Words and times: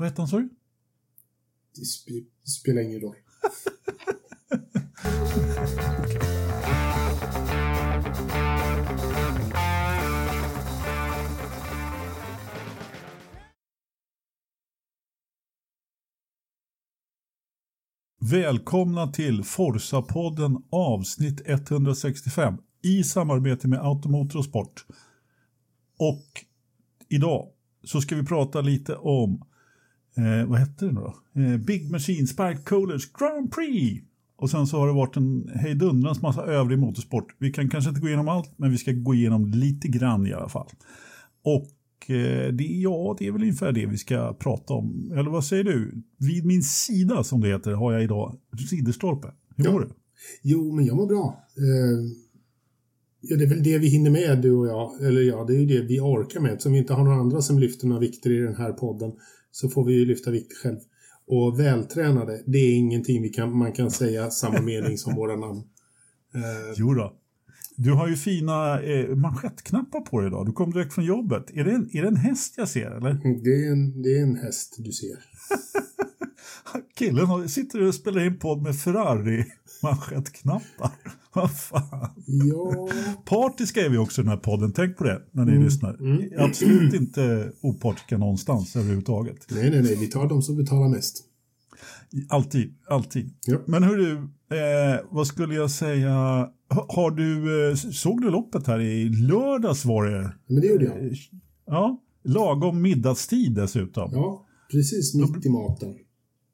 Vad 0.00 0.08
hette 0.08 0.20
han 0.20 0.28
sa 0.28 0.38
du? 0.38 0.48
Det 1.74 1.84
sp 1.94 2.06
spelar 2.44 2.82
ingen 2.82 3.00
roll. 3.00 3.16
Välkomna 18.20 19.06
till 19.06 19.44
Forsa-podden 19.44 20.62
avsnitt 20.70 21.42
165 21.46 22.58
i 22.82 23.04
samarbete 23.04 23.68
med 23.68 23.80
Automotor 23.80 24.38
och 24.38 24.44
Sport. 24.44 24.86
Och 25.98 26.44
idag 27.08 27.48
så 27.84 28.00
ska 28.00 28.16
vi 28.16 28.24
prata 28.24 28.60
lite 28.60 28.96
om, 28.96 29.49
eh, 30.16 30.48
vad 30.48 30.58
hette 30.58 30.84
det 30.86 30.92
nu 30.92 31.00
då? 31.00 31.14
Eh, 31.40 31.56
Big 31.56 31.90
Machine 31.90 32.26
Spike 32.26 32.58
Coolers 32.64 33.12
Grand 33.12 33.52
Prix. 33.52 34.04
Och 34.36 34.50
sen 34.50 34.66
så 34.66 34.78
har 34.78 34.86
det 34.86 34.92
varit 34.92 35.16
en 35.16 35.48
hejdundrans 35.54 36.22
massa 36.22 36.42
övrig 36.46 36.78
motorsport. 36.78 37.36
Vi 37.38 37.52
kan 37.52 37.68
kanske 37.70 37.88
inte 37.88 38.00
gå 38.00 38.06
igenom 38.08 38.28
allt, 38.28 38.52
men 38.58 38.70
vi 38.70 38.78
ska 38.78 38.92
gå 38.92 39.14
igenom 39.14 39.46
lite 39.50 39.88
grann 39.88 40.26
i 40.26 40.32
alla 40.32 40.48
fall. 40.48 40.68
Och 41.42 42.10
eh, 42.10 42.52
det, 42.52 42.64
ja, 42.64 43.16
det 43.18 43.26
är 43.26 43.32
väl 43.32 43.42
ungefär 43.42 43.72
det 43.72 43.86
vi 43.86 43.98
ska 43.98 44.34
prata 44.34 44.74
om. 44.74 45.12
Eller 45.16 45.30
vad 45.30 45.44
säger 45.44 45.64
du? 45.64 46.02
Vid 46.18 46.44
min 46.46 46.62
sida, 46.62 47.24
som 47.24 47.40
det 47.40 47.48
heter, 47.48 47.72
har 47.72 47.92
jag 47.92 48.04
idag 48.04 48.36
Ridderstolpe. 48.70 49.28
Hur 49.56 49.64
Ja. 49.64 49.72
mår 49.72 49.80
du? 49.80 49.88
Jo, 50.42 50.72
men 50.72 50.84
jag 50.86 50.96
mår 50.96 51.06
bra. 51.06 51.44
Eh, 51.56 52.12
ja, 53.20 53.36
det 53.36 53.44
är 53.44 53.48
väl 53.48 53.62
det 53.62 53.78
vi 53.78 53.88
hinner 53.88 54.10
med, 54.10 54.42
du 54.42 54.52
och 54.52 54.66
jag. 54.66 55.06
Eller 55.06 55.20
ja, 55.20 55.44
det 55.44 55.54
är 55.56 55.60
ju 55.60 55.66
det 55.66 55.80
vi 55.80 56.00
orkar 56.00 56.40
med. 56.40 56.50
Eftersom 56.52 56.72
vi 56.72 56.78
inte 56.78 56.92
har 56.94 57.04
några 57.04 57.16
andra 57.20 57.40
som 57.40 57.58
lyfter 57.58 57.86
några 57.86 58.00
vikter 58.00 58.30
i 58.30 58.38
den 58.38 58.56
här 58.56 58.72
podden 58.72 59.12
så 59.50 59.68
får 59.68 59.84
vi 59.84 59.92
ju 59.92 60.06
lyfta 60.06 60.30
vikter 60.30 60.56
själv. 60.56 60.78
Och 61.26 61.60
vältränade, 61.60 62.42
det 62.46 62.58
är 62.58 62.74
ingenting 62.76 63.22
vi 63.22 63.28
kan, 63.28 63.56
man 63.58 63.72
kan 63.72 63.90
säga 63.90 64.30
samma 64.30 64.60
mening 64.62 64.98
som 64.98 65.14
våra 65.14 65.36
namn. 65.36 65.62
Eh, 66.34 66.74
Jo 66.76 66.94
då. 66.94 67.16
Du 67.76 67.92
har 67.92 68.08
ju 68.08 68.16
fina 68.16 68.82
eh, 68.82 69.16
manschettknappar 69.16 70.00
på 70.00 70.20
dig 70.20 70.28
idag. 70.28 70.46
Du 70.46 70.52
kom 70.52 70.70
direkt 70.70 70.92
från 70.92 71.04
jobbet. 71.04 71.50
Är 71.54 71.64
det 71.64 71.72
en, 71.72 71.90
är 71.92 72.02
det 72.02 72.08
en 72.08 72.16
häst 72.16 72.54
jag 72.56 72.68
ser 72.68 72.90
eller? 72.90 73.14
det, 73.44 73.66
är 73.66 73.72
en, 73.72 74.02
det 74.02 74.18
är 74.18 74.22
en 74.22 74.36
häst 74.36 74.76
du 74.78 74.92
ser. 74.92 75.16
Killen 76.98 77.48
sitter 77.48 77.82
och 77.82 77.94
spelar 77.94 78.24
in 78.26 78.38
podd 78.38 78.62
med 78.62 78.80
Ferrari 78.80 79.44
manschettknappar. 79.82 80.90
Vad 81.34 81.56
fan. 81.58 82.10
Ja, 82.26 82.88
Partiska 83.24 83.80
är 83.84 83.88
vi 83.88 83.98
också 83.98 84.20
i 84.20 84.24
den 84.24 84.30
här 84.30 84.36
podden. 84.36 84.72
Tänk 84.72 84.96
på 84.96 85.04
det 85.04 85.22
när 85.32 85.44
ni 85.44 85.52
Mm, 85.52 85.64
lyssnar. 85.64 85.94
mm. 86.00 86.22
Absolut 86.38 86.94
inte 86.94 87.52
opartiska 87.60 88.18
någonstans 88.18 88.76
överhuvudtaget. 88.76 89.46
nej, 89.50 89.70
nej, 89.70 89.82
nej. 89.82 89.96
Vi 89.96 90.06
tar 90.06 90.28
de 90.28 90.42
som 90.42 90.56
betalar 90.56 90.88
mest. 90.88 91.24
Alltid, 92.28 92.74
alltid. 92.88 93.34
Ja. 93.46 93.58
Men 93.66 93.82
hur 93.82 93.96
du, 93.96 94.12
eh, 94.56 95.00
vad 95.10 95.26
skulle 95.26 95.54
jag 95.54 95.70
säga? 95.70 96.12
Ha- 96.70 96.86
Har 96.88 97.10
du, 97.10 97.68
eh, 97.70 97.74
såg 97.76 98.20
du 98.22 98.30
loppet 98.30 98.66
här 98.66 98.80
i 98.80 99.08
lördags 99.08 99.84
var 99.84 100.04
det? 100.06 100.32
Men 100.46 100.60
det 100.60 100.66
gjorde 100.66 100.84
jag. 100.84 101.06
Eh, 101.06 101.12
Ja, 101.66 102.00
lagom 102.24 102.82
middagstid 102.82 103.54
dessutom. 103.54 104.10
Ja, 104.12 104.46
precis 104.70 105.14
mitt 105.14 105.46
i 105.46 105.48
maten. 105.48 105.94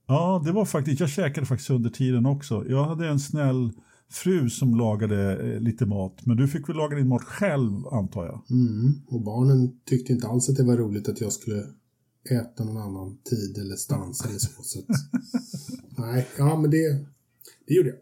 Ja, 0.09 0.43
det 0.45 0.53
var 0.53 0.65
faktiskt, 0.65 1.01
jag 1.01 1.09
käkade 1.11 1.47
faktiskt 1.47 1.71
under 1.71 1.91
tiden 1.91 2.27
också. 2.27 2.65
Jag 2.69 2.85
hade 2.85 3.09
en 3.09 3.21
snäll 3.21 3.73
fru 4.11 4.51
som 4.51 4.75
lagade 4.75 5.53
eh, 5.55 5.61
lite 5.61 5.87
mat, 5.87 6.27
men 6.27 6.37
du 6.37 6.49
fick 6.49 6.69
väl 6.69 6.77
laga 6.77 6.97
din 6.97 7.09
mat 7.09 7.23
själv 7.23 7.87
antar 7.87 8.25
jag? 8.27 8.43
Mm. 8.51 8.93
Och 9.07 9.21
barnen 9.25 9.81
tyckte 9.85 10.13
inte 10.13 10.27
alls 10.29 10.49
att 10.49 10.57
det 10.57 10.65
var 10.65 10.77
roligt 10.77 11.09
att 11.09 11.21
jag 11.21 11.33
skulle 11.33 11.65
äta 12.31 12.65
någon 12.65 12.77
annan 12.77 13.19
tid 13.31 13.59
eller 13.59 13.77
stans 13.77 14.25
eller 14.25 14.39
så. 14.39 14.63
så 14.63 14.79
att, 14.79 14.87
nej, 15.99 16.27
ja 16.39 16.61
men 16.61 16.71
det, 16.71 17.07
det 17.67 17.75
gjorde 17.75 17.89
jag. 17.89 17.99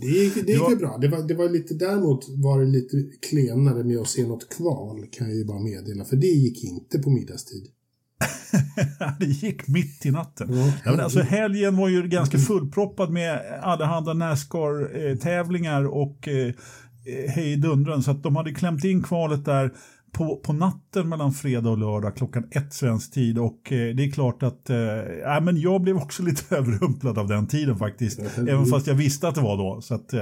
Det 0.00 0.06
gick, 0.06 0.34
det 0.34 0.52
gick 0.52 0.60
Ja. 0.60 0.70
ju 0.70 0.76
bra. 0.76 0.98
Det 0.98 1.08
var, 1.08 1.28
det 1.28 1.34
var 1.34 1.48
lite, 1.48 1.74
däremot 1.74 2.28
var 2.28 2.60
det 2.60 2.66
lite 2.66 3.04
klenare 3.30 3.84
med 3.84 3.98
att 3.98 4.08
se 4.08 4.26
något 4.26 4.48
kval, 4.48 5.06
kan 5.10 5.26
jag 5.28 5.36
ju 5.36 5.44
bara 5.44 5.60
meddela. 5.60 6.04
För 6.04 6.16
det 6.16 6.26
gick 6.26 6.64
inte 6.64 6.98
på 6.98 7.10
middagstid. 7.10 7.66
det 9.18 9.26
gick 9.26 9.68
mitt 9.68 10.06
i 10.06 10.10
natten. 10.10 10.48
Ja, 10.50 10.72
Ja, 10.84 10.90
men 10.90 11.00
alltså, 11.00 11.20
helgen 11.20 11.76
var 11.76 11.88
ju 11.88 12.08
ganska 12.08 12.38
fullproppad 12.38 13.10
med 13.10 13.40
allehanda 13.62 14.14
Nascar-tävlingar 14.14 15.84
och 15.84 16.28
eh, 16.28 16.52
hejdundran. 17.28 18.02
Så 18.02 18.10
att 18.10 18.22
de 18.22 18.36
hade 18.36 18.54
klämt 18.54 18.84
in 18.84 19.02
kvalet 19.02 19.44
där 19.44 19.72
på, 20.12 20.36
på 20.36 20.52
natten 20.52 21.08
mellan 21.08 21.32
fredag 21.32 21.70
och 21.70 21.78
lördag 21.78 22.16
klockan 22.16 22.44
ett 22.50 22.74
svensk 22.74 23.12
tid. 23.12 23.38
Och 23.38 23.72
eh, 23.72 23.94
det 23.94 24.04
är 24.04 24.10
klart 24.10 24.42
att 24.42 24.70
eh, 24.70 24.76
ja, 25.22 25.40
men 25.40 25.60
jag 25.60 25.80
blev 25.82 25.96
också 25.96 26.22
lite 26.28 26.56
överrumplad 26.56 27.18
av 27.18 27.28
den 27.28 27.46
tiden 27.46 27.78
faktiskt. 27.78 28.18
Mm. 28.18 28.48
Även 28.48 28.66
fast 28.66 28.86
jag 28.86 28.94
visste 28.94 29.28
att 29.28 29.34
det 29.34 29.40
var 29.40 29.56
då. 29.56 29.80
Så 29.80 29.94
att, 29.94 30.12
eh, 30.12 30.20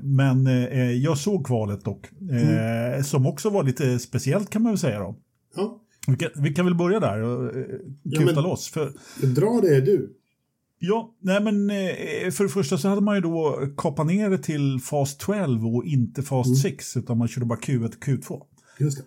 men 0.00 0.46
eh, 0.46 0.92
jag 0.92 1.18
såg 1.18 1.46
kvalet 1.46 1.84
dock. 1.84 2.08
Eh, 2.30 3.02
Som 3.02 3.26
också 3.26 3.50
var 3.50 3.62
lite 3.62 3.98
speciellt 3.98 4.50
kan 4.50 4.62
man 4.62 4.72
väl 4.72 4.78
säga 4.78 4.98
då. 4.98 5.16
Ja, 5.56 5.80
Vi 6.06 6.16
kan, 6.16 6.28
vi 6.36 6.54
kan 6.54 6.64
väl 6.64 6.74
börja 6.74 7.00
där 7.00 7.22
och 7.22 7.56
eh, 7.56 7.64
Ja, 8.02 8.20
kuta 8.20 8.34
men- 8.34 8.42
loss. 8.44 8.68
För, 8.68 8.92
dra 9.34 9.60
det 9.60 9.80
du. 9.80 10.12
Ja, 10.78 11.14
nej 11.20 11.42
men 11.42 11.70
eh, 11.70 12.30
för 12.30 12.42
det 12.44 12.50
första 12.50 12.78
så 12.78 12.88
hade 12.88 13.00
man 13.00 13.14
ju 13.14 13.20
då 13.20 13.60
kapat 13.76 14.06
ner 14.06 14.30
det 14.30 14.38
till 14.38 14.80
fas 14.80 15.16
12 15.16 15.66
och 15.66 15.84
inte 15.84 16.22
fas 16.22 16.46
Mm. 16.46 16.56
6 16.56 16.96
utan 16.96 17.18
man 17.18 17.28
körde 17.28 17.46
bara 17.46 17.58
Q1 17.58 17.84
och 17.86 18.04
Q2. 18.04 18.42
Just 18.78 18.98
det. 18.98 19.04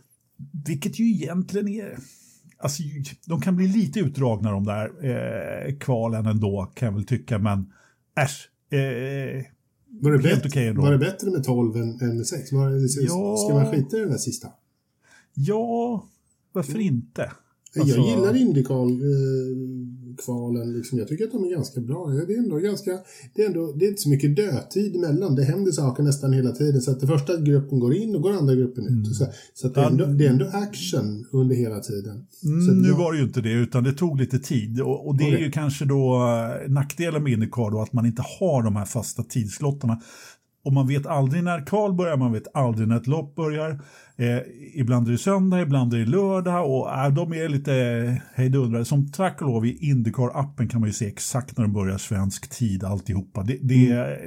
Vilket 0.72 1.00
ju 1.00 1.10
egentligen 1.12 1.68
är, 1.68 1.98
alltså 2.58 2.84
de 3.26 3.42
kan 3.42 3.56
bli 3.56 3.68
lite 3.68 4.00
utdragna 4.00 4.52
de 4.52 4.64
där 4.66 4.86
eh, 5.68 5.76
kvalen 5.78 6.26
ändå 6.26 6.72
kan 6.76 6.86
jag 6.86 6.94
väl 6.94 7.06
tycka 7.06 7.40
men 7.40 7.74
äsch. 8.20 8.50
Eh, 8.72 8.80
Var 10.02 10.12
det, 10.12 10.18
Helt 10.18 10.24
bättre, 10.24 10.50
okej 10.50 10.68
ändå. 10.68 10.82
var 10.82 10.92
det 10.92 10.98
bättre 10.98 11.32
med 11.32 11.44
12 11.44 11.76
än, 11.76 12.02
än 12.02 12.18
med 12.18 12.28
6? 12.28 12.52
Var 12.52 12.70
det, 12.70 12.78
Ja. 13.08 13.38
Ska 13.38 13.54
man 13.54 13.72
skita 13.72 13.98
i 13.98 14.00
den 14.00 14.10
där 14.10 14.18
sista? 14.18 14.48
ja, 15.34 16.08
varför 16.54 16.80
inte? 16.80 17.32
Jag 17.74 17.82
Alltså- 17.82 18.02
gillar 18.02 18.36
Indycar-kvalen. 18.36 20.74
liksom. 20.74 21.00
Jag 21.00 21.08
tycker 21.08 21.26
att 21.26 21.32
de 21.32 21.44
är 21.44 21.50
ganska 21.50 21.82
bra. 21.82 22.08
Det 22.28 22.34
är 22.34 22.38
ändå 22.38 22.58
ganska... 22.58 23.00
Det 23.36 23.42
är, 23.42 23.46
ändå, 23.48 23.72
det 23.72 23.86
är 23.86 23.90
inte 23.90 24.02
så 24.02 24.10
mycket 24.10 24.36
dödtid 24.36 24.96
emellan. 24.96 25.36
Det 25.36 25.44
händer 25.44 25.72
saker 25.72 26.04
nästan 26.04 26.34
hela 26.34 26.52
tiden. 26.52 26.82
Så 26.82 26.92
att 26.92 27.00
den 27.00 27.10
första 27.10 27.38
gruppen 27.38 27.80
går 27.80 27.94
in 27.96 28.16
och 28.16 28.22
går 28.22 28.34
andra 28.34 28.56
gruppen 28.56 28.88
ut. 28.88 29.16
Så, 29.16 29.28
så 29.54 29.68
att 29.68 29.74
det, 29.76 29.82
är 29.82 29.86
ändå, 29.88 30.06
det 30.06 30.26
är 30.26 30.30
ändå 30.30 30.46
action 30.54 31.26
under 31.32 31.56
hela 31.56 31.80
tiden. 31.80 32.26
Mm, 32.44 32.82
nu 32.82 32.88
jag- 32.88 32.98
var 32.98 33.12
det 33.14 33.20
ju 33.20 33.26
inte 33.26 33.42
det, 33.42 33.52
utan 33.54 33.84
det 33.84 33.94
tog 33.94 34.20
lite 34.20 34.40
tid. 34.40 34.82
Och, 34.82 35.08
och 35.08 35.18
det 35.18 35.24
är 35.24 35.28
Okej. 35.34 35.44
ju 35.44 35.52
kanske 35.52 35.86
då 35.86 36.16
eh, 36.16 36.70
nackdelen 36.72 37.24
med 37.24 37.34
Indycar 37.34 37.72
då, 37.72 37.82
att 37.82 37.94
man 37.94 38.06
inte 38.06 38.24
har 38.40 38.64
de 38.64 38.76
här 38.76 38.86
fasta 38.86 39.24
tidslottarna. 39.24 40.02
Och 40.64 40.74
man 40.74 40.88
vet 40.88 41.06
aldrig 41.06 41.44
när 41.44 41.66
kval 41.66 41.94
börjar, 41.94 42.18
man 42.18 42.32
vet 42.32 42.56
aldrig 42.56 42.88
när 42.88 42.98
ett 42.98 43.08
lopp 43.08 43.36
börjar. 43.36 43.82
Eh, 44.18 44.38
ibland 44.74 45.08
är 45.08 45.12
det 45.12 45.18
söndag, 45.18 45.62
ibland 45.62 45.94
är 45.94 45.98
det 45.98 46.06
lördag 46.06 46.72
och 46.72 46.94
eh, 46.94 47.14
de 47.14 47.34
är 47.34 47.50
lite 47.50 47.74
hejdundrade. 48.34 48.86
Som 48.86 49.12
tack 49.12 49.42
och 49.42 49.48
lov 49.48 49.66
i 49.66 49.78
Indycar-appen 49.92 50.70
kan 50.70 50.82
man 50.82 50.90
ju 50.90 50.94
se 50.94 51.08
exakt 51.08 51.58
när 51.58 51.64
de 51.64 51.74
börjar 51.74 51.98
svensk 51.98 52.50
tid 52.50 52.84
alltihopa. 52.84 53.44
Det, 53.44 53.58
det, 53.62 53.76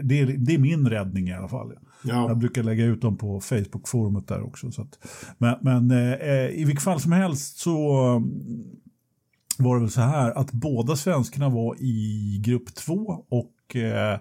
det, 0.03 0.21
är, 0.21 0.27
det 0.27 0.55
är 0.55 0.59
min 0.59 0.89
räddning 0.89 1.29
i 1.29 1.33
alla 1.33 1.49
fall. 1.49 1.73
Jag 2.05 2.31
Ja, 2.31 2.35
brukar 2.35 2.63
lägga 2.63 2.85
ut 2.85 3.03
dem 3.03 3.17
på 3.17 3.41
Facebook-forumet 3.41 4.29
där 4.29 4.43
också. 4.43 4.71
Så 4.71 4.83
att, 4.83 4.99
men 5.39 5.57
men 5.61 5.91
eh, 5.91 6.47
i 6.47 6.65
vilket 6.65 6.85
fall 6.85 7.01
som 7.01 7.13
helst 7.13 7.59
så 7.59 8.07
mm, 8.17 8.31
var 9.59 9.77
det 9.77 9.81
väl 9.81 9.91
så 9.91 10.01
här 10.01 10.31
att 10.31 10.53
båda 10.53 10.97
svenskarna 10.97 11.49
var 11.49 11.77
i 11.81 12.39
grupp 12.45 12.75
två 12.75 13.25
och 13.29 13.77
eh, 13.77 14.19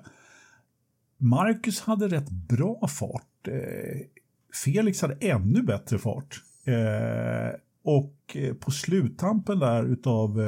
Marcus 1.21 1.79
hade 1.81 2.07
rätt 2.07 2.29
bra 2.29 2.87
fart. 2.87 3.47
Eh, 3.47 3.99
Felix 4.63 5.01
hade 5.01 5.13
ännu 5.21 5.61
bättre 5.63 5.97
fart. 5.97 6.41
Eh, 6.65 7.55
och 7.83 8.15
eh, 8.35 8.53
på 8.53 8.71
sluttampen 8.71 9.59
där 9.59 9.83
utav 9.83 10.39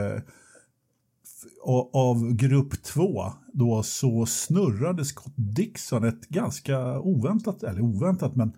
av- 1.93 2.33
grupp 2.33 2.83
två 2.83 3.23
då 3.53 3.83
så 3.83 4.25
snurrade 4.25 5.05
Scott 5.05 5.33
Dixon 5.35 6.03
ett 6.03 6.27
ganska 6.29 6.99
oväntat, 6.99 7.63
eller 7.63 7.81
oväntat 7.81 8.35
men 8.35 8.51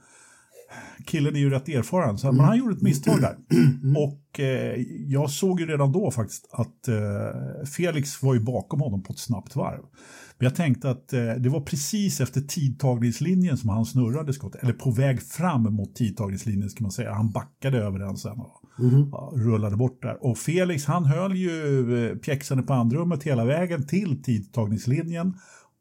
killen 1.05 1.35
är 1.35 1.39
ju 1.39 1.49
rätt 1.49 1.69
erfaren 1.69 2.17
så 2.17 2.31
men 2.31 2.45
han 2.45 2.57
gjorde 2.57 2.73
ett 2.75 2.81
misstag 2.81 3.21
där. 3.21 3.35
Och 3.97 4.39
eh, 4.39 4.81
jag 5.07 5.29
såg 5.29 5.59
ju 5.59 5.65
redan 5.65 5.91
då 5.91 6.11
faktiskt 6.11 6.49
att 6.51 6.87
eh, 6.87 7.65
Felix 7.77 8.23
var 8.23 8.33
ju 8.33 8.39
bakom 8.39 8.81
honom 8.81 9.03
på 9.03 9.13
ett 9.13 9.19
snabbt 9.19 9.55
varv. 9.55 9.81
Men 10.37 10.45
jag 10.45 10.55
tänkte 10.55 10.89
att 10.89 11.13
eh, 11.13 11.33
det 11.39 11.49
var 11.49 11.61
precis 11.61 12.21
efter 12.21 12.41
tidtagningslinjen 12.41 13.57
som 13.57 13.69
han 13.69 13.85
snurrade 13.85 14.33
skottet, 14.33 14.63
eller 14.63 14.73
på 14.73 14.91
väg 14.91 15.21
fram 15.21 15.61
mot 15.73 15.95
tidtagningslinjen 15.95 16.69
ska 16.69 16.83
man 16.83 16.91
säga. 16.91 17.13
Han 17.13 17.31
backade 17.31 17.77
över 17.77 17.99
den 17.99 18.17
sen 18.17 18.39
och 18.39 18.61
Mhm. 18.79 19.09
ja, 19.11 19.33
rullade 19.35 19.75
bort 19.77 20.01
där. 20.01 20.25
Och 20.25 20.37
Felix 20.37 20.85
han 20.85 21.05
höll 21.05 21.35
ju 21.35 21.97
eh, 22.09 22.15
pjäxande 22.17 22.63
på 22.63 22.73
andrummet 22.73 23.23
hela 23.23 23.45
vägen 23.45 23.87
till 23.87 24.23
tidtagningslinjen 24.23 25.33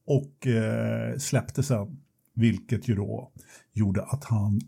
och 0.06 0.46
eh, 0.46 1.16
släppte 1.18 1.62
sen. 1.62 1.96
Vilket 2.34 2.88
ju 2.88 2.94
då 2.94 3.32
gjorde 3.72 4.02
att 4.02 4.24
han 4.24 4.60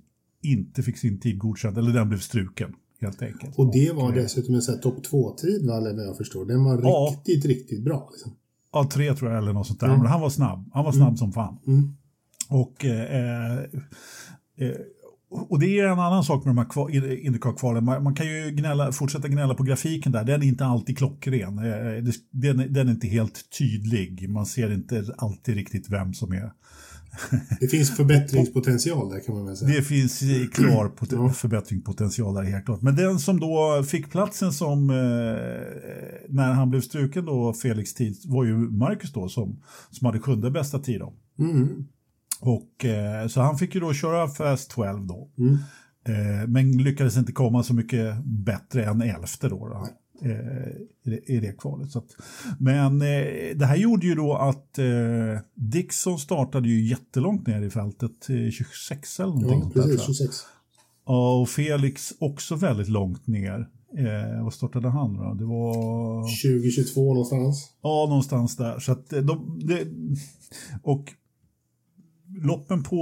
inte 0.43 0.83
fick 0.83 0.99
sin 0.99 1.21
tid 1.21 1.39
godkänd, 1.39 1.79
eller 1.79 1.93
den 1.93 2.09
blev 2.09 2.19
struken 2.19 2.73
helt 3.01 3.23
enkelt. 3.23 3.59
Och 3.59 3.73
det 3.73 3.93
var 3.93 4.09
eh, 4.09 4.15
dessutom 4.15 4.55
en 4.55 4.63
sån 4.63 4.75
här 4.75 4.83
topp 4.83 4.99
2-tid, 5.11 5.67
va, 5.67 5.77
eller 5.77 5.95
vad 5.95 6.07
jag 6.07 6.17
förstår. 6.17 6.45
Den 6.47 6.65
var 6.65 6.83
Ja. 6.83 7.09
riktigt, 7.13 7.45
riktigt 7.45 7.85
bra. 7.85 8.09
Liksom. 8.13 8.33
Ja, 8.83 8.89
tre 8.93 9.15
tror 9.15 9.31
jag 9.31 9.39
eller 9.43 9.53
något 9.53 9.67
sånt 9.67 9.81
där. 9.81 9.87
Mm. 9.87 9.99
Men 10.01 10.09
han 10.11 10.21
var 10.21 10.31
snabb. 10.31 10.71
Han 10.75 10.85
var 10.85 10.93
snabb 10.93 11.19
som 11.19 11.33
fan. 11.33 11.59
Mm. 11.67 11.97
Och, 12.49 12.85
eh, 12.85 13.55
eh, 14.59 14.71
och 15.49 15.59
det 15.61 15.79
är 15.79 15.87
en 15.87 15.99
annan 15.99 16.25
sak 16.25 16.45
med 16.45 16.55
de 16.55 16.59
här 16.59 16.65
kva- 16.69 17.19
Indycar-kvalen. 17.27 17.85
Man, 17.85 18.03
man 18.03 18.15
kan 18.15 18.27
ju 18.27 18.51
gnälla, 18.51 18.93
fortsätta 18.93 19.29
gnälla 19.29 19.55
på 19.55 19.63
grafiken 19.63 20.13
där. 20.13 20.25
Den 20.25 20.43
är 20.43 20.47
inte 20.47 20.67
alltid 20.67 20.99
klockren. 20.99 21.59
Eh, 21.59 22.03
det- 22.03 22.13
Den, 22.31 22.61
är- 22.61 22.69
den 22.69 22.89
är 22.89 22.93
inte 22.93 23.07
helt 23.07 23.51
tydlig. 23.59 24.29
Man 24.31 24.47
ser 24.47 24.73
inte 24.73 25.05
alltid 25.19 25.55
riktigt 25.55 25.91
vem 25.91 26.15
som 26.15 26.33
är. 26.33 26.53
Det 27.61 27.69
finns 27.69 27.97
förbättringspotential 27.97 29.11
där 29.11 29.21
kan 29.21 29.35
man 29.35 29.47
väl 29.47 29.57
säga. 29.57 29.77
Det 29.77 29.83
finns 29.83 30.23
klar 30.53 30.91
Ja. 31.11 31.31
förbättringspotential 31.31 32.35
där 32.35 32.43
helt 32.43 32.65
klart. 32.65 32.83
Men 32.83 32.97
den 32.97 33.19
som 33.19 33.41
då 33.41 33.83
fick 33.83 34.11
platsen 34.11 34.53
som 34.53 34.91
eh, 34.91 34.97
när 36.29 36.53
han 36.53 36.71
blev 36.71 36.81
struken 36.81 37.25
då 37.25 37.53
Felix 37.53 37.95
tid 37.95 38.17
var 38.27 38.45
ju 38.45 38.55
Marcus 38.57 39.13
då 39.13 39.29
som, 39.29 39.63
som 39.91 40.07
hade 40.07 40.19
sjunde 40.19 40.51
bästa 40.51 40.79
tid 40.79 41.01
då. 41.01 41.13
Mm. 41.39 41.85
Och, 42.41 42.85
eh, 42.85 43.29
så 43.29 43.41
han 43.41 43.59
fick 43.59 43.75
ju 43.75 43.81
då 43.81 43.93
köra 43.93 44.29
Fast 44.29 44.71
12 44.71 45.07
då. 45.07 45.31
Mm. 45.39 45.59
Eh, 46.07 46.49
men 46.49 46.83
lyckades 46.83 47.17
inte 47.17 47.33
komma 47.33 47.63
så 47.63 47.75
mycket 47.75 48.25
bättre 48.25 48.85
än 48.85 49.03
elfte 49.03 49.49
då. 49.49 49.69
då 49.69 49.89
i, 50.23 51.11
det, 51.11 51.19
I 51.33 51.41
det 51.41 51.53
kvalet. 51.59 51.91
Så 51.91 51.99
att, 51.99 52.17
men 52.59 53.03
eh, 53.03 53.57
det 53.57 53.67
här 53.67 53.77
gjorde 53.77 54.07
ju 54.07 54.15
då 54.15 54.35
att 54.35 54.79
eh, 54.79 54.85
Dixon 55.55 56.19
startade 56.19 56.69
ju 56.69 56.89
jättelångt 56.89 57.47
ner 57.47 57.63
i 57.63 57.71
fältet, 57.71 58.31
eh, 58.31 58.51
26 58.51 59.21
eller 59.21 59.33
någonting 59.33 59.63
Ja, 59.65 59.71
precis. 59.73 59.85
tror 59.85 59.91
jag. 59.93 60.07
26. 60.07 60.37
Ja, 61.07 61.41
och 61.41 61.49
Felix 61.49 62.13
också 62.19 62.55
väldigt 62.57 62.89
långt 62.89 63.27
ner. 63.27 63.69
Eh, 63.99 64.45
vad 64.45 64.55
startade 64.55 64.89
han 64.89 65.15
då? 65.17 65.35
Det 65.35 65.45
var... 65.45 66.23
2022 66.23 67.01
någonstans. 67.15 67.73
Ja, 67.83 68.07
någonstans 68.09 68.57
där. 68.57 68.79
Så 68.79 68.93
att 68.93 69.13
eh, 69.13 69.23
de, 69.23 69.61
det, 69.65 69.87
och 70.83 71.13
loppen 72.43 72.83
på 72.83 72.99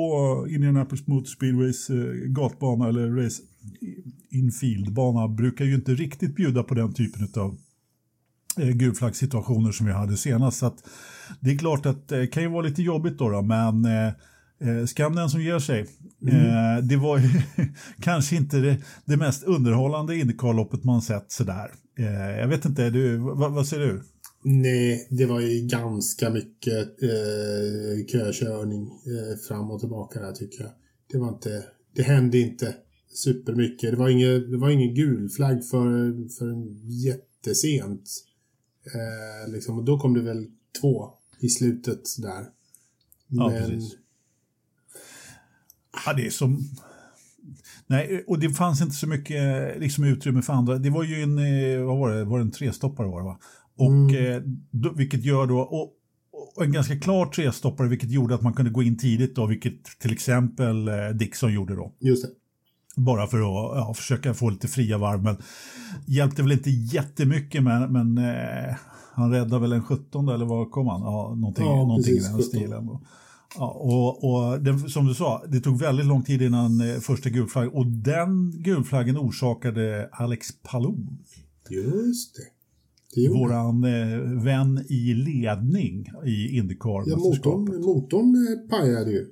Indianapolis 0.51 1.07
Motor 1.07 1.27
Speedways 1.27 1.91
eh, 1.91 1.97
gatbana 2.27 2.89
eller 2.89 3.11
race 3.11 3.43
infieldbana 4.35 5.29
brukar 5.29 5.65
ju 5.65 5.75
inte 5.75 5.95
riktigt 5.95 6.37
bjuda 6.37 6.63
på 6.63 6.75
den 6.75 6.95
typen 6.95 7.29
av 7.37 7.59
eh, 8.59 8.69
gulflaggsituationer 8.69 9.73
som 9.73 9.87
vi 9.87 9.93
hade 9.93 10.17
senast. 10.17 10.59
Så 10.59 10.75
det 11.41 11.51
är 11.51 11.59
klart 11.59 11.87
att 11.87 12.09
det 12.09 12.27
kan 12.27 12.43
ju 12.43 12.49
vara 12.49 12.67
lite 12.67 12.83
jobbigt 12.83 13.19
då, 13.19 13.29
då 13.29 13.43
men 13.43 13.85
eh, 13.85 14.07
eh, 14.61 14.85
skam 14.87 15.15
den 15.15 15.31
som 15.31 15.43
ger 15.43 15.59
sig. 15.59 15.81
Eh, 16.27 16.85
det 16.85 16.97
var 16.97 17.19
ju 17.19 17.29
kanske 18.01 18.37
inte 18.37 18.57
det, 18.57 18.77
det 19.05 19.17
mest 19.17 19.45
underhållande 19.45 20.17
Indycar-loppet 20.17 20.85
man 20.85 21.03
sett 21.03 21.33
sådär. 21.33 21.71
Eh, 21.99 22.39
jag 22.41 22.49
vet 22.49 22.65
inte, 22.65 22.91
du, 22.91 23.17
vad, 23.17 23.53
vad 23.53 23.67
säger 23.67 23.87
du? 23.87 24.03
Nej, 24.45 25.09
det 25.11 25.27
var 25.27 25.41
ju 25.41 25.67
ganska 25.67 26.31
mycket 26.31 27.03
eh, 27.03 28.07
kökörning 28.07 28.83
eh, 28.83 29.39
fram 29.49 29.71
och 29.71 29.81
tillbaka 29.81 30.21
där 30.21 30.33
tycker 30.33 30.65
jag. 30.65 30.73
Det 31.13 31.19
var 31.19 31.29
inte, 31.29 31.65
det 31.97 32.03
hände 32.03 32.39
inte 32.39 32.75
supermycket. 33.15 33.91
Det 33.91 33.97
var 33.97 34.09
ingen, 34.09 34.51
det 34.51 34.57
var 34.57 34.71
ingen 34.71 34.95
gul 34.95 35.29
flagg 35.29 35.65
för, 35.65 36.29
för 36.39 36.49
en 36.51 36.89
jättesent. 36.91 38.11
Eh, 38.95 39.53
liksom, 39.53 39.79
och 39.79 39.85
då 39.85 39.99
kom 39.99 40.15
det 40.15 40.23
väl 40.23 40.47
två 40.81 41.11
i 41.41 41.49
slutet 41.49 42.03
där. 42.19 42.45
Ja, 43.29 43.51
precis. 43.51 43.97
Ja, 46.07 46.13
det 46.13 46.27
är 46.27 46.31
som... 46.31 46.59
Nej, 47.87 48.25
och 48.27 48.39
det 48.39 48.51
fanns 48.51 48.81
inte 48.83 48.95
så 48.95 49.07
mycket 49.07 49.41
liksom, 49.81 50.05
utrymme 50.05 50.43
för 50.43 50.53
andra. 50.53 50.79
Det 50.79 50.91
var 50.91 51.05
ju 51.05 51.23
en, 51.23 51.39
eh, 51.39 51.85
vad 51.87 51.99
var 51.99 52.13
det, 52.15 52.25
var 52.25 52.39
det 52.39 52.45
en 52.45 52.51
trestoppare 52.51 53.09
var 53.09 53.21
det 53.21 53.25
va? 53.25 53.39
Och, 53.77 53.93
Mm. 53.93 54.33
eh, 54.33 54.43
då, 54.71 54.93
vilket 54.93 55.25
gör 55.25 55.47
då, 55.47 55.59
och, 55.59 55.93
och 56.57 56.65
en 56.65 56.73
ganska 56.73 57.01
klar 57.01 57.27
trestoppare 57.27 57.89
vilket 57.89 58.11
gjorde 58.11 58.35
att 58.35 58.43
man 58.43 58.53
kunde 58.53 58.71
gå 58.71 58.83
in 58.83 58.99
tidigt 58.99 59.35
då, 59.37 59.47
vilket 59.47 59.85
till 59.85 60.13
exempel 60.13 60.89
eh, 60.89 61.09
Dixon 61.15 61.53
gjorde 61.53 61.75
då. 61.75 61.95
Just 62.01 62.23
det. 62.23 62.29
Bara 62.97 63.27
för 63.27 63.37
att 63.39 63.77
ja, 63.79 63.95
försöka 63.97 64.35
få 64.35 64.51
lite 64.51 64.69
fria 64.69 64.99
varv. 64.99 65.23
Men 65.23 65.37
hjälpte 66.07 66.43
väl 66.43 66.53
inte 66.53 66.71
jättemycket 66.71 67.63
men, 67.63 67.93
men 67.93 68.19
eh, 68.19 68.75
han 69.13 69.31
räddade 69.33 69.59
väl 69.61 69.73
en 69.73 69.83
17 69.83 70.29
eller 70.29 70.45
vad 70.45 70.71
kom 70.71 70.87
han? 70.87 71.01
Ja, 71.01 71.35
någonting, 71.37 71.65
Ja, 71.67 71.75
någonting 71.77 72.15
precis, 72.15 72.29
i 72.29 72.33
den 72.33 72.37
17. 72.39 72.43
stilen. 72.49 72.89
Ja, 73.57 73.69
och 73.71 74.25
och 74.25 74.61
det, 74.61 74.79
som 74.91 75.07
du 75.07 75.15
sa, 75.15 75.43
det 75.49 75.61
tog 75.61 75.79
väldigt 75.79 76.07
lång 76.07 76.23
tid 76.23 76.43
innan 76.43 76.81
eh, 76.91 77.01
första 77.01 77.31
gulflaggen 77.31 77.73
och 77.73 77.87
den 77.87 78.51
gulflaggen 78.63 79.19
orsakade 79.19 80.09
Alex 80.13 80.47
Palou, 80.63 80.97
Just 81.71 82.37
det. 82.37 82.43
det 83.23 83.29
våran 83.29 83.85
eh, 83.85 84.19
vän 84.45 84.85
i 84.89 85.15
ledning 85.15 86.01
i 86.25 86.57
Ja, 86.57 86.63
Indycar-mästerskapet. 86.63 87.45
motorn, 87.47 87.81
motorn 87.83 88.35
eh, 88.35 88.69
pajade 88.79 89.11
ju. 89.11 89.27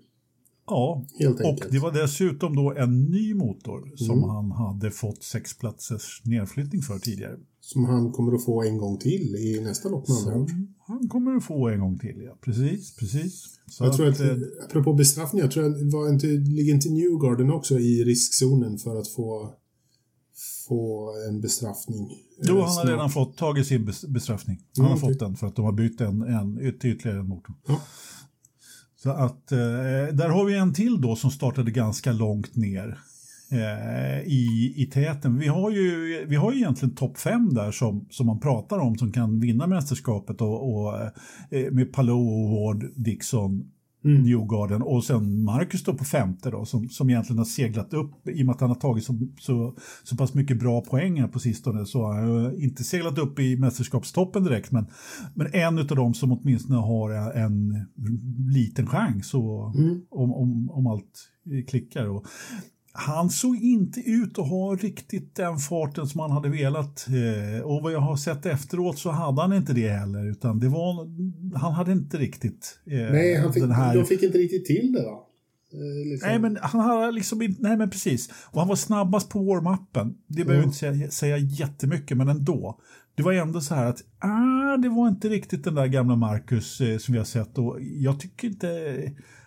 Ja, 0.72 1.06
Helt 1.18 1.40
och 1.40 1.46
enkelt. 1.46 1.72
det 1.72 1.78
var 1.78 1.92
dessutom 1.92 2.56
då 2.56 2.74
en 2.76 3.04
ny 3.04 3.34
motor 3.34 3.96
som 3.96 4.18
Mm. 4.18 4.28
han 4.30 4.50
hade 4.52 4.90
fått 4.90 5.22
sex 5.22 5.58
platsers 5.58 6.22
nedflyttning 6.24 6.82
för 6.82 6.98
tidigare. 6.98 7.36
Som 7.60 7.84
han 7.84 8.12
kommer 8.12 8.32
att 8.34 8.44
få 8.44 8.62
en 8.62 8.78
gång 8.78 8.98
till 8.98 9.34
i 9.36 9.60
nästa 9.64 9.88
lopp 9.88 10.08
med. 10.08 10.16
Som 10.18 10.74
han 10.86 11.08
kommer 11.08 11.36
att 11.36 11.44
få 11.44 11.68
en 11.68 11.80
gång 11.80 11.98
till, 11.98 12.22
ja. 12.26 12.38
Precis, 12.44 12.96
precis. 12.96 13.44
Så 13.70 13.84
Jag 13.84 13.96
tror 13.96 14.08
att, 14.08 14.20
eh, 14.20 14.36
apropå 14.68 14.92
bestraffning, 14.94 15.40
jag 15.42 15.50
tror 15.50 15.64
att 15.66 15.92
var 15.92 16.08
inte, 16.12 16.26
ligger 16.26 16.74
inte 16.74 16.88
Newgarden 16.90 17.52
också 17.52 17.78
i 17.78 18.04
riskzonen 18.04 18.78
för 18.78 18.96
att 19.00 19.08
få, 19.08 19.50
få 20.68 21.10
en 21.28 21.40
bestraffning? 21.40 22.08
Jo, 22.42 22.56
eh, 22.58 22.64
han 22.64 22.76
har 22.76 22.86
redan 22.86 23.10
fått 23.10 23.36
tagit 23.36 23.66
sin 23.66 23.88
bes- 23.88 24.08
bestraffning. 24.12 24.58
Han 24.76 24.86
Mm, 24.86 24.90
har 24.98 24.98
okej. 25.04 25.14
fått 25.14 25.20
den 25.20 25.36
för 25.36 25.46
att 25.46 25.56
de 25.56 25.64
har 25.64 25.72
bytt 25.72 26.00
en, 26.00 26.22
en 26.22 26.58
ytterligare 26.60 27.18
en 27.20 27.28
motor. 27.28 27.54
Ja. 27.66 27.80
Så 29.02 29.10
att 29.10 29.52
eh, 29.52 29.58
där 30.12 30.28
har 30.28 30.44
vi 30.44 30.56
en 30.56 30.74
till 30.74 31.00
då 31.00 31.16
som 31.16 31.30
startade 31.30 31.70
ganska 31.70 32.12
långt 32.12 32.56
ner 32.56 32.98
eh, 33.52 34.20
i, 34.20 34.74
i 34.76 34.86
täten. 34.86 35.38
Vi 35.38 35.46
har 35.46 35.70
ju, 35.70 36.24
vi 36.28 36.36
har 36.36 36.52
ju 36.52 36.58
egentligen 36.58 36.94
topp 36.94 37.18
fem 37.18 37.54
där 37.54 37.72
som, 37.72 38.06
som 38.10 38.26
man 38.26 38.40
pratar 38.40 38.78
om 38.78 38.98
som 38.98 39.12
kan 39.12 39.40
vinna 39.40 39.66
mästerskapet 39.66 40.40
och, 40.40 40.72
och 40.72 41.00
eh, 41.50 41.72
med 41.72 41.92
Palou, 41.92 42.48
Ward, 42.54 42.84
Dixon, 42.96 43.70
Mm. 44.04 44.22
Newgarden 44.22 44.82
och 44.82 45.04
sen 45.04 45.44
Marcus 45.44 45.84
då 45.84 45.94
på 45.94 46.04
femte 46.04 46.50
då 46.50 46.64
som, 46.64 46.88
som 46.88 47.10
egentligen 47.10 47.38
har 47.38 47.44
seglat 47.44 47.94
upp 47.94 48.28
i 48.28 48.42
och 48.42 48.46
med 48.46 48.54
att 48.54 48.60
han 48.60 48.70
har 48.70 48.76
tagit 48.76 49.04
så, 49.04 49.18
så, 49.40 49.76
så 50.04 50.16
pass 50.16 50.34
mycket 50.34 50.58
bra 50.58 50.80
poäng 50.80 51.20
här 51.20 51.28
på 51.28 51.38
sistone 51.38 51.86
så 51.86 52.02
har 52.02 52.14
han 52.14 52.60
inte 52.60 52.84
seglat 52.84 53.18
upp 53.18 53.38
i 53.38 53.56
mästerskapstoppen 53.56 54.44
direkt 54.44 54.72
men, 54.72 54.86
men 55.34 55.46
en 55.52 55.78
av 55.78 55.86
dem 55.86 56.14
som 56.14 56.32
åtminstone 56.32 56.78
har 56.78 57.32
en 57.32 57.86
liten 58.52 58.86
chans 58.86 59.34
och, 59.34 59.74
Mm. 59.74 60.00
om, 60.10 60.32
om, 60.34 60.70
om 60.70 60.86
allt 60.86 61.28
klickar. 61.68 62.06
Och 62.08 62.26
han 62.92 63.30
såg 63.30 63.56
inte 63.56 64.00
ut 64.00 64.38
att 64.38 64.48
ha 64.48 64.74
riktigt 64.74 65.34
den 65.34 65.58
farten 65.58 66.06
som 66.06 66.20
han 66.20 66.30
hade 66.30 66.48
velat. 66.48 67.06
Eh, 67.08 67.62
och 67.62 67.82
vad 67.82 67.92
jag 67.92 68.00
har 68.00 68.16
sett 68.16 68.46
efteråt 68.46 68.98
så 68.98 69.10
hade 69.10 69.42
han 69.42 69.52
inte 69.52 69.72
det 69.72 69.88
heller. 69.88 70.30
Utan 70.30 70.58
det 70.58 70.68
var, 70.68 71.08
han 71.58 71.72
hade 71.72 71.92
inte 71.92 72.16
riktigt 72.16 72.78
eh, 72.86 73.12
Nej, 73.12 73.36
han 73.36 73.52
fick, 73.52 73.62
den 73.62 73.72
här... 73.72 73.94
de 73.94 74.04
fick 74.04 74.22
inte 74.22 74.38
riktigt 74.38 74.64
till 74.64 74.92
det 74.92 75.02
va? 75.02 75.18
Eh, 75.72 76.10
liksom. 76.10 76.28
Nej 76.28 76.38
men 76.38 76.58
han 76.62 76.80
hade 76.80 77.12
liksom 77.12 77.42
inte, 77.42 77.62
nej 77.62 77.76
men 77.76 77.90
precis. 77.90 78.30
Och 78.50 78.60
han 78.60 78.68
var 78.68 78.76
snabbast 78.76 79.28
på 79.28 79.38
warm-upen. 79.38 80.14
Det 80.26 80.44
behöver 80.44 80.54
jag 80.54 80.64
inte 80.64 80.78
säga, 80.78 81.10
säga 81.10 81.36
jättemycket 81.38 82.16
men 82.16 82.28
ändå. 82.28 82.80
Det 83.14 83.22
var 83.22 83.32
ändå 83.32 83.60
så 83.60 83.74
här 83.74 83.86
att 83.86 84.02
ah, 84.18 84.76
det 84.76 84.88
var 84.88 85.08
inte 85.08 85.28
riktigt 85.28 85.64
den 85.64 85.74
där 85.74 85.86
gamla 85.86 86.16
Marcus 86.16 86.80
eh, 86.80 86.98
som 86.98 87.12
vi 87.12 87.18
har 87.18 87.24
sett 87.24 87.58
och 87.58 87.78
jag 87.80 88.20
tycker 88.20 88.48
inte 88.48 88.68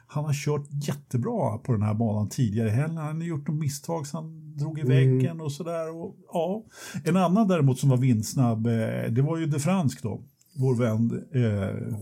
han 0.08 0.26
har 0.26 0.34
kört 0.34 0.68
jättebra 0.88 1.58
på 1.58 1.72
den 1.72 1.82
här 1.82 1.94
banan 1.94 2.30
tidigare 2.30 2.70
heller. 2.70 3.02
Han 3.02 3.16
har 3.22 3.28
gjort 3.28 3.48
något 3.48 3.58
misstag 3.60 4.08
så 4.08 4.18
han 4.18 4.58
drog 4.58 4.80
i 4.80 4.82
Mm. 4.82 4.94
väggen 4.98 5.42
och 5.42 5.52
sådär. 5.52 5.96
Och, 5.96 6.16
ja. 6.34 6.64
En 7.06 7.18
annan 7.18 7.48
däremot 7.48 7.80
som 7.80 7.90
var 7.90 7.98
vindsnabb, 7.98 8.68
eh, 8.68 9.12
det 9.12 9.22
var 9.22 9.38
ju 9.38 9.46
De 9.46 9.60
Fransk 9.60 10.04
då. 10.04 10.24
Vår 10.58 10.76
vän 10.76 11.24
eh. 11.34 11.98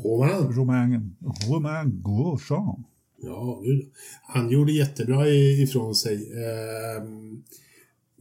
Romain, 0.56 1.16
Romain 1.50 2.04
Grosjean. 2.06 2.84
Ja, 3.22 3.62
gud. 3.64 3.92
Han 4.24 4.50
gjorde 4.50 4.72
jättebra 4.72 5.28
ifrån 5.30 5.96
sig. 5.96 6.16
Ehm, 6.16 7.44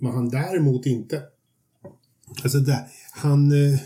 men 0.01 0.13
han 0.13 0.29
däremot 0.29 0.87
inte. 0.87 1.23
Alltså 2.43 2.59
där, 2.59 2.79
han, 3.15 3.53
eh, 3.53 3.79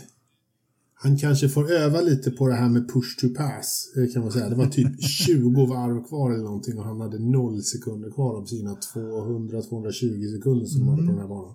han 0.98 1.18
kanske 1.18 1.48
får 1.48 1.72
öva 1.72 2.00
lite 2.00 2.30
på 2.30 2.46
det 2.48 2.54
här 2.54 2.68
med 2.68 2.88
push 2.92 3.16
to 3.20 3.26
pass, 3.36 3.92
eh, 3.96 4.12
kan 4.12 4.22
man 4.22 4.32
säga. 4.32 4.48
Det 4.48 4.54
var 4.56 4.66
typ 4.66 5.02
20 5.04 5.66
varv 5.66 6.04
kvar 6.08 6.30
eller 6.30 6.44
någonting 6.44 6.78
och 6.78 6.84
han 6.84 7.00
hade 7.00 7.18
0 7.18 7.62
sekunder 7.62 8.10
kvar 8.10 8.34
av 8.34 8.44
sina 8.46 8.74
200-220 8.74 10.36
sekunder 10.36 10.66
som 10.66 10.88
han 10.88 10.90
hade 10.90 11.06
på 11.06 11.12
den 11.12 11.20
här 11.20 11.28
banan. 11.28 11.54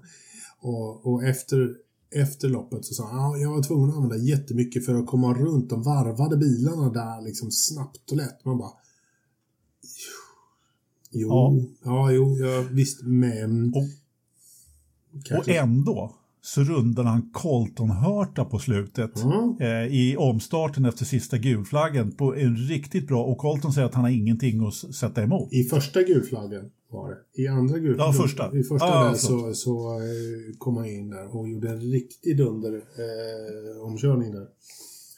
Och, 0.60 1.06
och 1.14 1.24
efter, 1.24 1.76
efter 2.12 2.50
loppet 2.50 2.86
så 2.86 2.94
sa 2.94 3.08
han 3.08 3.20
ah, 3.20 3.38
jag 3.38 3.50
var 3.52 3.64
tvungen 3.64 3.90
att 3.90 3.96
använda 3.96 4.18
jättemycket 4.26 4.86
för 4.86 4.96
att 4.96 5.08
komma 5.08 5.34
runt 5.34 5.70
de 5.70 5.84
varvade 5.84 6.38
bilarna 6.38 6.90
där 6.90 7.22
liksom 7.26 7.52
snabbt 7.52 8.12
och 8.12 8.18
lätt. 8.18 8.46
Man 8.46 8.58
bara 8.58 8.72
Jo, 11.14 11.28
Ja. 11.30 11.54
ja, 11.84 12.12
jo, 12.12 12.38
ja, 12.38 12.66
visst, 12.72 13.02
men... 13.04 13.74
Och- 13.76 15.38
Och 15.38 15.50
ändå 15.50 16.16
så 16.42 16.64
rundade 16.64 17.10
han 17.10 17.30
Colton-Hörta 17.34 18.46
på 18.46 18.60
slutet 18.60 19.24
mm. 19.24 19.58
eh, 19.60 19.96
i 19.96 20.16
omstarten 20.18 20.86
efter 20.86 21.06
sista 21.06 21.38
gulflaggen 21.38 22.12
på 22.12 22.36
en 22.36 22.56
riktigt 22.58 23.08
bra 23.08 23.24
och 23.24 23.38
Colton 23.38 23.74
säger 23.74 23.88
att 23.88 23.94
han 23.94 24.04
har 24.04 24.12
ingenting 24.12 24.68
att 24.68 24.96
sätta 24.96 25.24
emot. 25.24 25.54
I 25.54 25.64
första 25.64 26.04
gulflaggen 26.04 26.70
var 26.90 27.10
det. 27.10 27.42
I 27.42 27.48
andra 27.48 27.80
gulflaggen. 27.80 28.16
Ja, 28.16 28.24
första. 28.24 28.58
I 28.58 28.64
första 28.64 28.86
ah, 28.86 29.10
där 29.10 29.14
så, 29.14 29.54
så 29.54 30.00
eh, 30.00 30.58
kom 30.58 30.78
han 30.78 30.86
in 30.86 31.10
där 31.10 31.36
och 31.36 31.50
gjorde 31.50 31.70
en 31.70 31.82
riktig 31.82 32.38
dunder 32.38 32.74
eh, 32.74 33.86
omkörning 33.86 34.32
där. 34.32 34.48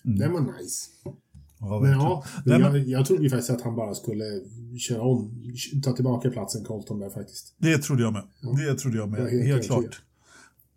Mm. 0.06 0.20
Den 0.20 0.34
var 0.34 0.42
nice. 0.42 0.90
Ja, 1.60 1.80
men 1.80 1.92
ja, 1.92 2.24
men 2.46 2.62
jag, 2.62 2.78
jag 2.78 3.06
trodde 3.06 3.24
ju 3.24 3.30
faktiskt 3.30 3.50
att 3.50 3.62
han 3.62 3.76
bara 3.76 3.94
skulle 3.94 4.26
köra 4.80 5.02
om, 5.02 5.32
ta 5.84 5.92
tillbaka 5.92 6.30
platsen 6.30 6.64
Colton 6.64 7.00
där 7.00 7.10
faktiskt. 7.10 7.56
Det 7.58 7.78
trodde 7.78 8.04
jag 8.04 8.14
med. 8.14 8.24
Ja. 8.42 8.50
Det 8.52 8.76
trodde 8.76 8.98
jag 8.98 9.10
med, 9.10 9.20
helt, 9.20 9.46
helt 9.46 9.66
klart. 9.66 10.02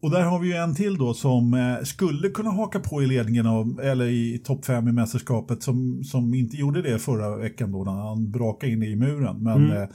Och 0.07 0.13
där 0.13 0.23
har 0.23 0.39
vi 0.39 0.49
ju 0.49 0.55
en 0.55 0.75
till 0.75 0.99
då 0.99 1.15
som 1.15 1.55
eh, 1.55 1.85
skulle 1.85 2.29
kunna 2.29 2.51
haka 2.51 2.81
på 2.81 3.03
i 3.03 3.07
ledningen 3.07 3.47
av, 3.47 3.81
eller 3.81 4.07
i 4.07 4.39
topp 4.39 4.65
fem 4.65 4.89
i 4.89 4.93
mästerskapet 4.93 5.63
som, 5.63 6.05
som 6.05 6.35
inte 6.35 6.57
gjorde 6.57 6.83
det 6.83 6.99
förra 6.99 7.37
veckan 7.37 7.73
då 7.73 7.85
när 7.85 7.93
han 7.93 8.31
brakade 8.31 8.73
in 8.73 8.83
i 8.83 8.97
muren. 8.97 9.43
Men 9.43 9.65
mm. 9.65 9.83
eh, 9.83 9.89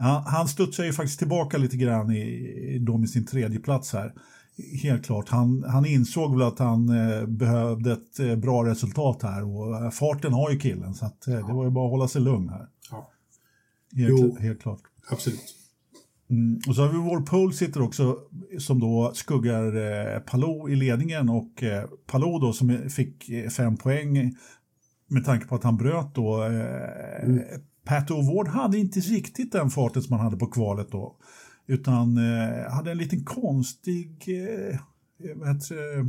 han, 0.00 0.22
han 0.22 0.48
studsar 0.48 0.84
ju 0.84 0.92
faktiskt 0.92 1.18
tillbaka 1.18 1.58
lite 1.58 1.76
grann 1.76 2.10
i, 2.10 2.78
då 2.80 2.98
med 2.98 3.10
sin 3.10 3.26
tredje 3.26 3.60
plats 3.60 3.92
här. 3.92 4.12
Helt 4.82 5.04
klart. 5.06 5.28
Han, 5.28 5.64
han 5.68 5.86
insåg 5.86 6.38
väl 6.38 6.48
att 6.48 6.58
han 6.58 6.88
eh, 6.88 7.26
behövde 7.26 7.92
ett 7.92 8.20
eh, 8.20 8.36
bra 8.36 8.64
resultat 8.64 9.22
här 9.22 9.56
och 9.56 9.84
eh, 9.84 9.90
farten 9.90 10.32
har 10.32 10.50
ju 10.50 10.58
killen 10.58 10.94
så 10.94 11.06
att, 11.06 11.28
eh, 11.28 11.46
det 11.46 11.52
var 11.52 11.64
ju 11.64 11.70
bara 11.70 11.84
att 11.86 11.90
hålla 11.90 12.08
sig 12.08 12.22
lugn 12.22 12.48
här. 12.48 12.66
Ja. 12.90 13.10
Helt, 13.96 14.20
jo, 14.20 14.36
helt 14.40 14.62
klart. 14.62 14.80
Absolut. 15.10 15.63
Mm, 16.30 16.60
och 16.68 16.74
så 16.74 16.82
har 16.82 16.88
vi 16.88 16.98
vår 16.98 17.20
pole 17.20 17.52
sitter 17.52 17.82
också 17.82 18.18
som 18.58 18.80
då 18.80 19.12
skuggar 19.14 19.76
eh, 19.76 20.20
Palou 20.20 20.68
i 20.68 20.76
ledningen 20.76 21.28
och 21.28 21.62
eh, 21.62 21.84
Palou 22.06 22.38
då 22.38 22.52
som 22.52 22.90
fick 22.90 23.28
eh, 23.28 23.48
fem 23.50 23.76
poäng 23.76 24.34
med 25.08 25.24
tanke 25.24 25.46
på 25.46 25.54
att 25.54 25.64
han 25.64 25.76
bröt 25.76 26.14
då. 26.14 26.44
Eh, 26.44 27.24
mm. 27.24 27.40
Pat 27.84 28.10
O'Ward 28.10 28.48
hade 28.48 28.78
inte 28.78 29.00
riktigt 29.00 29.52
den 29.52 29.70
farten 29.70 30.02
som 30.02 30.12
han 30.12 30.24
hade 30.24 30.36
på 30.36 30.46
kvalet 30.46 30.92
då 30.92 31.16
utan 31.66 32.16
eh, 32.16 32.72
hade 32.72 32.90
en 32.90 32.98
liten 32.98 33.24
konstig 33.24 34.24
eh, 34.26 34.78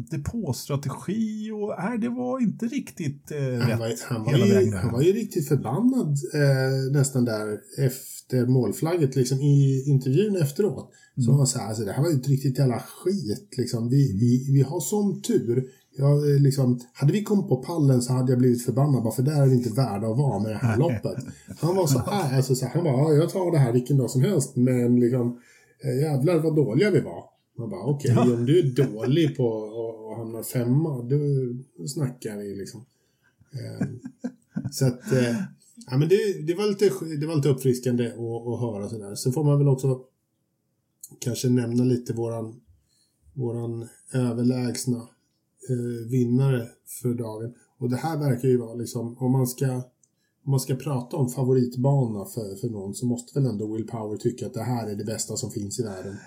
depåstrategi 0.10 1.52
och 1.52 1.76
nej, 1.80 1.98
det 1.98 2.10
var 2.10 2.42
inte 2.42 2.66
riktigt 2.66 3.32
eh, 3.32 3.38
han 3.38 3.70
rätt 3.70 3.80
var, 3.80 4.16
han 4.16 4.24
var 4.24 4.38
ju. 4.38 4.72
Han 4.76 4.94
var 4.94 5.02
ju 5.02 5.14
riktigt 5.14 5.48
förbannad 5.48 6.18
eh, 6.34 6.92
nästan 6.92 7.26
där 7.26 7.60
efter 7.78 8.46
målflagget 8.46 9.16
liksom 9.16 9.40
i 9.40 9.84
intervjun 9.88 10.36
efteråt. 10.36 10.92
Mm. 11.18 11.26
Så 11.26 11.38
var 11.38 11.46
så 11.46 11.60
här, 11.60 11.68
alltså, 11.68 11.84
det 11.84 11.92
här 11.92 12.04
var 12.04 12.10
ju 12.10 12.16
ett 12.16 12.28
riktigt 12.28 12.60
jävla 12.60 12.80
skit 12.80 13.54
liksom. 13.58 13.90
Vi, 13.90 14.10
mm. 14.10 14.20
vi, 14.20 14.52
vi 14.54 14.62
har 14.62 14.80
sån 14.80 15.22
tur. 15.22 15.70
Jag, 15.98 16.32
eh, 16.32 16.42
liksom, 16.42 16.80
hade 16.94 17.14
vi 17.14 17.24
kommit 17.24 17.48
på 17.48 17.64
pallen 17.64 18.02
så 18.02 18.14
hade 18.14 18.32
jag 18.32 18.40
blivit 18.40 18.66
förbannad 18.66 19.04
bara 19.04 19.14
för 19.14 19.24
där 19.24 19.42
är 19.42 19.48
vi 19.48 19.56
inte 19.56 19.70
värda 19.70 20.08
att 20.08 20.18
vara 20.18 20.40
med 20.40 20.52
det 20.52 20.58
här 20.58 20.78
loppet. 20.78 21.26
Han 21.60 21.76
var 21.76 21.88
så 21.88 22.00
här, 22.00 22.38
alltså, 22.38 22.56
så 22.56 22.66
här, 22.66 22.74
han 22.74 22.84
bara, 22.84 23.14
jag 23.14 23.30
tar 23.30 23.52
det 23.52 23.58
här 23.58 23.74
vilken 23.74 23.98
dag 23.98 24.10
som 24.10 24.22
helst 24.22 24.56
men 24.56 25.00
liksom 25.00 25.40
eh, 25.84 26.02
jävlar 26.02 26.40
vad 26.40 26.56
dåliga 26.56 26.92
vi 26.92 27.00
var. 27.00 27.35
Man 27.58 27.70
bara 27.70 27.84
okej, 27.84 28.12
okay, 28.12 28.30
ja. 28.30 28.36
om 28.36 28.46
du 28.46 28.60
är 28.60 28.64
dålig 28.64 29.38
på 29.38 29.66
att 30.12 30.18
hamna 30.18 30.44
femma, 30.44 31.02
då 31.02 31.18
snackar 31.88 32.38
vi 32.38 32.56
liksom. 32.56 32.86
Eh, 33.54 33.88
så 34.72 34.86
att, 34.86 35.12
eh, 35.12 35.36
ja 35.88 35.98
men 35.98 36.10
det, 36.10 36.48
det, 36.48 36.54
var 36.54 36.68
lite, 36.68 37.16
det 37.16 37.28
var 37.28 37.36
lite 37.36 37.50
uppfriskande 37.50 38.08
att, 38.08 38.48
att 38.48 38.60
höra 38.60 38.90
sådär. 38.90 39.16
Så 39.16 39.32
får 39.32 39.44
man 39.44 39.58
väl 39.58 39.68
också 39.68 40.02
kanske 41.20 41.50
nämna 41.50 41.84
lite 41.84 42.14
våran, 42.14 42.62
våran 43.34 43.88
överlägsna 44.14 44.98
eh, 45.70 46.10
vinnare 46.10 46.68
för 47.02 47.14
dagen. 47.14 47.54
Och 47.78 47.90
det 47.90 47.98
här 47.98 48.18
verkar 48.18 48.48
ju 48.48 48.58
vara 48.58 48.74
liksom, 48.74 49.18
om 49.18 49.32
man 49.32 49.48
ska 49.48 49.82
om 50.46 50.52
man 50.52 50.60
ska 50.60 50.76
prata 50.76 51.18
om 51.18 51.30
favoritbana 51.30 52.26
för, 52.26 52.56
för 52.56 52.70
någon 52.70 52.94
så 52.94 53.06
måste 53.06 53.40
väl 53.40 53.50
ändå 53.50 53.74
Will 53.74 53.88
Power 53.88 54.18
tycka 54.18 54.46
att 54.46 54.54
det 54.54 54.64
här 54.64 54.88
är 54.88 54.96
det 54.96 55.06
bästa 55.06 55.36
som 55.36 55.52
finns 55.52 55.80
i 55.80 55.84
världen. 55.84 56.18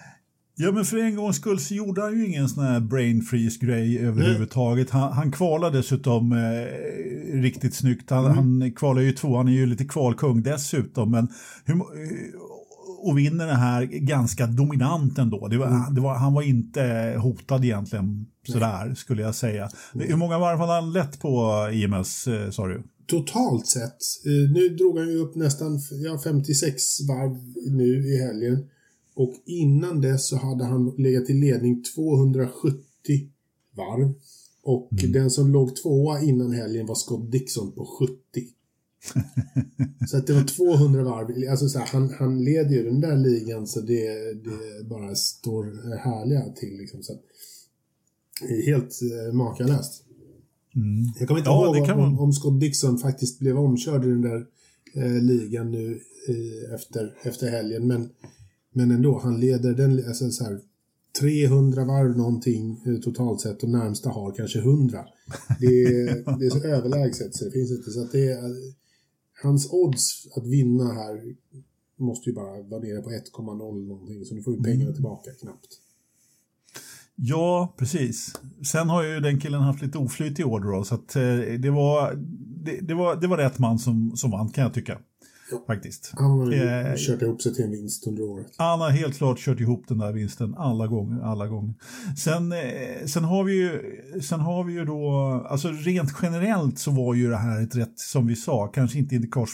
Ja, 0.61 0.73
men 0.73 0.85
för 0.85 0.97
en 0.97 1.17
gångs 1.17 1.37
skull 1.37 1.61
så 1.61 1.75
gjorde 1.75 2.03
han 2.03 2.19
ju 2.19 2.27
ingen 2.27 2.49
sån 2.49 2.65
här 2.65 2.81
brain 2.81 3.23
freeze-grej 3.23 3.99
överhuvudtaget. 3.99 4.91
Han, 4.91 5.13
han 5.13 5.33
kvalade 5.33 5.79
dessutom 5.79 6.33
eh, 6.33 7.41
riktigt 7.41 7.75
snyggt. 7.75 8.11
Han, 8.11 8.25
mm. 8.25 8.37
han 8.37 8.73
kvalar 8.73 9.03
ju 9.03 9.13
två, 9.13 9.37
han 9.37 9.49
är 9.49 9.53
ju 9.53 9.67
lite 9.67 9.85
kvalkung 9.85 10.43
dessutom. 10.43 11.11
Men 11.11 11.29
hur, 11.65 11.83
och 13.03 13.19
vinner 13.19 13.47
det 13.47 13.55
här 13.55 13.85
ganska 13.85 14.47
dominant 14.47 15.19
ändå. 15.19 15.49
Det 15.49 15.59
var, 15.59 15.67
mm. 15.67 15.95
det 15.95 16.01
var, 16.01 16.15
han 16.15 16.35
var 16.35 16.43
inte 16.43 17.15
hotad 17.19 17.65
egentligen 17.65 18.27
sådär 18.47 18.87
Nej. 18.87 18.97
skulle 18.97 19.23
jag 19.23 19.35
säga. 19.35 19.71
Mm. 19.95 20.09
Hur 20.09 20.17
många 20.17 20.39
varv 20.39 20.59
hade 20.59 20.73
han 20.73 20.93
lett 20.93 21.21
på 21.21 21.55
IMS 21.73 22.27
eh, 22.27 22.51
sa 22.51 22.67
du? 22.67 22.83
Totalt 23.07 23.67
sett. 23.67 23.99
Eh, 24.27 24.53
nu 24.53 24.69
drog 24.69 24.99
han 24.99 25.09
ju 25.09 25.19
upp 25.19 25.35
nästan 25.35 25.81
ja, 26.05 26.21
56 26.25 27.01
varv 27.09 27.37
nu 27.71 28.15
i 28.15 28.19
helgen. 28.27 28.69
Och 29.19 29.35
innan 29.45 30.01
dess 30.01 30.29
så 30.29 30.37
hade 30.37 30.65
han 30.65 30.95
legat 30.99 31.31
i 31.31 31.33
ledning 31.33 31.83
270 31.83 32.83
varv. 33.77 34.15
Och 34.63 34.93
mm. 34.93 35.13
den 35.13 35.31
som 35.31 35.53
låg 35.53 35.77
tvåa 35.77 36.21
innan 36.21 36.53
helgen 36.53 36.87
var 36.87 36.95
Scott 36.95 37.33
Dixon 37.33 37.73
på 37.73 37.87
70. 37.87 38.15
så 40.09 40.17
att 40.17 40.27
det 40.27 40.33
var 40.33 40.45
200 40.45 41.05
varv. 41.05 41.51
Alltså 41.51 41.69
så 41.69 41.79
här, 41.79 41.87
han, 41.87 42.11
han 42.19 42.45
leder 42.45 42.71
ju 42.71 42.85
den 42.85 43.01
där 43.01 43.17
ligan 43.17 43.67
så 43.67 43.81
det, 43.81 44.35
det 44.45 44.85
bara 44.85 45.15
står 45.15 45.97
härliga 45.99 46.53
till. 46.53 46.79
Liksom, 46.79 47.03
så 47.03 47.13
att, 47.13 47.23
helt 48.67 49.01
eh, 49.03 49.35
makalöst. 49.35 50.05
Mm. 50.77 51.07
Jag 51.19 51.29
kommer 51.29 51.41
inte 51.41 51.51
ja, 51.51 51.77
ihåg 51.77 51.91
om, 51.91 51.99
man... 51.99 52.19
om 52.19 52.33
Scott 52.33 52.61
Dixon 52.61 52.99
faktiskt 52.99 53.39
blev 53.39 53.59
omkörd 53.59 54.05
i 54.05 54.09
den 54.09 54.23
där 54.23 54.47
eh, 54.95 55.23
ligan 55.23 55.71
nu 55.71 56.01
eh, 56.29 56.75
efter, 56.75 57.17
efter 57.23 57.51
helgen. 57.51 57.87
Men 57.87 58.11
men 58.79 58.91
ändå, 58.91 59.19
han 59.19 59.41
leder 59.41 59.75
den, 59.75 60.09
alltså 60.09 60.31
så 60.31 60.45
här, 60.45 60.61
300 61.21 61.85
varv 61.85 62.17
någonting 62.17 62.83
eh, 62.87 63.01
totalt 63.01 63.41
sett 63.41 63.63
och 63.63 63.69
närmsta 63.69 64.11
har 64.11 64.33
kanske 64.33 64.59
100. 64.59 65.05
Det 65.61 65.67
är, 65.67 66.39
det 66.39 66.47
är 66.47 66.51
så 66.51 66.65
överlägset 66.65 67.35
så 67.35 67.45
det 67.45 67.51
finns 67.51 67.71
inte. 67.71 67.91
Så 67.91 68.03
att 68.03 68.13
det 68.13 68.29
är, 68.33 68.39
hans 69.43 69.73
odds 69.73 70.27
att 70.37 70.47
vinna 70.47 70.85
här 70.85 71.35
måste 71.99 72.31
ju 72.31 72.35
bara 72.35 72.63
vara 72.63 72.81
nere 72.81 73.03
på 73.03 73.11
1,0 73.11 73.89
någonting 73.89 74.25
så 74.25 74.35
nu 74.35 74.43
får 74.43 74.53
vi 74.53 74.63
pengarna 74.63 74.83
mm. 74.83 74.95
tillbaka 74.95 75.31
knappt. 75.41 75.69
Ja, 77.15 77.75
precis. 77.79 78.33
Sen 78.73 78.89
har 78.89 79.03
ju 79.05 79.21
den 79.21 79.41
killen 79.41 79.63
haft 79.63 79.83
lite 79.83 79.99
oflyt 79.99 80.41
i 80.41 80.45
år 80.45 80.61
då, 80.61 80.85
så 80.85 80.95
att 80.95 81.17
eh, 81.17 81.23
det 81.59 81.71
var, 81.71 82.15
det, 82.65 82.81
det, 82.81 82.95
var, 82.95 83.17
det 83.17 83.27
var 83.27 83.37
rätt 83.37 83.59
man 83.59 83.79
som, 83.79 84.17
som 84.17 84.31
vann 84.31 84.49
kan 84.49 84.65
jag 84.65 84.75
tycka. 84.75 84.99
Ja. 85.51 85.65
Faktiskt. 85.67 86.13
Han 86.15 86.31
har 86.31 86.53
eh, 86.53 86.95
kört 86.97 87.23
ihop 87.23 87.43
sig 87.43 87.55
till 87.55 87.65
en 87.65 87.71
vinst 87.71 88.07
under 88.07 88.23
året. 88.23 88.55
Han 88.57 88.81
har 88.81 88.91
helt 88.91 89.17
klart 89.17 89.39
kört 89.39 89.61
ihop 89.61 89.85
den 89.89 89.99
där 89.99 90.13
vinsten 90.13 90.55
alla 90.55 90.87
gånger. 90.87 91.23
Alla 91.23 91.47
gånger. 91.47 91.75
Sen, 92.17 92.53
eh, 92.53 93.07
sen, 93.07 93.25
har 93.25 93.45
vi 93.45 93.53
ju, 93.53 93.81
sen 94.23 94.41
har 94.41 94.65
vi 94.65 94.73
ju 94.73 94.85
då, 94.85 95.11
alltså 95.49 95.69
rent 95.69 96.11
generellt 96.23 96.79
så 96.79 96.91
var 96.91 97.15
ju 97.15 97.31
det 97.31 97.37
här 97.37 97.63
ett 97.63 97.77
rätt, 97.77 97.99
som 97.99 98.27
vi 98.27 98.37
sa, 98.37 98.67
kanske 98.67 98.99
inte 98.99 99.15
Indycars 99.15 99.51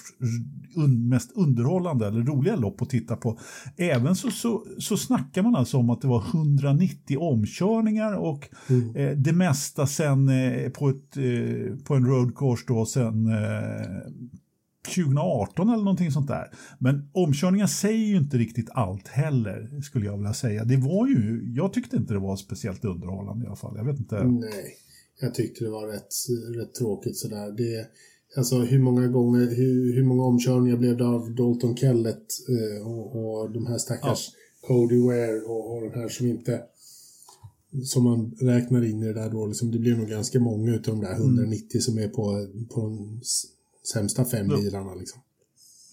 un, 0.76 1.08
mest 1.08 1.32
underhållande 1.34 2.06
eller 2.06 2.22
roliga 2.22 2.56
lopp 2.56 2.82
att 2.82 2.90
titta 2.90 3.16
på. 3.16 3.38
Även 3.76 4.16
så, 4.16 4.30
så, 4.30 4.64
så 4.78 4.96
snackar 4.96 5.42
man 5.42 5.56
alltså 5.56 5.78
om 5.78 5.90
att 5.90 6.00
det 6.00 6.08
var 6.08 6.24
190 6.34 7.18
omkörningar 7.18 8.12
och 8.12 8.48
mm. 8.68 8.96
eh, 8.96 9.16
det 9.16 9.32
mesta 9.32 9.86
sen 9.86 10.28
eh, 10.28 10.70
på, 10.70 10.88
ett, 10.88 11.16
eh, 11.16 11.76
på 11.84 11.94
en 11.94 12.06
road 12.06 12.36
course 12.36 12.64
då 12.66 12.86
sen 12.86 13.26
eh, 13.26 14.34
2018 14.84 15.68
eller 15.68 15.84
någonting 15.84 16.10
sånt 16.10 16.28
där. 16.28 16.54
Men 16.78 17.10
omkörningar 17.12 17.66
säger 17.66 18.06
ju 18.06 18.16
inte 18.16 18.36
riktigt 18.36 18.70
allt 18.70 19.08
heller, 19.08 19.80
skulle 19.80 20.06
jag 20.06 20.16
vilja 20.16 20.34
säga. 20.34 20.64
Det 20.64 20.76
var 20.76 21.08
ju, 21.08 21.52
jag 21.56 21.72
tyckte 21.72 21.96
inte 21.96 22.14
det 22.14 22.20
var 22.20 22.36
speciellt 22.36 22.84
underhållande 22.84 23.44
i 23.44 23.46
alla 23.46 23.56
fall. 23.56 23.74
Jag 23.76 23.84
vet 23.84 23.98
inte. 23.98 24.24
Nej, 24.24 24.76
jag 25.20 25.34
tyckte 25.34 25.64
det 25.64 25.70
var 25.70 25.86
rätt, 25.86 26.14
rätt 26.56 26.74
tråkigt 26.74 27.16
sådär. 27.16 27.52
Det, 27.56 27.86
alltså 28.36 28.58
hur 28.58 28.78
många 28.78 29.08
gånger, 29.08 29.54
hur, 29.56 29.94
hur 29.94 30.04
många 30.04 30.24
omkörningar 30.24 30.76
blev 30.76 30.96
det 30.96 31.06
av 31.06 31.34
Dalton 31.34 31.76
Kellett 31.76 32.26
eh, 32.48 32.86
och, 32.86 33.40
och 33.40 33.50
de 33.50 33.66
här 33.66 33.78
stackars 33.78 34.30
ja. 34.32 34.68
Cody 34.68 34.98
Ware 34.98 35.40
och, 35.40 35.74
och 35.74 35.82
de 35.82 36.00
här 36.00 36.08
som 36.08 36.26
inte 36.26 36.62
som 37.82 38.04
man 38.04 38.34
räknar 38.40 38.84
in 38.84 39.02
i 39.02 39.06
det 39.06 39.12
där 39.12 39.30
då, 39.30 39.46
liksom, 39.46 39.70
det 39.70 39.78
blir 39.78 39.96
nog 39.96 40.08
ganska 40.08 40.40
många 40.40 40.74
av 40.74 40.80
de 40.82 41.00
där 41.00 41.12
190 41.12 41.68
mm. 41.74 41.82
som 41.82 41.98
är 41.98 42.08
på, 42.08 42.46
på 42.74 42.80
en 42.80 43.20
sämsta 43.92 44.24
fem 44.24 44.50
ja. 44.50 44.56
bilarna. 44.56 44.94
Liksom. 44.94 45.20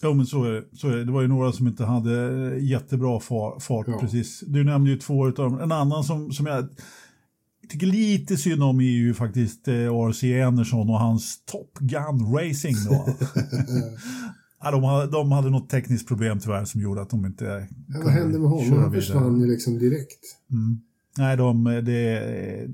Ja, 0.01 0.13
men 0.13 0.25
så 0.25 0.43
är, 0.43 0.51
det. 0.51 0.63
så 0.73 0.87
är 0.87 0.95
det. 0.95 1.05
Det 1.05 1.11
var 1.11 1.21
ju 1.21 1.27
några 1.27 1.51
som 1.51 1.67
inte 1.67 1.85
hade 1.85 2.57
jättebra 2.59 3.19
fart. 3.19 3.87
Ja. 3.87 3.99
precis. 3.99 4.43
Du 4.47 4.63
nämnde 4.63 4.89
ju 4.89 4.97
två 4.97 5.25
av 5.25 5.33
dem. 5.33 5.59
En 5.59 5.71
annan 5.71 6.03
som, 6.03 6.31
som 6.31 6.45
jag 6.45 6.69
tycker 7.69 7.87
lite 7.87 8.37
synd 8.37 8.63
om 8.63 8.79
är 8.79 8.83
ju 8.83 9.13
faktiskt 9.13 9.67
eh, 9.67 9.73
RC 9.73 10.41
Anderson 10.41 10.89
och 10.89 10.99
hans 10.99 11.45
Top 11.45 11.77
Gun 11.79 12.33
Racing. 12.33 12.75
Då. 12.89 13.05
Ja, 14.63 14.71
de, 14.71 14.83
hade, 14.83 15.11
de 15.11 15.31
hade 15.31 15.49
något 15.49 15.69
tekniskt 15.69 16.07
problem 16.07 16.39
tyvärr 16.39 16.65
som 16.65 16.81
gjorde 16.81 17.01
att 17.01 17.09
de 17.09 17.25
inte 17.25 17.67
ja, 17.87 17.99
Vad 18.03 18.13
hände 18.13 18.39
med 18.39 18.49
honom? 18.49 18.79
Han 18.79 18.93
försvann 18.93 19.39
ju 19.39 19.47
liksom 19.47 19.79
direkt. 19.79 20.19
Mm. 20.51 20.79
Nej, 21.17 21.37
de, 21.37 21.63
det, 21.63 22.67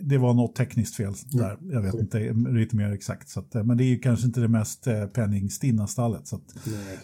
det 0.00 0.18
var 0.18 0.34
något 0.34 0.54
tekniskt 0.54 0.96
fel 0.96 1.12
där. 1.26 1.58
Jag 1.62 1.82
vet 1.82 1.94
inte 1.94 2.32
lite 2.32 2.76
mer 2.76 2.92
exakt. 2.92 3.28
Så 3.28 3.40
att, 3.40 3.54
men 3.54 3.76
det 3.76 3.84
är 3.84 3.88
ju 3.88 3.98
kanske 3.98 4.26
inte 4.26 4.40
det 4.40 4.48
mest 4.48 4.86
eh, 4.86 5.06
penningstinna 5.06 5.86
stallet. 5.86 6.26
Så 6.26 6.36
att, 6.36 6.42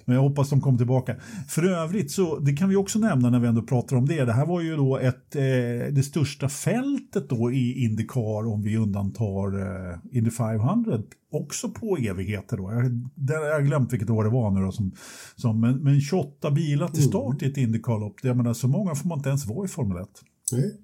men 0.04 0.16
jag 0.16 0.22
hoppas 0.22 0.50
de 0.50 0.60
kommer 0.60 0.78
tillbaka. 0.78 1.16
För 1.48 1.64
övrigt 1.64 2.10
så, 2.10 2.38
det 2.38 2.52
kan 2.52 2.68
vi 2.68 2.76
också 2.76 2.98
nämna 2.98 3.30
när 3.30 3.40
vi 3.40 3.48
ändå 3.48 3.62
pratar 3.62 3.96
om 3.96 4.06
det. 4.06 4.24
Det 4.24 4.32
här 4.32 4.46
var 4.46 4.60
ju 4.60 4.76
då 4.76 4.98
ett, 4.98 5.36
eh, 5.36 5.42
det 5.90 6.04
största 6.04 6.48
fältet 6.48 7.28
då 7.28 7.52
i 7.52 7.84
Indycar 7.84 8.46
om 8.46 8.62
vi 8.62 8.76
undantar 8.76 9.60
eh, 9.60 9.98
Indy 10.12 10.30
500 10.30 11.02
också 11.32 11.68
på 11.70 11.96
evigheter 11.96 12.56
då. 12.56 12.72
Jag, 12.72 13.52
har 13.54 13.62
glömt 13.62 13.92
vilket 13.92 14.10
år 14.10 14.24
det 14.24 14.30
var 14.30 14.50
nu 14.50 14.60
då. 14.60 14.72
Som, 14.72 14.92
som, 15.36 15.60
men, 15.60 15.76
men 15.76 16.00
28 16.00 16.50
bilar 16.50 16.88
till 16.88 17.02
start 17.02 17.42
mm. 17.42 17.48
i 17.48 17.52
ett 17.52 17.56
Indycar-lopp. 17.58 18.56
Så 18.56 18.68
många 18.68 18.94
får 18.94 19.08
man 19.08 19.18
inte 19.18 19.28
ens 19.28 19.46
vara 19.46 19.64
i 19.64 19.68
Formel 19.68 20.02
1. 20.02 20.08
Nej, 20.52 20.80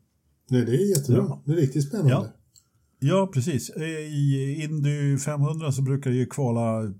Nej 0.50 0.64
det 0.64 0.72
är 0.72 0.88
jättebra. 0.88 1.24
Ja. 1.28 1.42
Det 1.46 1.52
är 1.52 1.56
riktigt 1.56 1.88
spännande. 1.88 2.12
Ja. 2.12 2.28
Ja, 3.06 3.30
precis. 3.34 3.70
I 3.70 4.62
Indy 4.62 5.18
500 5.18 5.72
så 5.72 5.82
brukar 5.82 6.10
det 6.10 6.16
ju 6.16 6.26
kvala, 6.26 6.92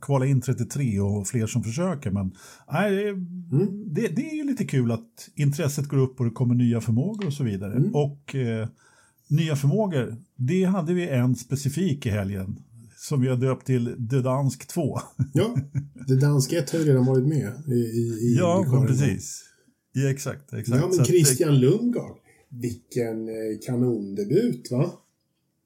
kvala 0.00 0.26
in 0.26 0.40
33 0.40 1.00
och 1.00 1.26
fler 1.26 1.46
som 1.46 1.62
försöker. 1.62 2.10
Men 2.10 2.34
nej, 2.72 3.08
mm. 3.08 3.94
det, 3.94 4.08
det, 4.08 4.30
är 4.30 4.34
ju 4.34 4.44
lite 4.44 4.64
kul 4.64 4.92
att 4.92 5.28
intresset 5.34 5.88
går 5.88 5.98
upp 5.98 6.20
och 6.20 6.26
det 6.26 6.30
kommer 6.30 6.54
nya 6.54 6.80
förmågor 6.80 7.26
och 7.26 7.32
så 7.32 7.44
vidare. 7.44 7.72
Mm. 7.72 7.94
Och 7.94 8.34
eh, 8.34 8.68
nya 9.28 9.56
förmågor, 9.56 10.16
det 10.36 10.64
hade 10.64 10.94
vi 10.94 11.08
en 11.08 11.36
specifik 11.36 12.06
i 12.06 12.10
helgen 12.10 12.58
som 12.96 13.20
vi 13.20 13.28
har 13.28 13.36
döpt 13.36 13.66
till 13.66 14.08
The 14.10 14.20
Dansk 14.20 14.68
2. 14.68 14.98
ja, 15.32 15.56
The 16.08 16.14
Dansk 16.14 16.52
1 16.52 16.70
har 16.70 16.78
ju 16.78 16.84
redan 16.84 17.06
varit 17.06 17.26
med 17.26 17.52
i, 17.68 17.72
i, 17.72 18.32
i 18.32 18.36
Ja, 18.38 18.84
precis. 18.88 19.42
Ja, 19.98 20.10
exakt, 20.10 20.52
exakt. 20.52 20.80
Ja, 20.80 20.90
men 20.96 21.04
Christian 21.04 21.60
Lundgaard, 21.60 22.16
vilken 22.48 23.28
eh, 23.28 23.58
kanondebut 23.66 24.70
va? 24.70 24.90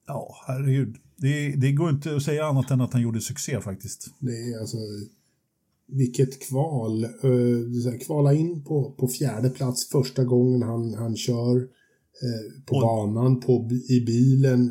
Ja, 0.07 0.35
herregud. 0.47 0.95
Det, 1.17 1.49
det 1.55 1.71
går 1.71 1.89
inte 1.89 2.15
att 2.15 2.23
säga 2.23 2.45
annat 2.45 2.71
än 2.71 2.81
att 2.81 2.93
han 2.93 3.01
gjorde 3.01 3.21
succé 3.21 3.61
faktiskt. 3.61 4.07
Det 4.19 4.31
är 4.31 4.59
alltså 4.59 4.77
vilket 5.87 6.47
kval. 6.47 7.05
Uh, 7.23 7.97
kvala 8.05 8.33
in 8.33 8.63
på, 8.63 8.91
på 8.91 9.07
fjärde 9.07 9.49
plats 9.49 9.89
första 9.89 10.23
gången 10.23 10.61
han, 10.61 10.93
han 10.93 11.15
kör 11.15 11.55
uh, 11.55 12.63
på 12.65 12.75
och, 12.75 12.81
banan, 12.81 13.39
på, 13.39 13.69
i 13.89 14.01
bilen, 14.05 14.67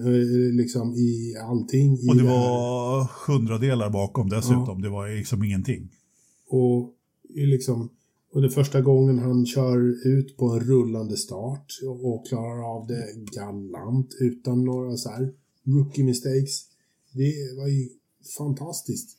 liksom 0.57 0.95
i 0.95 1.37
allting. 1.43 1.93
Och 1.93 2.17
det, 2.17 2.23
det 2.23 2.29
var 2.29 3.11
hundradelar 3.27 3.91
bakom 3.91 4.29
dessutom. 4.29 4.79
Ja. 4.79 4.83
Det 4.83 4.89
var 4.89 5.17
liksom 5.17 5.45
ingenting. 5.45 5.91
Och 6.49 6.95
liksom 7.35 7.91
och 8.33 8.43
det 8.43 8.51
första 8.51 8.81
gången 8.81 9.19
han 9.19 9.47
kör 9.47 10.07
ut 10.07 10.37
på 10.37 10.49
en 10.51 10.61
rullande 10.61 11.17
start 11.17 11.81
och 12.03 12.27
klarar 12.27 12.77
av 12.77 12.87
det 12.87 13.15
galant 13.17 14.17
utan 14.21 14.65
några 14.65 14.97
så 14.97 15.09
här 15.09 15.35
rookie 15.65 16.05
mistakes. 16.05 16.67
Det 17.13 17.57
var 17.57 17.69
ju 17.69 17.89
fantastiskt. 18.39 19.17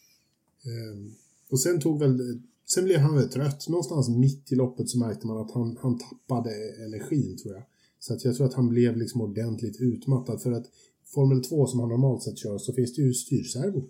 Ehm, 0.66 1.16
och 1.50 1.60
sen 1.60 1.80
tog 1.80 2.00
väl, 2.00 2.42
sen 2.66 2.86
blev 2.86 3.00
han 3.00 3.16
väl 3.16 3.30
trött. 3.30 3.70
Någonstans 3.70 4.10
mitt 4.10 4.52
i 4.52 4.56
loppet 4.56 4.90
så 4.90 5.00
märkte 5.00 5.28
man 5.28 5.38
att 5.38 5.52
han, 5.52 5.78
han 5.82 6.00
tappade 6.00 6.52
energin 6.86 7.38
tror 7.38 7.54
jag. 7.54 7.64
Så 8.00 8.14
att 8.14 8.26
jag 8.26 8.36
tror 8.36 8.48
att 8.48 8.54
han 8.54 8.70
blev 8.70 8.98
liksom 8.98 9.22
ordentligt 9.22 9.82
utmattad 9.82 10.42
för 10.42 10.52
att 10.52 10.66
Formel 11.06 11.44
2 11.44 11.68
som 11.68 11.80
han 11.80 11.90
normalt 11.90 12.24
sett 12.24 12.38
kör 12.38 12.58
så 12.58 12.74
finns 12.74 12.96
det 12.96 13.02
ju 13.02 13.14
styrservo. 13.14 13.90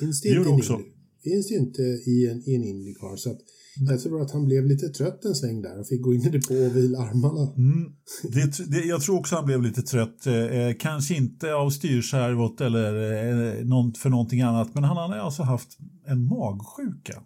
Finns 0.00 0.20
det, 0.20 0.28
det 0.28 0.38
inte 0.38 0.50
också. 0.50 0.80
finns 1.22 1.48
det 1.48 1.54
inte 1.54 1.82
i 1.82 2.26
en, 2.26 2.42
i 2.48 2.54
en 2.54 2.64
Indycar. 2.64 3.16
Så 3.16 3.30
att 3.30 3.40
jag 3.76 4.00
tror 4.00 4.22
att 4.22 4.30
han 4.30 4.44
blev 4.44 4.66
lite 4.66 4.88
trött 4.88 5.24
en 5.24 5.34
sväng 5.34 5.62
där 5.62 5.80
och 5.80 5.86
fick 5.86 6.02
gå 6.02 6.14
in 6.14 6.20
i 6.20 6.28
depå 6.28 6.54
och 6.54 6.76
vila 6.76 6.98
armarna. 6.98 7.52
Mm. 7.56 7.92
Det, 8.22 8.70
det, 8.70 8.84
jag 8.84 9.02
tror 9.02 9.18
också 9.18 9.36
han 9.36 9.46
blev 9.46 9.62
lite 9.62 9.82
trött. 9.82 10.26
Eh, 10.26 10.76
kanske 10.78 11.14
inte 11.14 11.54
av 11.54 11.70
styrservot 11.70 12.60
eller 12.60 13.12
eh, 13.58 13.64
någon, 13.64 13.94
för 13.94 14.10
någonting 14.10 14.40
annat. 14.40 14.74
Men 14.74 14.84
han 14.84 14.96
hade 14.96 15.22
alltså 15.22 15.42
haft 15.42 15.78
en 16.06 16.26
magsjuka 16.26 17.22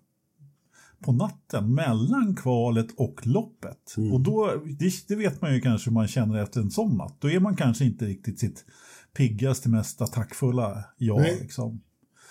på 1.01 1.13
natten 1.13 1.75
mellan 1.75 2.37
kvalet 2.37 2.87
och 2.97 3.27
loppet. 3.27 3.95
Mm. 3.97 4.13
Och 4.13 4.21
då, 4.21 4.63
det, 4.79 5.09
det, 5.09 5.17
vet 5.17 5.43
man 5.43 5.55
ju 5.55 5.61
kanske 5.61 5.91
hur 5.91 5.95
man 5.95 6.09
känner 6.09 6.43
efter 6.43 6.61
en 6.61 6.71
sån 6.71 6.97
natt. 6.97 7.17
Då 7.21 7.31
är 7.31 7.41
man 7.41 7.57
kanske 7.57 7.85
inte 7.85 8.05
riktigt 8.05 8.41
sitt 8.41 8.65
piggaste, 9.17 9.69
mest 9.69 10.03
attackfulla 10.03 10.85
jag. 10.99 11.23
Liksom. 11.23 11.81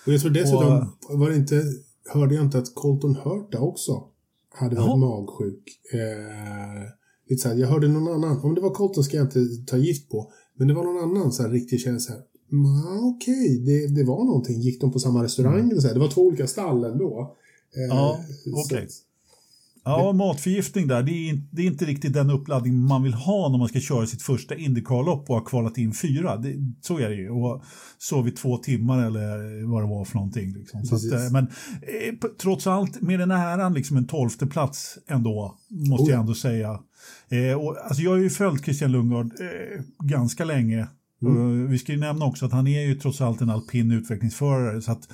Och 0.05 0.13
jag 0.13 0.21
tror 0.21 0.31
dessutom, 0.31 0.93
och, 1.09 1.19
var 1.19 1.29
det 1.29 1.35
inte 1.35 1.63
hörde 2.09 2.35
jag 2.35 2.43
inte 2.43 2.57
att 2.57 2.75
Colton 2.75 3.15
Hurta 3.15 3.59
också 3.59 4.03
hade 4.49 4.75
varit 4.75 4.99
magsjuk. 4.99 5.63
Eh, 5.93 7.37
så 7.37 7.49
här, 7.49 7.55
jag 7.55 7.67
hörde 7.67 7.87
någon 7.87 8.13
annan, 8.13 8.39
om 8.43 8.55
det 8.55 8.61
var 8.61 8.69
Colton 8.69 9.03
ska 9.03 9.17
jag 9.17 9.25
inte 9.25 9.45
ta 9.67 9.77
gift 9.77 10.09
på, 10.09 10.31
men 10.53 10.67
det 10.67 10.73
var 10.73 10.83
någon 10.83 11.03
annan 11.03 11.31
så 11.31 11.43
här, 11.43 11.49
riktigt 11.49 11.81
känsla. 11.81 12.15
Okej, 13.15 13.33
okay, 13.33 13.57
det, 13.65 13.95
det 13.95 14.03
var 14.03 14.25
någonting. 14.25 14.61
Gick 14.61 14.81
de 14.81 14.91
på 14.91 14.99
samma 14.99 15.23
restaurang? 15.23 15.59
Mm. 15.59 15.81
Så 15.81 15.87
här, 15.87 15.93
det 15.93 15.99
var 15.99 16.07
två 16.07 16.21
olika 16.21 16.47
stall 16.47 16.83
ändå. 16.83 17.35
Eh, 17.75 17.95
ja, 17.95 18.19
okej. 18.45 18.77
Okay. 18.77 18.87
Ja, 19.85 20.13
matförgiftning 20.13 20.87
där, 20.87 21.03
det 21.03 21.29
är, 21.29 21.41
det 21.51 21.61
är, 21.61 21.65
inte 21.65 21.85
riktigt 21.85 22.13
den 22.13 22.29
uppladdning 22.29 22.77
man 22.79 23.03
vill 23.03 23.13
ha 23.13 23.49
när 23.49 23.57
man 23.57 23.67
ska 23.67 23.79
köra 23.79 24.05
sitt 24.05 24.21
första 24.21 24.55
Indycar-lopp 24.55 25.29
och 25.29 25.35
har 25.35 25.45
kvalat 25.45 25.77
in 25.77 25.93
fyra. 25.93 26.37
Det, 26.37 26.53
så 26.81 26.99
är 26.99 27.09
det 27.09 27.15
ju. 27.15 27.29
Och 27.29 27.63
sov 27.97 28.27
i 28.27 28.31
två 28.31 28.57
timmar 28.57 29.05
eller 29.05 29.63
vad 29.71 29.83
det 29.83 29.87
var 29.87 30.05
för 30.05 30.15
någonting. 30.15 30.53
Liksom. 30.53 30.79
Att, 30.79 31.13
eh, 31.13 31.31
men 31.31 31.43
eh, 31.81 32.29
trots 32.41 32.67
allt, 32.67 33.01
med 33.01 33.19
den 33.19 33.31
här 33.31 33.69
liksom 33.69 33.97
en 33.97 34.07
tolfte 34.07 34.47
plats 34.47 34.97
ändå, 35.07 35.55
måste 35.69 36.03
oh. 36.03 36.09
jag 36.09 36.19
ändå 36.19 36.33
säga. 36.33 36.79
Eh, 37.29 37.59
och, 37.59 37.77
alltså 37.85 38.01
jag 38.01 38.11
har 38.11 38.17
ju 38.17 38.29
följt 38.29 38.65
Christian 38.65 38.91
Lundgaard 38.91 39.25
eh, 39.25 39.81
ganska 40.03 40.45
länge. 40.45 40.87
Mm. 41.21 41.69
vi 41.69 41.77
ska 41.77 41.91
ju 41.91 41.99
nämna 41.99 42.25
också 42.25 42.45
att 42.45 42.51
han 42.51 42.67
är 42.67 42.81
ju 42.81 42.95
trots 42.95 43.21
allt 43.21 43.41
en 43.41 43.49
alpin 43.49 43.91
utvecklingsförare. 43.91 44.81
Så 44.81 44.91
att 44.91 45.09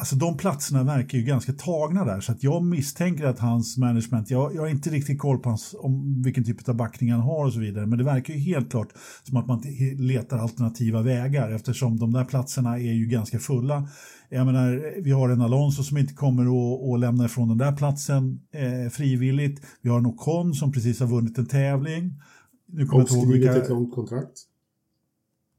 alltså 0.00 0.16
de 0.16 0.36
platserna 0.36 0.84
verkar 0.84 1.18
ju 1.18 1.24
ganska 1.24 1.52
tagna 1.52 2.04
där 2.04 2.20
så 2.20 2.32
att 2.32 2.42
jag 2.42 2.64
misstänker 2.64 3.26
att 3.26 3.38
hans 3.38 3.78
management, 3.78 4.30
jag, 4.30 4.54
jag 4.54 4.62
har 4.62 4.68
inte 4.68 4.90
riktigt 4.90 5.18
koll 5.18 5.38
på 5.38 5.48
hans, 5.48 5.74
om 5.78 6.22
vilken 6.22 6.44
typ 6.44 6.68
av 6.68 6.74
backning 6.74 7.12
han 7.12 7.20
har 7.20 7.44
och 7.46 7.52
så 7.52 7.60
vidare 7.60 7.86
men 7.86 7.98
det 7.98 8.04
verkar 8.04 8.34
ju 8.34 8.40
helt 8.40 8.70
klart 8.70 8.88
som 9.24 9.36
att 9.36 9.46
man 9.46 9.62
letar 9.98 10.38
alternativa 10.38 11.02
vägar 11.02 11.50
eftersom 11.50 11.96
de 11.98 12.12
där 12.12 12.24
platserna 12.24 12.78
är 12.78 12.92
ju 12.92 13.06
ganska 13.06 13.38
fulla. 13.38 13.88
Jag 14.28 14.46
menar, 14.46 15.02
vi 15.02 15.10
har 15.10 15.28
en 15.28 15.40
Alonso 15.40 15.82
som 15.82 15.98
inte 15.98 16.14
kommer 16.14 16.42
att, 16.42 16.94
att 16.94 17.00
lämna 17.00 17.24
ifrån 17.24 17.48
den 17.48 17.58
där 17.58 17.72
platsen 17.72 18.40
eh, 18.52 18.90
frivilligt. 18.90 19.62
Vi 19.82 19.90
har 19.90 19.98
en 19.98 20.06
Ocon 20.06 20.54
som 20.54 20.72
precis 20.72 21.00
har 21.00 21.06
vunnit 21.06 21.38
en 21.38 21.46
tävling. 21.46 22.12
Nu 22.68 22.86
kommer 22.86 23.02
och 23.02 23.10
skrivit 23.10 23.34
vilka... 23.34 23.56
ett 23.56 23.68
långt 23.68 23.94
kontrakt. 23.94 24.49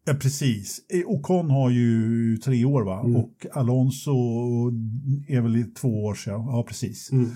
Ja, 0.05 0.13
precis. 0.13 0.81
Eh, 0.89 1.01
Ocon 1.05 1.49
har 1.49 1.69
ju 1.69 2.37
tre 2.37 2.65
år 2.65 2.83
va? 2.83 2.99
Mm. 2.99 3.15
och 3.15 3.45
Alonso 3.53 4.11
är 5.27 5.41
väl 5.41 5.55
i 5.55 5.63
två 5.63 6.03
år 6.03 6.15
sedan. 6.15 6.41
Ja, 6.45 6.65
precis. 6.67 7.11
Mm. 7.11 7.29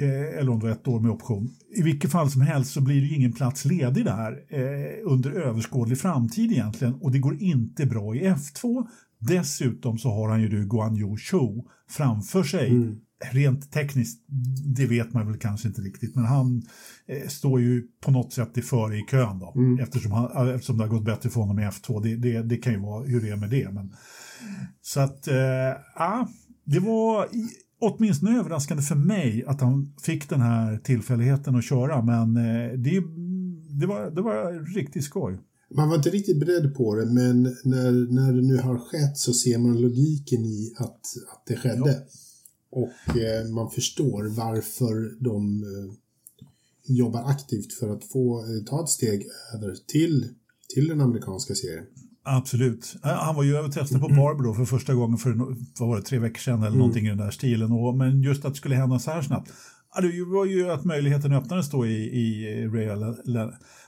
Eh, 0.00 0.38
eller 0.38 0.52
om 0.52 0.58
det 0.58 0.66
var 0.66 0.72
ett 0.72 0.88
år 0.88 1.00
med 1.00 1.10
option. 1.10 1.50
I 1.76 1.82
vilket 1.82 2.12
fall 2.12 2.30
som 2.30 2.40
helst 2.40 2.72
så 2.72 2.80
blir 2.80 3.00
det 3.00 3.06
ju 3.06 3.16
ingen 3.16 3.32
plats 3.32 3.64
ledig 3.64 4.04
där 4.04 4.32
eh, 4.48 5.12
under 5.12 5.30
överskådlig 5.30 5.98
framtid 5.98 6.52
egentligen 6.52 6.94
och 6.94 7.12
det 7.12 7.18
går 7.18 7.42
inte 7.42 7.86
bra 7.86 8.14
i 8.14 8.20
F2. 8.20 8.86
Dessutom 9.18 9.98
så 9.98 10.10
har 10.10 10.28
han 10.28 10.42
ju 10.42 10.68
Guan 10.68 10.96
Yu 10.96 11.16
Zhou 11.16 11.68
framför 11.88 12.42
sig 12.42 12.70
mm 12.70 12.96
rent 13.32 13.72
tekniskt, 13.72 14.24
det 14.76 14.86
vet 14.86 15.12
man 15.12 15.26
väl 15.26 15.38
kanske 15.38 15.68
inte 15.68 15.80
riktigt, 15.80 16.14
men 16.14 16.24
han 16.24 16.62
eh, 17.06 17.28
står 17.28 17.60
ju 17.60 17.82
på 18.00 18.10
något 18.10 18.32
sätt 18.32 18.58
i 18.58 18.62
före 18.62 18.96
i 18.98 19.02
kön 19.10 19.38
då, 19.38 19.52
mm. 19.56 19.78
eftersom, 19.80 20.12
han, 20.12 20.48
eftersom 20.48 20.78
det 20.78 20.84
har 20.84 20.88
gått 20.88 21.04
bättre 21.04 21.30
för 21.30 21.40
honom 21.40 21.58
i 21.58 21.62
F2. 21.62 22.02
Det, 22.02 22.16
det, 22.16 22.42
det, 22.42 22.56
kan 22.56 22.72
ju 22.72 22.78
vara 22.80 23.04
hur 23.04 23.20
det 23.20 23.28
är 23.28 23.36
med 23.36 23.50
det. 23.50 23.70
Men, 23.72 23.94
så 24.82 25.00
att, 25.00 25.28
eh, 25.28 25.34
ja, 25.94 26.28
det 26.64 26.80
var 26.80 27.28
åtminstone 27.80 28.38
överraskande 28.38 28.82
för 28.82 28.94
mig 28.94 29.44
att 29.46 29.60
han 29.60 29.94
fick 30.02 30.28
den 30.28 30.40
här 30.40 30.78
tillfälligheten 30.78 31.56
att 31.56 31.64
köra, 31.64 32.02
men 32.02 32.36
eh, 32.36 32.72
det, 32.72 33.02
det, 33.80 33.86
var, 33.86 34.10
det 34.10 34.22
var 34.22 34.74
riktigt 34.74 35.04
skoj. 35.04 35.40
Man 35.74 35.88
var 35.88 35.96
inte 35.96 36.10
riktigt 36.10 36.40
beredd 36.40 36.74
på 36.74 36.94
det, 36.94 37.06
men 37.06 37.42
när, 37.42 38.12
när 38.14 38.32
det 38.32 38.42
nu 38.42 38.56
har 38.56 38.78
skett 38.78 39.16
så 39.16 39.32
ser 39.32 39.58
man 39.58 39.80
logiken 39.80 40.44
i 40.44 40.74
att, 40.78 41.00
att 41.32 41.42
det 41.46 41.56
skedde. 41.56 41.90
Ja. 41.90 41.94
Och 42.70 43.16
eh, 43.16 43.48
man 43.48 43.70
förstår 43.70 44.36
varför 44.36 45.24
de 45.24 45.62
eh, 45.62 45.94
jobbar 46.96 47.24
aktivt 47.24 47.72
för 47.72 47.88
att 47.88 48.04
få 48.04 48.38
eh, 48.38 48.64
ta 48.66 48.82
ett 48.82 48.88
steg 48.88 49.26
över 49.54 49.74
till, 49.86 50.28
till 50.74 50.88
den 50.88 51.00
amerikanska 51.00 51.54
serien. 51.54 51.84
Absolut. 52.22 52.96
Han 53.02 53.34
var 53.34 53.42
ju 53.42 53.56
över 53.56 53.68
testade 53.68 54.00
på 54.00 54.08
Barber 54.08 54.44
då 54.44 54.54
för 54.54 54.64
första 54.64 54.94
gången 54.94 55.18
för 55.18 55.32
vad 55.78 55.88
var 55.88 55.96
det, 55.96 56.02
tre 56.02 56.18
veckor 56.18 56.38
sedan 56.38 56.58
eller 56.58 56.66
mm. 56.66 56.78
någonting 56.78 57.06
i 57.06 57.08
den 57.08 57.18
där 57.18 57.30
stilen. 57.30 57.72
Och, 57.72 57.96
men 57.96 58.22
just 58.22 58.44
att 58.44 58.52
det 58.52 58.56
skulle 58.56 58.74
hända 58.74 58.98
så 58.98 59.10
här 59.10 59.22
snabbt. 59.22 59.52
Ja, 59.94 60.00
det 60.00 60.24
var 60.24 60.46
ju 60.46 60.70
att 60.70 60.84
möjligheten 60.84 61.32
öppnades 61.32 61.70
då 61.70 61.86
i, 61.86 61.92
i 61.92 62.66
Ray 62.66 63.14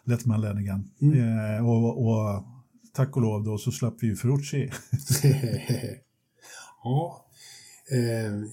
Letman 0.05 0.41
Lennigan. 0.41 0.91
Mm. 1.03 1.19
Eh, 1.19 1.69
och, 1.69 2.07
och, 2.07 2.45
tack 2.93 3.17
och 3.17 3.23
lov 3.23 3.45
då 3.45 3.59
så 3.59 3.73
slapp 3.73 3.95
vi 4.01 4.07
ju 4.07 4.17
Ferrucci. 4.17 4.71
ja, 6.85 7.27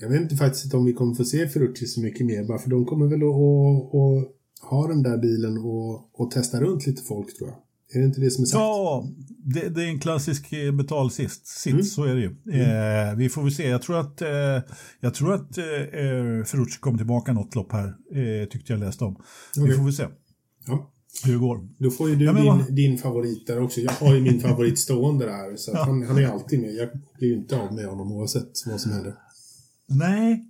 jag 0.02 0.10
vet 0.10 0.22
inte 0.22 0.36
faktiskt 0.36 0.74
om 0.74 0.86
vi 0.86 0.94
kommer 0.94 1.16
få 1.16 1.26
se 1.26 1.50
Ferrucci 1.50 1.86
så 1.86 2.02
mycket 2.02 2.26
mer, 2.26 2.44
bara 2.44 2.60
för 2.60 2.70
de 2.70 2.86
kommer 2.86 3.08
väl 3.08 3.24
att, 3.24 4.40
ha 4.62 4.88
den 4.88 5.04
där 5.04 5.18
bilen 5.18 5.58
och, 5.58 6.22
och 6.22 6.32
testa 6.32 6.62
runt 6.62 6.88
lite 6.88 7.04
folk 7.04 7.38
tror 7.38 7.50
jag. 7.50 7.58
Är 7.94 8.00
det 8.00 8.06
inte 8.06 8.22
det 8.22 8.32
som 8.32 8.42
är 8.42 8.46
sagt? 8.46 8.60
Ja, 8.60 9.08
det, 9.44 9.70
det 9.70 9.84
är 9.84 9.88
en 9.88 10.00
klassisk 10.00 10.54
eh, 10.54 10.72
betalsist. 10.72 11.48
Sitt, 11.48 11.74
mm. 11.74 11.86
Så 11.86 12.04
är 12.04 12.16
det 12.16 12.22
ju. 12.22 12.36
Mm. 12.54 13.10
Eh, 13.10 13.16
vi 13.16 13.30
får 13.30 13.44
väl 13.44 13.52
se. 13.52 13.68
Jag 13.68 13.82
tror 13.82 14.00
att, 14.00 14.22
eh, 14.22 14.30
jag 15.00 15.14
tror 15.14 15.34
att 15.34 15.58
eh, 15.58 15.66
eh 15.66 16.44
Ferrucci 16.44 16.80
kommer 16.80 16.98
tillbaka 16.98 17.34
något 17.34 17.56
lopp 17.56 17.72
här. 17.72 17.88
Eh, 17.88 18.48
tyckte 18.48 18.74
jag 18.74 18.80
läste 18.80 19.04
om. 19.04 19.14
Okay. 19.14 19.70
Vi 19.70 19.76
får 19.76 19.84
väl 19.84 19.94
se. 19.94 20.06
Ja. 20.68 20.92
Hur 21.24 21.34
det 21.34 21.40
går. 21.40 21.68
Då 21.78 21.92
får 21.92 22.10
ju 22.10 22.16
du 22.16 22.26
ja, 22.26 22.34
din, 22.34 22.46
vad... 22.46 22.74
din 22.74 22.98
favorit 22.98 23.48
där 23.48 23.62
också. 23.62 23.82
Jag 23.82 23.92
har 23.92 24.16
ju 24.16 24.22
min 24.22 24.40
favorit 24.40 24.80
stående 24.80 25.26
där. 25.26 25.56
Så 25.56 25.72
ja. 25.74 25.84
han, 25.84 26.04
han 26.04 26.18
är 26.18 26.28
alltid 26.28 26.60
med. 26.60 26.74
Jag 26.74 26.90
blir 27.18 27.30
ju 27.30 27.36
inte 27.36 27.60
av 27.60 27.74
med 27.74 27.86
honom 27.86 28.12
oavsett 28.12 28.52
vad 28.66 28.82
som 28.82 28.92
händer. 28.92 29.16
Nej, 29.88 30.46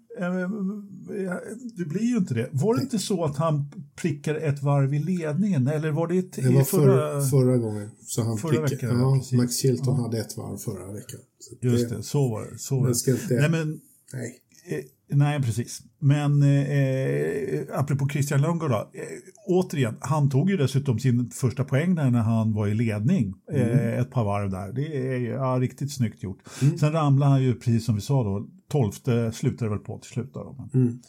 det 1.78 1.86
blir 1.86 2.04
ju 2.04 2.18
inte 2.18 2.34
det. 2.34 2.50
Var 2.52 2.76
det 2.76 2.82
inte 2.82 3.00
så 3.00 3.26
att 3.26 3.38
han 3.38 3.72
prickade 3.96 4.40
ett 4.40 4.64
varv 4.64 4.94
i 4.94 5.00
ledningen? 5.00 5.68
Eller 5.68 5.92
var 5.92 6.08
det, 6.08 6.18
ett, 6.18 6.34
det 6.34 6.50
var 6.50 6.64
förra, 6.64 7.22
förra 7.22 7.58
gången. 7.58 7.90
Så 8.02 8.24
han 8.24 8.38
förra 8.38 8.52
prickade, 8.52 8.94
veckan, 8.94 9.22
ja, 9.32 9.38
Max 9.38 9.56
Chilton 9.56 9.96
ja. 9.98 10.02
hade 10.04 10.20
ett 10.20 10.38
varv 10.38 10.58
förra 10.58 10.92
veckan. 10.92 11.20
Så 11.40 11.56
Just 11.68 11.90
det, 11.90 11.98
det, 11.98 12.04
så 12.04 12.30
var 12.30 12.52
det. 12.52 12.60
Så 12.60 12.80
var 12.80 12.88
det. 12.88 13.12
Inte, 13.12 13.34
nej, 13.34 13.50
men, 13.50 13.80
nej. 14.14 14.40
Eh, 14.70 14.84
nej, 15.08 15.42
precis. 15.42 15.82
Men 16.00 16.44
eh, 16.44 17.80
apropå 17.80 18.10
Christian 18.10 18.42
Lundgaard 18.42 18.72
då. 18.72 18.78
Eh, 18.78 19.04
återigen, 19.48 19.98
han 20.00 20.30
tog 20.30 20.50
ju 20.50 20.58
dessutom 20.58 21.00
sin 21.00 21.30
första 21.30 21.64
poäng 21.64 21.96
där 21.96 22.12
när 22.12 22.22
han 22.22 22.54
var 22.54 22.68
i 22.68 22.74
ledning 22.74 23.34
eh, 23.52 23.68
mm. 23.68 24.00
ett 24.00 24.12
par 24.12 24.24
varv 24.24 24.50
där. 24.50 24.74
Det 24.74 24.98
är 24.98 25.20
ja, 25.20 25.58
riktigt 25.60 25.94
snyggt 25.94 26.24
gjort. 26.24 26.40
Mm. 26.62 26.78
Sen 26.78 26.92
ramlade 26.92 27.32
han 27.32 27.44
ju, 27.44 27.54
precis 27.54 27.86
som 27.86 27.96
vi 27.96 28.02
sa 28.02 28.24
då, 28.24 28.48
tolfte 28.68 29.32
slutade 29.32 29.72
väl 29.72 29.80
på 29.80 29.98
till 29.98 30.12
slut. 30.12 30.34
Då. 30.34 30.70
Mm. 30.74 31.00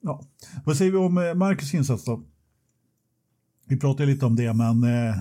Ja. 0.00 0.22
Vad 0.64 0.76
säger 0.76 0.90
vi 0.90 0.98
om 0.98 1.18
eh, 1.18 1.34
Marcus 1.34 1.74
insats 1.74 2.04
då? 2.04 2.24
Vi 3.66 3.76
pratade 3.76 4.12
lite 4.12 4.26
om 4.26 4.36
det, 4.36 4.52
men 4.52 4.84
eh, 4.84 5.14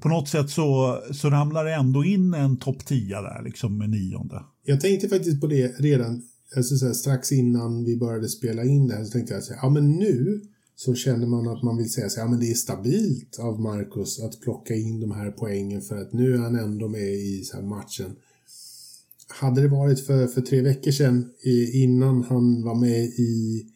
på 0.00 0.08
något 0.08 0.28
sätt 0.28 0.50
så, 0.50 1.00
så 1.12 1.30
ramlar 1.30 1.64
det 1.64 1.74
ändå 1.74 2.04
in 2.04 2.34
en 2.34 2.56
topp 2.56 2.86
10 2.86 3.20
där, 3.20 3.42
liksom 3.42 3.78
nionde. 3.78 4.42
Jag 4.64 4.80
tänkte 4.80 5.08
faktiskt 5.08 5.40
på 5.40 5.46
det 5.46 5.66
redan 5.66 6.22
alltså 6.56 6.76
så 6.76 6.86
här, 6.86 6.92
strax 6.92 7.32
innan 7.32 7.84
vi 7.84 7.96
började 7.96 8.28
spela 8.28 8.64
in 8.64 8.88
det 8.88 8.94
här 8.94 9.04
så 9.04 9.10
tänkte 9.10 9.34
jag 9.34 9.42
att 9.42 9.48
ja 9.62 9.70
men 9.70 9.90
nu 9.90 10.42
så 10.76 10.94
känner 10.94 11.26
man 11.26 11.48
att 11.48 11.62
man 11.62 11.76
vill 11.76 11.92
säga 11.92 12.08
så 12.08 12.20
ja 12.20 12.28
men 12.28 12.40
det 12.40 12.50
är 12.50 12.54
stabilt 12.54 13.38
av 13.38 13.60
Marcus 13.60 14.20
att 14.20 14.40
plocka 14.40 14.74
in 14.74 15.00
de 15.00 15.10
här 15.10 15.30
poängen 15.30 15.82
för 15.82 15.96
att 15.96 16.12
nu 16.12 16.34
är 16.34 16.38
han 16.38 16.58
ändå 16.58 16.88
med 16.88 17.14
i 17.14 17.44
så 17.44 17.62
matchen. 17.62 18.16
Hade 19.28 19.62
det 19.62 19.68
varit 19.68 20.00
för, 20.00 20.26
för 20.26 20.40
tre 20.40 20.60
veckor 20.60 20.90
sedan 20.90 21.30
innan 21.72 22.22
han 22.22 22.64
var 22.64 22.74
med 22.74 23.04
i, 23.04 23.66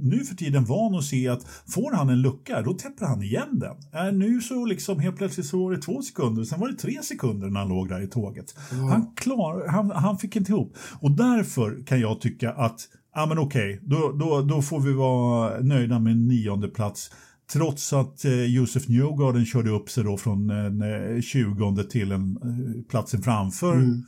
nu 0.00 0.24
för 0.24 0.34
tiden 0.34 0.64
van 0.64 0.94
att 0.94 1.04
se 1.04 1.28
att 1.28 1.42
får 1.66 1.92
han 1.92 2.08
en 2.08 2.22
lucka, 2.22 2.62
då 2.62 2.72
täpper 2.72 3.06
han 3.06 3.22
igen 3.22 3.58
den. 3.58 4.06
Äh, 4.06 4.12
nu 4.14 4.40
så 4.40 4.64
liksom 4.64 5.00
helt 5.00 5.16
plötsligt 5.16 5.46
så 5.46 5.64
var 5.64 5.72
det 5.72 5.82
två 5.82 6.02
sekunder, 6.02 6.44
sen 6.44 6.60
var 6.60 6.68
det 6.68 6.76
tre 6.76 7.02
sekunder 7.02 7.48
när 7.48 7.60
han 7.60 7.68
låg 7.68 7.88
där 7.88 8.02
i 8.02 8.06
tåget. 8.06 8.54
Mm. 8.72 8.84
Han, 8.84 9.12
klar, 9.16 9.68
han, 9.68 9.90
han 9.90 10.18
fick 10.18 10.36
inte 10.36 10.52
ihop. 10.52 10.76
Och 11.00 11.10
därför 11.10 11.86
kan 11.86 12.00
jag 12.00 12.20
tycka 12.20 12.52
att, 12.52 12.80
ja 13.14 13.26
men 13.26 13.38
okej, 13.38 13.74
okay, 13.74 13.88
då, 13.88 14.12
då, 14.12 14.42
då 14.42 14.62
får 14.62 14.80
vi 14.80 14.92
vara 14.92 15.60
nöjda 15.60 15.98
med 15.98 16.16
nionde 16.16 16.68
plats. 16.68 17.10
Trots 17.52 17.92
att 17.92 18.24
eh, 18.24 18.44
Josef 18.44 18.88
Newgarden 18.88 19.46
körde 19.46 19.70
upp 19.70 19.90
sig 19.90 20.04
då 20.04 20.16
från 20.16 20.50
en 20.50 20.82
eh, 21.16 21.20
20 21.20 21.82
till 21.90 22.12
en 22.12 22.36
eh, 22.36 22.82
platsen 22.90 23.22
framför 23.22 23.74
mm. 23.74 24.02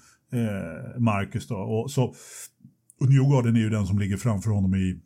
Marcus. 0.98 1.48
Då. 1.48 1.56
Och, 1.56 1.90
så, 1.90 2.14
och 3.00 3.10
Newgarden 3.10 3.56
är 3.56 3.60
ju 3.60 3.70
den 3.70 3.86
som 3.86 3.98
ligger 3.98 4.16
framför 4.16 4.50
honom 4.50 4.74
i, 4.74 5.00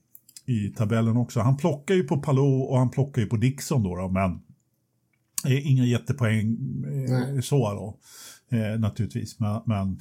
i 0.46 0.68
tabellen 0.68 1.16
också. 1.16 1.40
Han 1.40 1.56
plockar 1.56 1.94
ju 1.94 2.04
på 2.04 2.16
Palou 2.16 2.62
och 2.62 2.78
han 2.78 2.90
plockar 2.90 3.22
ju 3.22 3.28
på 3.28 3.36
Dixon 3.36 3.82
då, 3.82 3.96
då 3.96 4.08
men 4.08 4.40
inga 5.48 5.84
jättepoäng 5.84 6.56
eh, 7.08 7.40
så 7.40 7.72
då. 7.72 7.98
Eh, 8.52 8.80
naturligtvis. 8.80 9.40
Men, 9.40 9.60
men, 9.66 9.98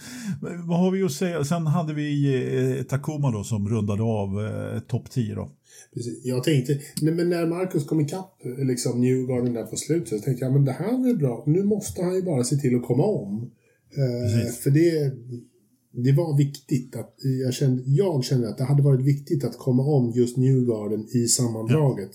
vad 0.68 0.80
har 0.80 0.92
vi 0.92 1.04
att 1.04 1.12
säga? 1.12 1.44
Sen 1.44 1.68
hade 1.68 1.94
vi 1.94 2.36
eh, 2.78 2.84
Takuma 2.84 3.32
då 3.32 3.44
som 3.44 3.70
rundade 3.70 4.04
av 4.04 4.46
eh, 4.46 4.80
topp 4.80 5.12
10 5.12 5.36
då. 5.36 5.52
Precis. 5.94 6.26
Jag 6.26 6.44
tänkte, 6.44 6.80
nej, 7.02 7.14
men 7.14 7.30
när 7.30 7.46
Marcus 7.46 7.86
kom 7.86 8.02
ikapp 8.02 8.42
liksom 8.44 9.02
Newgarden 9.02 9.54
där 9.54 9.64
på 9.64 9.76
slutet 9.76 10.08
så 10.08 10.20
tänkte 10.20 10.46
jag 10.46 10.54
men 10.54 10.66
det 10.66 10.72
här 10.72 11.10
är 11.10 11.14
bra. 11.14 11.44
Nu 11.48 11.64
måste 11.64 12.04
han 12.04 12.16
ju 12.16 12.22
bara 12.22 12.44
se 12.44 12.56
till 12.56 12.76
att 12.76 12.84
komma 12.86 13.04
om. 13.04 13.52
Eh, 13.98 14.52
för 14.52 14.70
det, 14.70 15.14
det 15.92 16.12
var 16.12 16.38
viktigt 16.38 16.96
att 16.96 17.16
jag 17.46 17.54
kände, 17.54 17.84
jag 17.86 18.24
kände 18.24 18.50
att 18.50 18.58
det 18.58 18.64
hade 18.64 18.84
varit 18.84 19.06
viktigt 19.06 19.44
att 19.44 19.58
komma 19.58 19.84
om 19.84 20.12
just 20.12 20.38
Newgarden 20.38 21.08
i 21.14 21.28
sammandraget. 21.28 22.12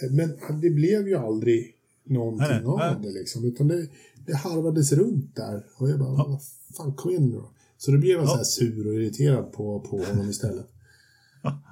Ja. 0.00 0.06
Eh, 0.06 0.12
men 0.12 0.60
det 0.60 0.70
blev 0.70 1.08
ju 1.08 1.16
aldrig 1.16 1.74
någonting 2.04 2.46
nej, 2.48 2.62
nej, 2.64 2.88
av 2.90 3.02
det 3.02 3.10
liksom. 3.10 3.44
Utan 3.44 3.68
det, 3.68 3.86
det 4.26 4.36
harvades 4.36 4.92
runt 4.92 5.36
där. 5.36 5.66
Och 5.78 5.90
jag 5.90 5.98
bara, 5.98 6.08
ja. 6.08 6.26
vad 6.28 6.40
fan 6.76 6.94
kom 6.94 7.10
igen 7.10 7.24
nu 7.24 7.36
då. 7.36 7.50
Så 7.78 7.90
då 7.90 7.98
blev 7.98 8.10
jag 8.10 8.24
ja. 8.24 8.38
så 8.38 8.44
sur 8.44 8.86
och 8.86 8.94
irriterad 8.94 9.52
på, 9.52 9.80
på 9.80 10.04
honom 10.04 10.30
istället. 10.30 10.66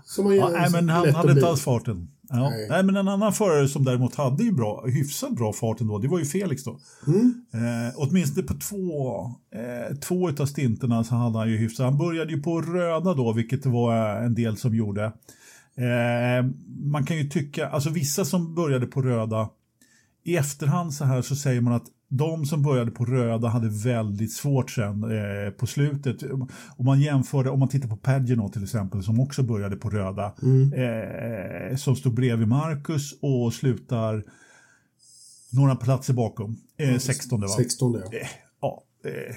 Som 0.05 0.25
man 0.25 0.37
ja, 0.37 0.49
nej, 0.49 0.71
men 0.73 0.89
han 0.89 1.15
hade 1.15 1.33
inte 1.33 1.47
alls 1.47 1.61
farten. 1.61 2.09
Ja. 2.29 2.51
Nej. 2.51 2.67
nej. 2.71 2.83
men 2.83 2.97
en 2.97 3.09
annan 3.09 3.33
förare 3.33 3.69
som 3.69 3.85
däremot 3.85 4.15
hade 4.15 4.43
ju 4.45 4.53
bra, 4.53 4.87
hyfsat 4.87 5.33
bra 5.33 5.53
fart 5.53 5.81
ändå, 5.81 5.99
det 5.99 6.09
var 6.09 6.19
ju 6.19 6.25
Felix 6.25 6.65
då. 6.65 6.79
Mm. 7.07 7.35
Eh, 7.55 7.93
åtminstone 7.97 8.47
på 8.47 8.55
två, 8.55 9.25
eh, 9.55 9.97
två 9.97 10.29
av 10.29 10.47
stinterna 10.47 11.05
så 11.05 11.15
hade 11.15 11.39
han 11.39 11.51
ju 11.51 11.57
hyfsat. 11.57 11.85
Han 11.85 11.99
började 11.99 12.33
ju 12.33 12.43
på 12.43 12.61
röda 12.61 13.15
då, 13.15 13.33
vilket 13.33 13.63
det 13.63 13.69
var 13.69 14.17
en 14.17 14.35
del 14.35 14.57
som 14.57 14.75
gjorde. 14.75 15.05
Eh, 15.75 16.47
man 16.85 17.07
kan 17.07 17.17
ju 17.17 17.29
tycka, 17.29 17.69
alltså 17.69 17.91
vissa 17.91 18.25
som 18.25 18.55
började 18.55 18.87
på 18.87 19.03
röda, 19.03 19.51
i 20.25 20.37
efterhand 20.37 20.95
så 20.95 21.05
här 21.05 21.23
så 21.23 21.37
säger 21.37 21.61
man 21.61 21.73
att 21.73 21.87
de 22.13 22.47
som 22.47 22.63
började 22.63 22.91
på 22.91 23.05
röda 23.05 23.49
hade 23.49 23.69
väldigt 23.69 24.33
svårt 24.33 24.71
sen 24.71 25.05
eh, 25.05 25.51
på 25.51 25.67
slutet. 25.67 26.23
Om 26.77 26.87
man 26.87 27.01
jämförde, 27.01 27.51
om 27.51 27.59
man 27.59 27.69
tittar 27.69 27.89
på 27.89 27.97
Pagino 27.97 28.49
till 28.49 28.63
exempel 28.63 29.03
som 29.03 29.21
också 29.21 29.43
började 29.43 29.77
på 29.77 29.91
röda. 29.91 30.35
Mm. 30.43 30.73
Eh, 30.73 31.77
som 31.77 31.97
stod 31.97 32.15
bredvid 32.15 32.49
Marcus 32.49 33.19
och 33.23 33.55
slutar 33.55 34.25
några 35.51 35.77
platser 35.77 36.15
bakom. 36.15 36.57
Eh, 36.77 36.99
16 36.99 37.41
va? 37.41 37.49
16 37.49 37.93
ja. 37.93 38.19
Eh, 38.19 38.27
ja 38.61 38.83
eh, 39.05 39.35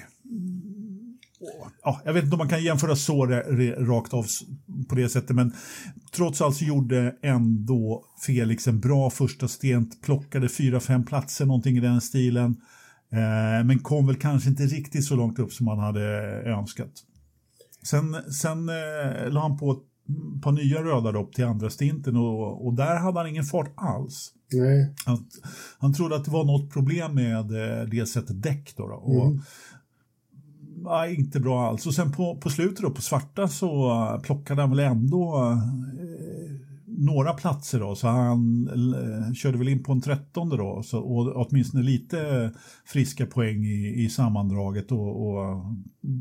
ja, 1.82 2.00
jag 2.04 2.12
vet 2.12 2.24
inte 2.24 2.34
om 2.34 2.38
man 2.38 2.48
kan 2.48 2.62
jämföra 2.62 2.96
så 2.96 3.26
rakt 3.26 4.14
av 4.14 4.26
på 4.88 4.94
det 4.94 5.08
sättet, 5.08 5.36
men 5.36 5.52
trots 6.16 6.40
allt 6.40 6.56
så 6.56 6.64
gjorde 6.64 7.14
ändå 7.22 8.04
Felix 8.26 8.68
en 8.68 8.80
bra 8.80 9.10
första 9.10 9.48
stent, 9.48 10.02
plockade 10.02 10.48
fyra, 10.48 10.80
fem 10.80 11.04
platser, 11.04 11.46
någonting 11.46 11.76
i 11.76 11.80
den 11.80 12.00
stilen, 12.00 12.56
eh, 13.12 13.64
men 13.66 13.78
kom 13.78 14.06
väl 14.06 14.16
kanske 14.16 14.48
inte 14.48 14.62
riktigt 14.62 15.04
så 15.04 15.16
långt 15.16 15.38
upp 15.38 15.52
som 15.52 15.66
man 15.66 15.78
hade 15.78 16.02
önskat. 16.42 16.92
Sen, 17.82 18.16
sen 18.32 18.68
eh, 18.68 19.30
la 19.30 19.40
han 19.40 19.58
på 19.58 19.72
ett 19.72 20.42
par 20.42 20.52
nya 20.52 20.82
röda 20.82 21.10
lopp 21.10 21.32
till 21.32 21.44
andra 21.44 21.70
stinten 21.70 22.16
och, 22.16 22.66
och 22.66 22.74
där 22.74 22.96
hade 22.96 23.18
han 23.18 23.28
ingen 23.28 23.44
fart 23.44 23.72
alls. 23.76 24.32
Han, 25.04 25.26
han 25.78 25.94
trodde 25.94 26.16
att 26.16 26.24
det 26.24 26.30
var 26.30 26.44
något 26.44 26.72
problem 26.72 27.14
med 27.14 27.80
eh, 27.80 27.88
det 27.88 28.06
sättet 28.06 28.42
däck. 28.42 28.74
Då, 28.76 28.88
då. 28.88 28.94
Och, 28.94 29.26
mm 29.26 29.40
nej, 30.84 31.14
inte 31.14 31.40
bra 31.40 31.68
alls. 31.68 31.86
Och 31.86 31.94
sen 31.94 32.12
på, 32.12 32.36
på 32.36 32.50
slutet 32.50 32.82
då, 32.82 32.90
på 32.90 33.02
svarta 33.02 33.48
så 33.48 34.20
plockade 34.24 34.60
han 34.60 34.70
väl 34.70 34.78
ändå 34.78 35.50
eh, 35.50 35.58
några 36.86 37.32
platser 37.32 37.80
då, 37.80 37.94
så 37.94 38.08
han 38.08 38.68
eh, 38.68 39.32
körde 39.32 39.58
väl 39.58 39.68
in 39.68 39.82
på 39.82 39.92
en 39.92 40.00
trettonde 40.00 40.56
då, 40.56 40.82
så, 40.82 40.98
och 40.98 41.46
åtminstone 41.46 41.82
lite 41.82 42.50
friska 42.84 43.26
poäng 43.26 43.64
i, 43.64 44.04
i 44.04 44.08
sammandraget 44.08 44.92
och, 44.92 45.28
och 45.28 45.64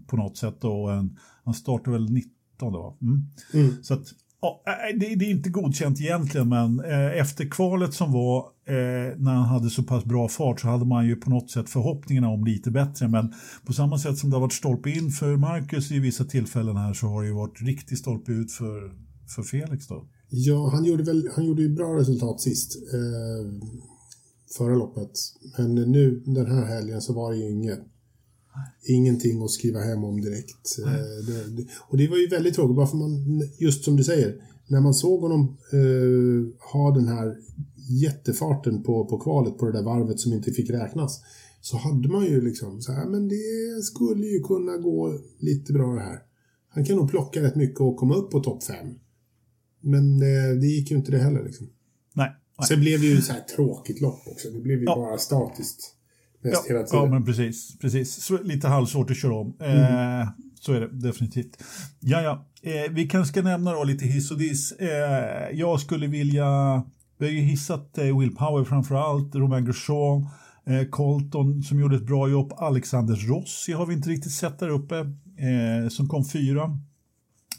på 0.07 0.17
något 0.17 0.37
sätt 0.37 0.55
då, 0.61 0.87
en, 0.87 1.17
han 1.43 1.53
startade 1.53 1.97
väl 1.97 2.09
19 2.09 2.33
då. 2.59 2.97
Mm. 3.01 3.27
Mm. 3.53 3.83
Så 3.83 3.93
att, 3.93 4.07
ja, 4.43 4.63
eh, 4.67 4.89
eh, 4.89 4.99
det, 4.99 5.15
det, 5.15 5.25
är 5.25 5.31
inte 5.31 5.49
godkänt 5.49 6.01
egentligen, 6.01 6.49
men 6.49 6.79
eh, 6.79 7.19
efter 7.19 7.45
kvalet 7.45 7.93
som 7.93 8.11
var 8.11 8.39
eh, 8.67 9.17
när 9.17 9.33
han 9.33 9.45
hade 9.45 9.69
så 9.69 9.83
pass 9.83 10.05
bra 10.05 10.27
fart 10.27 10.59
så 10.59 10.67
hade 10.67 10.85
man 10.85 11.07
ju 11.07 11.15
på 11.15 11.29
något 11.29 11.51
sätt 11.51 11.69
förhoppningarna 11.69 12.29
om 12.29 12.45
lite 12.45 12.71
bättre, 12.71 13.07
men 13.07 13.33
på 13.65 13.73
samma 13.73 13.97
sätt 13.97 14.17
som 14.17 14.29
det 14.29 14.35
har 14.35 14.41
varit 14.41 14.53
stolpe 14.53 14.89
in 14.89 15.11
för 15.11 15.37
Marcus 15.37 15.91
i 15.91 15.99
vissa 15.99 16.25
tillfällen 16.25 16.77
här 16.77 16.93
så 16.93 17.07
har 17.07 17.21
det 17.21 17.27
ju 17.27 17.33
varit 17.33 17.61
riktigt 17.61 17.99
stolpe 17.99 18.31
ut 18.31 18.51
för 18.51 19.03
för 19.35 19.43
Felix 19.43 19.87
då? 19.87 20.07
Ja, 20.29 20.69
han 20.73 20.85
gjorde, 20.85 21.03
väl, 21.03 21.29
han 21.35 21.45
gjorde 21.45 21.61
ju 21.61 21.69
bra 21.69 21.97
resultat 21.97 22.41
sist. 22.41 22.75
Eh, 22.93 23.67
förra 24.57 24.75
loppet. 24.75 25.11
Men 25.57 25.75
nu 25.75 26.23
den 26.25 26.45
här 26.45 26.65
helgen 26.65 27.01
så 27.01 27.13
var 27.13 27.31
det 27.31 27.37
ju 27.37 27.51
inget. 27.51 27.79
Ingenting 28.85 29.43
att 29.43 29.51
skriva 29.51 29.79
hem 29.79 30.03
om 30.03 30.21
direkt. 30.21 30.79
Eh, 30.85 30.91
det, 31.27 31.55
det, 31.57 31.67
och 31.79 31.97
det 31.97 32.07
var 32.07 32.17
ju 32.17 32.27
väldigt 32.27 32.55
tråkigt, 32.55 32.75
bara 32.75 32.87
för 32.87 32.97
man, 32.97 33.43
just 33.57 33.83
som 33.83 33.95
du 33.97 34.03
säger, 34.03 34.35
när 34.67 34.81
man 34.81 34.93
såg 34.93 35.21
honom 35.21 35.57
eh, 35.71 36.71
ha 36.73 36.91
den 36.91 37.07
här 37.07 37.37
jättefarten 37.89 38.83
på, 38.83 39.05
på 39.05 39.19
kvalet 39.19 39.57
på 39.57 39.65
det 39.65 39.71
där 39.71 39.83
varvet 39.83 40.19
som 40.19 40.33
inte 40.33 40.51
fick 40.51 40.69
räknas. 40.69 41.21
Så 41.61 41.77
hade 41.77 42.09
man 42.09 42.25
ju 42.25 42.41
liksom 42.41 42.81
så 42.81 42.91
här, 42.91 43.05
men 43.05 43.27
det 43.27 43.83
skulle 43.83 44.27
ju 44.27 44.39
kunna 44.39 44.77
gå 44.77 45.19
lite 45.39 45.73
bra 45.73 45.93
det 45.93 46.01
här. 46.01 46.19
Han 46.69 46.85
kan 46.85 46.95
nog 46.95 47.09
plocka 47.09 47.41
rätt 47.41 47.55
mycket 47.55 47.81
och 47.81 47.97
komma 47.97 48.15
upp 48.15 48.31
på 48.31 48.39
topp 48.39 48.63
5. 48.63 48.75
Men 49.81 50.19
det, 50.19 50.59
det 50.59 50.67
gick 50.67 50.91
ju 50.91 50.97
inte 50.97 51.11
det 51.11 51.17
heller 51.17 51.43
liksom. 51.43 51.67
Nej. 52.13 52.31
nej. 52.57 52.67
Sen 52.67 52.79
blev 52.79 53.01
det 53.01 53.07
ju 53.07 53.21
så 53.21 53.33
här 53.33 53.41
tråkigt 53.41 54.01
lopp 54.01 54.27
också. 54.27 54.49
Det 54.49 54.59
blev 54.59 54.79
ju 54.79 54.85
ja. 54.85 54.95
bara 54.95 55.17
statiskt. 55.17 55.95
Ja, 56.43 56.59
hela 56.67 56.83
tiden. 56.83 57.03
Ja, 57.03 57.09
men 57.09 57.25
precis. 57.25 57.77
precis. 57.79 58.23
Så, 58.23 58.43
lite 58.43 58.67
halvsvårt 58.67 59.11
att 59.11 59.17
köra 59.17 59.35
om. 59.35 59.57
Mm. 59.59 60.21
Eh, 60.21 60.27
så 60.59 60.73
är 60.73 60.79
det 60.79 60.87
definitivt. 60.87 61.63
Ja, 61.99 62.21
ja. 62.21 62.45
Eh, 62.61 62.91
vi 62.91 63.07
kanske 63.07 63.31
ska 63.31 63.41
nämna 63.41 63.73
då 63.73 63.83
lite 63.83 64.05
hiss 64.05 64.31
och 64.31 64.37
diss. 64.37 64.71
Eh, 64.71 65.49
jag 65.53 65.79
skulle 65.79 66.07
vilja... 66.07 66.83
Vi 67.17 67.25
har 67.25 67.33
ju 67.33 67.41
hissat 67.41 67.97
eh, 67.97 68.19
Will 68.19 68.35
Power 68.35 68.63
framför 68.63 68.95
allt, 68.95 69.35
Romain 69.35 69.65
Grosjean, 69.65 70.27
eh, 70.65 70.89
Colton 70.89 71.63
som 71.63 71.79
gjorde 71.79 71.95
ett 71.95 72.05
bra 72.05 72.29
jobb, 72.29 72.53
Alexander 72.57 73.15
Rossi 73.15 73.71
har 73.71 73.85
vi 73.85 73.93
inte 73.93 74.09
riktigt 74.09 74.31
sett 74.31 74.59
där 74.59 74.69
uppe, 74.69 74.97
eh, 74.97 75.89
som 75.89 76.07
kom 76.07 76.25
fyra. 76.25 76.79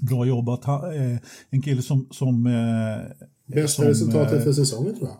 Bra 0.00 0.24
jobbat. 0.24 0.66
Eh, 0.66 1.18
en 1.50 1.62
kille 1.62 1.82
som... 1.82 2.08
som 2.10 2.46
eh, 2.46 3.26
Bästa 3.46 3.68
som, 3.68 3.84
resultatet 3.84 4.38
eh, 4.38 4.44
för 4.44 4.52
säsongen 4.52 4.94
tror 4.96 5.08
jag. 5.08 5.16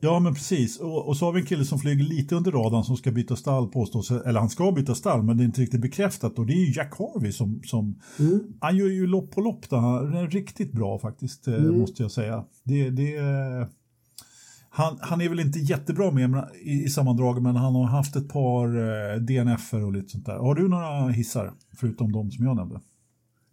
Ja, 0.00 0.20
men 0.20 0.34
precis. 0.34 0.80
Och, 0.80 1.08
och, 1.08 1.16
så 1.16 1.24
har 1.24 1.32
vi 1.32 1.40
en 1.40 1.46
kille 1.46 1.64
som 1.64 1.78
flyger 1.78 2.04
lite 2.04 2.34
under 2.34 2.52
radarn 2.52 2.84
som 2.84 2.96
ska 2.96 3.10
byta 3.10 3.36
stall 3.36 3.68
påstås. 3.68 4.10
Eller 4.10 4.40
han 4.40 4.48
ska 4.48 4.72
byta 4.72 4.94
stall, 4.94 5.22
men 5.22 5.36
det 5.36 5.42
är 5.42 5.44
inte 5.44 5.60
riktigt 5.60 5.80
bekräftat. 5.80 6.38
Och 6.38 6.46
det 6.46 6.52
är 6.52 6.66
ju 6.66 6.72
Jack 6.72 6.98
Harvey 6.98 7.32
som... 7.32 7.60
som 7.64 8.00
mm. 8.18 8.40
Han 8.60 8.76
gör 8.76 8.86
ju 8.86 9.06
lopp 9.06 9.30
på 9.30 9.40
lopp. 9.40 9.70
Det 9.70 9.76
är 9.76 10.30
riktigt 10.30 10.72
bra 10.72 10.98
faktiskt, 10.98 11.46
mm. 11.46 11.78
måste 11.78 12.02
jag 12.02 12.10
säga. 12.10 12.44
Det, 12.64 12.90
det, 12.90 13.16
han, 14.70 14.98
han 15.00 15.20
är 15.20 15.28
väl 15.28 15.40
inte 15.40 15.58
jättebra 15.58 16.10
med 16.10 16.48
i, 16.62 16.84
i 16.84 16.88
sammandrag, 16.88 17.42
men 17.42 17.56
han 17.56 17.74
har 17.74 17.84
haft 17.84 18.16
ett 18.16 18.28
par 18.28 18.66
eh, 18.66 19.16
DNF-er 19.20 19.84
och 19.84 19.92
lite 19.92 20.08
sånt 20.08 20.26
där. 20.26 20.38
Har 20.38 20.54
du 20.54 20.68
några 20.68 21.08
hissar, 21.08 21.52
förutom 21.76 22.12
de 22.12 22.30
som 22.30 22.44
jag 22.44 22.56
nämnde? 22.56 22.80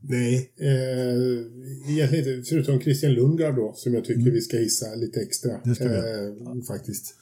Nej, 0.01 0.51
eh, 0.57 1.93
egentligen 1.93 2.38
inte. 2.38 2.49
Förutom 2.49 2.79
Christian 2.79 3.13
Lundgaard 3.13 3.55
då, 3.55 3.73
som 3.75 3.93
jag 3.93 4.05
tycker 4.05 4.21
mm. 4.21 4.33
vi 4.33 4.41
ska 4.41 4.57
hissa 4.57 4.95
lite 4.95 5.21
extra. 5.21 5.51
Det 5.63 5.75
ska 5.75 5.88
vi. 5.88 5.97
Eh, 5.97 6.63
faktiskt. 6.67 7.15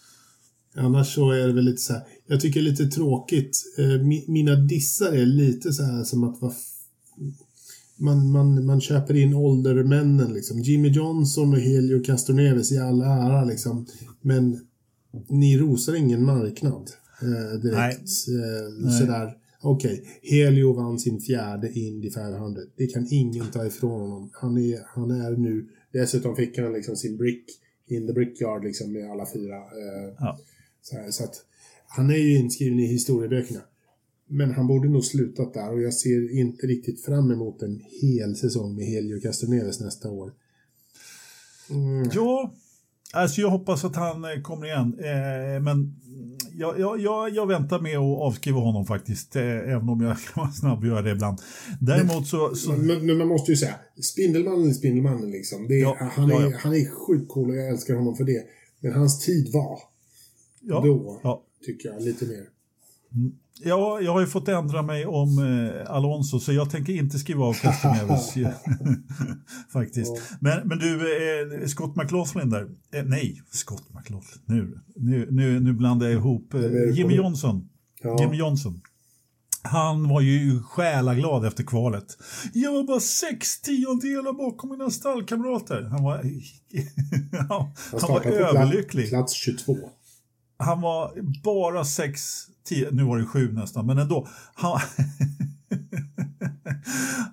Annars 0.75 1.15
så 1.15 1.31
är 1.31 1.47
det 1.47 1.53
väl 1.53 1.65
lite 1.65 1.81
så 1.81 1.93
här. 1.93 2.03
Jag 2.27 2.41
tycker 2.41 2.61
det 2.61 2.67
är 2.67 2.71
lite 2.71 2.85
tråkigt. 2.85 3.63
Eh, 3.77 4.01
mina 4.27 4.55
dissar 4.55 5.11
är 5.11 5.25
lite 5.25 5.73
så 5.73 5.83
här 5.83 6.03
som 6.03 6.23
att 6.23 6.41
man, 7.97 8.31
man, 8.31 8.65
man 8.65 8.81
köper 8.81 9.13
in 9.15 9.33
åldermännen 9.33 10.33
liksom. 10.33 10.59
Jimmy 10.59 10.89
Johnson 10.89 11.53
och 11.53 11.59
Helio 11.59 12.03
Castroneves 12.03 12.71
i 12.71 12.77
all 12.77 13.01
ära 13.01 13.43
liksom. 13.45 13.85
Men 14.21 14.59
ni 15.27 15.57
rosar 15.57 15.95
ingen 15.95 16.23
marknad 16.23 16.91
eh, 17.21 17.59
direkt. 17.59 18.09
Nej. 18.27 18.85
Eh, 18.85 18.99
sådär. 18.99 19.37
Okej, 19.65 19.93
okay. 19.93 20.05
Helio 20.21 20.73
vann 20.73 20.99
sin 20.99 21.21
fjärde 21.21 21.79
Indy 21.79 22.11
500. 22.11 22.61
Det 22.75 22.87
kan 22.87 23.07
ingen 23.11 23.51
ta 23.51 23.65
ifrån 23.65 24.01
honom. 24.01 24.29
Han 24.33 24.57
är, 24.57 24.79
han 24.85 25.11
är 25.11 25.31
nu... 25.31 25.67
Dessutom 25.91 26.35
fick 26.35 26.57
han 26.57 26.73
liksom 26.73 26.95
sin 26.95 27.17
brick 27.17 27.45
in 27.87 28.07
the 28.07 28.13
brickyard 28.13 28.63
liksom 28.63 28.91
med 28.91 29.11
alla 29.11 29.25
fyra. 29.33 29.55
Eh, 29.55 30.13
ja. 30.19 30.39
så, 30.81 30.95
här, 30.95 31.11
så, 31.11 31.23
att 31.23 31.35
han 31.87 32.09
är 32.09 32.17
ju 32.17 32.37
inskriven 32.37 32.79
i 32.79 32.85
historieböckerna. 32.85 33.61
Men 34.27 34.51
han 34.51 34.67
borde 34.67 34.89
nog 34.89 35.05
slutat 35.05 35.53
där 35.53 35.73
och 35.73 35.81
jag 35.81 35.93
ser 35.93 36.39
inte 36.39 36.67
riktigt 36.67 37.05
fram 37.05 37.31
emot 37.31 37.61
en 37.61 37.81
hel 38.01 38.35
säsong 38.35 38.75
med 38.75 38.85
Helio 38.85 39.19
Castroneves 39.21 39.79
nästa 39.79 40.09
år. 40.09 40.33
Mm. 41.69 42.09
Ja, 42.13 42.53
alltså 43.13 43.41
jag 43.41 43.49
hoppas 43.49 43.85
att 43.85 43.95
han 43.95 44.23
eh, 44.23 44.41
kommer 44.41 44.65
igen. 44.65 44.99
Eh, 44.99 45.61
men 45.61 45.95
jag, 46.57 46.79
jag, 46.79 46.99
jag, 46.99 47.35
jag, 47.35 47.47
väntar 47.47 47.79
med 47.79 47.97
att 47.97 48.19
avskriva 48.19 48.59
honom 48.59 48.85
faktiskt, 48.85 49.35
eh, 49.35 49.43
även 49.43 49.89
om 49.89 50.01
jag 50.01 50.17
kan 50.33 50.43
vara 50.43 50.51
snabb 50.51 50.79
att 50.79 50.87
göra 50.87 51.01
det 51.01 51.11
ibland. 51.11 51.41
Däremot 51.81 52.27
så... 52.27 52.55
så... 52.55 52.71
Men, 52.71 53.05
men, 53.05 53.17
man 53.17 53.27
måste 53.27 53.51
ju 53.51 53.57
säga, 53.57 53.75
Spindelmannen 54.01 54.69
är 54.69 54.73
Spindelmannen 54.73 55.31
liksom. 55.31 55.65
Är, 55.65 55.81
ja, 55.81 55.97
han, 55.99 56.31
är, 56.31 56.51
ja, 56.51 56.57
han 56.59 56.73
är 56.73 57.07
sjukt 57.07 57.31
cool 57.31 57.49
och 57.49 57.55
jag 57.55 57.69
älskar 57.69 57.95
honom 57.95 58.15
för 58.15 58.23
det. 58.23 58.43
Men 58.79 58.93
hans 58.93 59.25
tid 59.25 59.53
var, 59.53 59.79
då, 60.61 61.43
tycker 61.65 61.89
jag, 61.89 62.01
lite 62.01 62.25
mer. 62.25 62.54
Ja, 63.63 64.01
jag 64.01 64.11
har 64.11 64.19
ju 64.19 64.27
fått 64.27 64.47
ändra 64.47 64.81
mig 64.81 65.05
om 65.05 65.39
eh, 65.39 65.91
Alonso 65.91 66.39
så 66.39 66.53
jag 66.53 66.69
tänker 66.69 66.93
inte 66.93 67.19
skriva 67.19 67.45
av 67.45 67.53
Castaneves 67.53 68.33
faktiskt. 69.73 70.11
Men, 70.39 70.67
men 70.67 70.79
du, 70.79 70.93
eh, 71.61 71.67
Scott 71.67 71.95
McLaughlin 71.95 72.49
där. 72.49 72.67
Eh, 72.93 73.03
nej, 73.05 73.41
Scott 73.51 73.93
McLaughlin. 73.93 74.41
Nu, 74.45 74.79
nu, 74.95 75.27
nu, 75.31 75.59
nu 75.59 75.73
blandar 75.73 76.07
jag 76.07 76.15
ihop. 76.15 76.53
Eh, 76.53 76.61
Jimmy 76.93 77.15
Johnson. 77.15 77.69
Ja. 78.01 78.17
Jimmy 78.21 78.37
Johnson. 78.37 78.81
Han 79.61 80.09
var 80.09 80.21
ju 80.21 80.61
själaglad 80.63 81.45
efter 81.45 81.63
kvalet. 81.63 82.17
Jag 82.53 82.71
var 82.71 82.83
bara 82.83 82.99
sex 82.99 83.61
tiondelar 83.61 84.33
bakom 84.33 84.69
mina 84.69 84.89
stallkamrater. 84.89 85.81
Han 85.81 86.03
var, 86.03 86.15
han 88.01 88.11
var 88.11 88.25
överlycklig. 88.25 89.09
Plats 89.09 89.33
22. 89.33 89.77
Han 90.57 90.81
var 90.81 91.13
bara 91.43 91.85
sex 91.85 92.47
tio, 92.65 92.91
nu 92.91 93.03
var 93.03 93.17
det 93.17 93.25
sju 93.25 93.51
nästan, 93.51 93.85
men 93.85 93.97
ändå. 93.97 94.27
Han, 94.53 94.79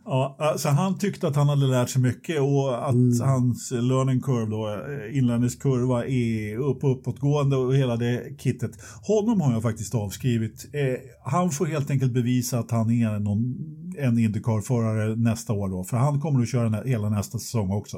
ja, 0.04 0.36
alltså 0.38 0.68
han 0.68 0.98
tyckte 0.98 1.28
att 1.28 1.36
han 1.36 1.48
hade 1.48 1.66
lärt 1.66 1.90
sig 1.90 2.02
mycket 2.02 2.40
och 2.40 2.88
att 2.88 2.94
mm. 2.94 3.20
hans 3.20 3.70
learning 3.70 4.20
curve, 4.20 4.50
då, 4.50 4.68
eh, 4.68 5.18
inlärningskurva, 5.18 6.06
är 6.06 6.56
upp 6.56 6.84
uppåtgående 6.84 7.56
och 7.56 7.76
hela 7.76 7.96
det 7.96 8.38
kittet. 8.38 8.70
Honom 9.02 9.40
har 9.40 9.52
jag 9.52 9.62
faktiskt 9.62 9.94
avskrivit. 9.94 10.70
Eh, 10.72 10.94
han 11.24 11.50
får 11.50 11.66
helt 11.66 11.90
enkelt 11.90 12.12
bevisa 12.12 12.58
att 12.58 12.70
han 12.70 12.90
är 12.90 13.18
någon, 13.18 13.54
en 13.98 14.18
Indycar-förare 14.18 15.16
nästa 15.16 15.52
år 15.52 15.68
då, 15.68 15.84
för 15.84 15.96
han 15.96 16.20
kommer 16.20 16.42
att 16.42 16.50
köra 16.50 16.82
hela 16.82 17.08
nästa 17.08 17.38
säsong 17.38 17.70
också. 17.70 17.96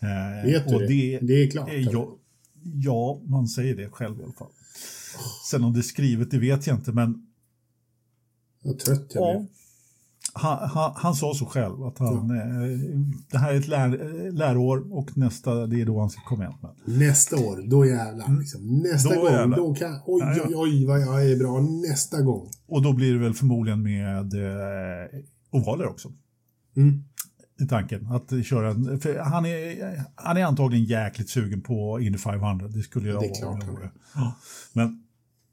Eh, 0.00 0.46
Vet 0.46 0.68
du 0.68 0.78
det? 0.78 1.18
det? 1.22 1.42
Är 1.42 1.50
klart? 1.50 1.68
ja, 1.70 2.16
ja, 2.62 3.20
man 3.26 3.48
säger 3.48 3.76
det 3.76 3.88
själv 3.88 4.20
i 4.20 4.22
alla 4.22 4.32
fall. 4.32 4.48
Sen 5.50 5.64
om 5.64 5.72
det 5.72 5.80
är 5.80 5.82
skrivet, 5.82 6.30
det 6.30 6.38
vet 6.38 6.66
jag 6.66 6.76
inte, 6.76 6.92
men... 6.92 7.26
Vad 8.64 8.78
trött 8.78 9.10
jag 9.14 9.22
ja, 9.22 9.38
blev. 9.38 9.48
Han, 10.34 10.68
han, 10.68 10.92
han, 10.96 11.14
sa 11.14 11.34
så 11.34 11.46
själv 11.46 11.82
att 11.82 11.98
han, 11.98 12.28
ja. 12.28 12.36
eh, 12.36 12.78
det 13.30 13.38
här 13.38 13.52
är 13.52 13.58
ett 13.58 13.68
lär, 13.68 14.32
läroår 14.32 14.92
och 14.92 15.18
nästa, 15.18 15.66
det 15.66 15.80
är 15.80 15.86
då 15.86 16.00
han 16.00 16.10
ska 16.10 16.20
komma 16.20 16.44
igen. 16.44 16.56
Men. 16.60 16.98
Nästa 16.98 17.36
år, 17.36 17.70
då 17.70 17.86
jävlar. 17.86 18.26
Mm. 18.26 18.40
Liksom. 18.40 18.78
Nästa 18.78 19.14
då 19.14 19.20
gång, 19.20 19.32
jävlar. 19.32 19.56
då 19.56 19.74
kan, 19.74 20.00
oj, 20.06 20.22
ja. 20.22 20.44
oj, 20.46 20.54
oj, 20.56 20.86
vad 20.86 21.00
jag 21.00 21.30
är 21.30 21.36
bra 21.36 21.60
nästa 21.60 22.22
gång. 22.22 22.50
Och 22.66 22.82
då 22.82 22.92
blir 22.92 23.12
det 23.12 23.18
väl 23.18 23.34
förmodligen 23.34 23.82
med 23.82 24.34
eh, 24.34 25.20
ovaler 25.50 25.88
också. 25.88 26.12
Mm 26.76 27.04
i 27.62 27.68
tanken. 27.68 28.06
Att 28.06 28.46
köra 28.46 28.70
en, 28.70 29.00
för 29.00 29.18
han, 29.18 29.46
är, 29.46 30.02
han 30.14 30.36
är 30.36 30.44
antagligen 30.44 30.84
jäkligt 30.84 31.30
sugen 31.30 31.60
på 31.60 32.00
Indy 32.00 32.18
500. 32.18 32.68
Det 32.68 32.82
skulle 32.82 33.08
jag 33.08 33.22
det 33.22 33.26
är 33.26 33.34
klart. 33.34 33.66
vara. 33.66 33.90
Ja. 34.14 34.34
Men 34.72 35.04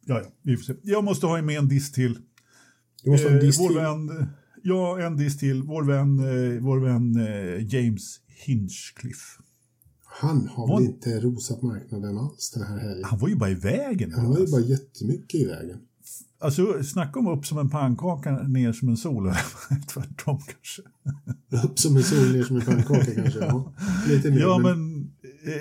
ja, 0.05 0.21
ja, 0.23 0.29
vi 0.41 0.57
får 0.57 0.63
se. 0.63 0.73
Jag 0.83 1.03
måste 1.03 1.25
ha 1.25 1.41
med 1.41 1.59
en 1.59 1.67
diss 1.67 1.91
till. 1.91 2.17
Du 3.03 3.11
måste 3.11 3.27
ha 3.27 3.35
en 3.35 3.41
diss 3.41 3.59
eh, 3.59 3.67
till? 3.67 3.75
Vän, 3.75 4.29
ja, 4.63 5.01
en 5.01 5.17
diss 5.17 5.37
till. 5.37 5.63
Vår 5.63 5.83
vän, 5.83 6.19
eh, 6.19 6.61
vår 6.61 6.79
vän 6.79 7.15
eh, 7.15 7.75
James 7.75 8.19
Hinchcliffe. 8.27 9.41
Han 10.21 10.47
har 10.47 10.67
var... 10.67 10.79
väl 10.79 10.89
inte 10.89 11.19
rosat 11.19 11.61
marknaden 11.61 12.17
alls 12.17 12.51
den 12.51 12.63
här 12.63 12.77
helgen? 12.77 13.03
Han 13.03 13.19
var 13.19 13.27
ju 13.27 13.35
bara 13.35 13.49
i 13.49 13.55
vägen. 13.55 14.13
Han 14.13 14.29
var 14.29 14.39
ju 14.39 14.47
bara 14.51 14.61
jättemycket 14.61 15.41
i 15.41 15.45
vägen. 15.45 15.77
Alltså, 16.41 16.83
snacka 16.83 17.19
om 17.19 17.27
upp 17.27 17.45
som 17.45 17.57
en 17.57 17.69
pannkaka, 17.69 18.31
ner 18.31 18.73
som 18.73 18.89
en 18.89 18.97
sol. 18.97 19.31
Tvärtom 19.87 20.39
kanske. 20.39 20.81
Upp 21.57 21.79
som 21.79 21.97
en 21.97 22.03
sol, 22.03 22.31
ner 22.31 22.43
som 22.43 22.55
en 22.55 22.61
pannkaka 22.61 23.15
kanske. 23.15 23.39
Ja, 23.39 23.73
lite 24.07 24.31
mer, 24.31 24.39
ja 24.39 24.57
men, 24.57 25.09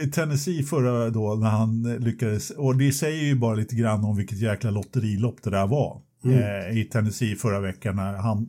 i 0.03 0.07
Tennessee 0.07 0.63
förra 0.63 1.11
då 1.11 1.35
när 1.35 1.51
han 1.51 1.83
lyckades, 1.83 2.51
och 2.51 2.77
det 2.77 2.93
säger 2.93 3.25
ju 3.25 3.35
bara 3.35 3.55
lite 3.55 3.75
grann 3.75 4.05
om 4.05 4.17
vilket 4.17 4.39
jäkla 4.39 4.71
lotterilopp 4.71 5.43
det 5.43 5.51
där 5.51 5.67
var. 5.67 6.03
Mm. 6.25 6.39
Eh, 6.39 6.79
i 6.79 6.85
Tennessee 6.85 7.37
förra 7.37 7.61
veckan 7.61 7.97
när 7.97 8.13
han, 8.13 8.49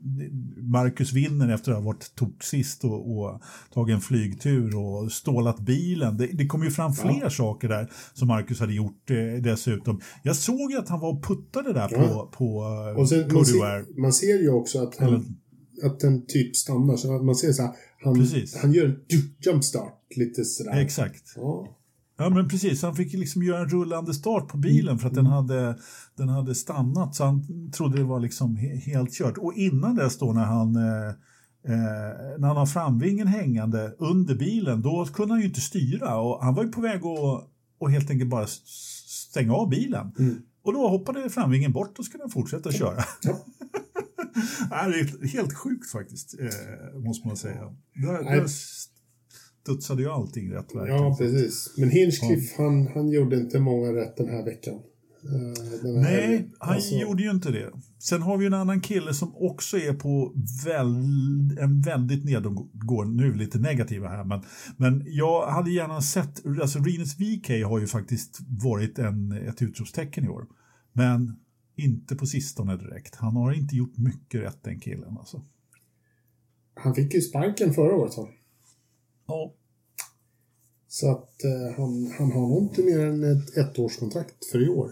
Marcus 0.58 1.14
vinner 1.14 1.54
efter 1.54 1.72
att 1.72 1.78
ha 1.78 1.86
varit 1.86 2.16
tok 2.16 2.44
sist 2.44 2.84
och, 2.84 3.18
och 3.18 3.42
tagit 3.74 3.96
en 3.96 4.02
flygtur 4.02 4.78
och 4.78 5.12
stålat 5.12 5.60
bilen. 5.60 6.18
Det, 6.18 6.28
det 6.28 6.48
kom 6.48 6.64
ju 6.64 6.72
fram 6.72 6.94
fler 6.94 7.20
ja. 7.22 7.30
saker 7.30 7.70
där 7.70 7.92
som 8.14 8.28
Marcus 8.28 8.60
hade 8.60 8.74
gjort 8.74 9.10
eh, 9.10 9.42
dessutom. 9.42 10.02
Jag 10.24 10.36
såg 10.36 10.72
ju 10.72 10.78
att 10.78 10.90
han 10.90 11.00
var 11.00 11.10
och 11.10 11.24
puttade 11.24 11.74
där 11.74 11.88
ja. 11.92 11.98
på, 11.98 12.38
på 12.38 12.58
och 12.98 13.10
sen, 13.10 13.34
man, 13.34 13.46
ser, 13.46 14.02
man 14.02 14.14
ser 14.14 14.42
ju 14.42 14.50
också 14.50 14.84
att, 14.84 14.98
han, 14.98 15.38
att 15.84 16.00
den 16.00 16.26
typ 16.26 16.56
stannar. 16.56 16.98
Så 16.98 17.12
man 17.12 17.36
ser 17.36 17.52
så 17.52 17.62
här, 17.62 17.72
han, 18.04 18.28
han 18.62 18.74
gör 18.74 18.86
en 18.86 19.00
jumpstart 19.46 20.04
lite 20.16 20.46
sådär. 20.46 20.82
Exakt. 20.82 21.34
Ja. 21.36 21.76
Ja 22.18 22.30
men 22.30 22.50
precis, 22.50 22.82
han 22.82 22.96
fick 22.96 23.14
liksom 23.14 23.44
göra 23.44 23.60
en 23.60 23.70
rullande 23.70 24.14
start 24.14 24.48
på 24.48 24.58
bilen 24.58 25.00
för 25.00 25.08
att 25.08 25.14
den 25.14 25.26
mm. 25.26 25.34
hade, 25.34 25.80
den 26.16 26.30
hade 26.30 26.56
stannat 26.56 27.16
så 27.16 27.24
han 27.24 27.72
trodde 27.72 27.98
det 27.98 28.04
var 28.04 28.20
liksom 28.20 28.56
he 28.56 28.76
helt 28.76 29.14
kört. 29.14 29.38
Och 29.38 29.54
innan 29.54 29.96
dess 29.96 30.18
då 30.18 30.34
när 30.34 30.46
han, 30.46 30.76
eh, 30.76 31.08
eh, 31.74 32.38
när 32.38 32.48
han 32.48 32.58
har 32.58 32.66
framvingen 32.66 33.28
hängande 33.28 33.96
under 34.00 34.36
bilen 34.36 34.82
då 34.82 35.06
kunde 35.14 35.34
han 35.34 35.42
ju 35.42 35.48
inte 35.48 35.62
styra 35.62 36.20
och 36.22 36.44
han 36.44 36.56
var 36.56 36.64
ju 36.64 36.72
på 36.72 36.82
väg 36.82 36.98
att 36.98 37.50
och 37.80 37.92
helt 37.92 38.10
enkelt 38.10 38.30
bara 38.30 38.48
stänga 39.30 39.54
av 39.54 39.70
bilen. 39.70 40.12
Mm. 40.20 40.42
Och 40.64 40.74
då 40.74 40.88
hoppade 40.88 41.30
framvingen 41.30 41.72
bort 41.72 42.00
och 42.00 42.06
skulle 42.06 42.24
han 42.24 42.32
fortsätta 42.32 42.72
köra. 42.72 43.04
Ja. 43.24 43.46
det 44.70 44.76
är 44.76 45.28
helt 45.28 45.54
sjukt 45.54 45.92
faktiskt, 45.92 46.40
eh, 46.40 47.00
måste 47.00 47.28
man 47.28 47.38
säga. 47.38 47.76
Där, 47.96 48.24
där 48.24 48.48
studsade 49.62 50.02
ju 50.02 50.10
allting 50.10 50.52
rätt 50.52 50.76
verkligen. 50.76 51.04
Ja, 51.04 51.16
precis. 51.20 51.74
Men 51.78 51.90
Hinchcliffe, 51.90 52.56
ja. 52.58 52.64
han, 52.64 52.88
han 52.88 53.10
gjorde 53.10 53.36
inte 53.36 53.60
många 53.60 53.94
rätt 53.94 54.18
den 54.18 54.30
här 54.30 54.46
veckan. 54.46 54.80
Uh, 55.26 55.32
här, 55.84 56.02
Nej, 56.02 56.50
han 56.60 56.76
alltså... 56.76 56.96
gjorde 56.96 57.24
ju 57.24 57.30
inte 57.30 57.52
det. 57.52 57.72
Sen 58.00 58.22
har 58.22 58.38
vi 58.38 58.46
en 58.46 58.54
annan 58.54 58.82
kille 58.82 59.14
som 59.14 59.36
också 59.36 59.78
är 59.78 59.94
på 59.94 60.34
väl, 60.66 60.88
en 61.60 61.82
väldigt 61.82 62.26
nedgående, 62.26 63.24
nu 63.24 63.34
lite 63.34 63.60
negativa 63.60 64.08
här, 64.08 64.24
men, 64.24 64.42
men 64.78 65.04
jag 65.06 65.48
hade 65.48 65.72
gärna 65.72 66.02
sett, 66.02 66.46
alltså 66.62 66.80
Rinus 66.80 67.16
VK 67.20 67.50
har 67.66 67.80
ju 67.80 67.88
faktiskt 67.88 68.40
varit 68.64 69.00
en, 69.00 69.32
ett 69.32 69.62
utropstecken 69.62 70.26
i 70.26 70.28
år. 70.28 70.46
Men 70.94 71.36
inte 71.80 72.16
på 72.16 72.26
sistone 72.26 72.78
direkt. 72.78 73.16
Han 73.16 73.36
har 73.36 73.54
inte 73.54 73.76
gjort 73.76 73.98
mycket 73.98 74.42
rätt 74.42 74.64
den 74.64 74.80
killen 74.80 75.18
alltså. 75.18 75.42
Han 76.74 76.96
fick 76.96 77.14
ju 77.14 77.22
sparken 77.22 77.74
förra 77.74 77.96
året 77.96 78.18
va? 78.18 78.28
Ja. 79.28 79.54
Så 80.88 81.12
att 81.12 81.44
eh, 81.44 81.78
han, 81.78 82.12
han 82.18 82.32
har 82.32 82.42
nog 82.42 82.64
inte 82.64 82.84
mer 82.84 83.00
än 83.00 83.24
ett 83.24 83.58
ettårskontrakt 83.58 84.46
för 84.52 84.66
i 84.66 84.70
år. 84.70 84.92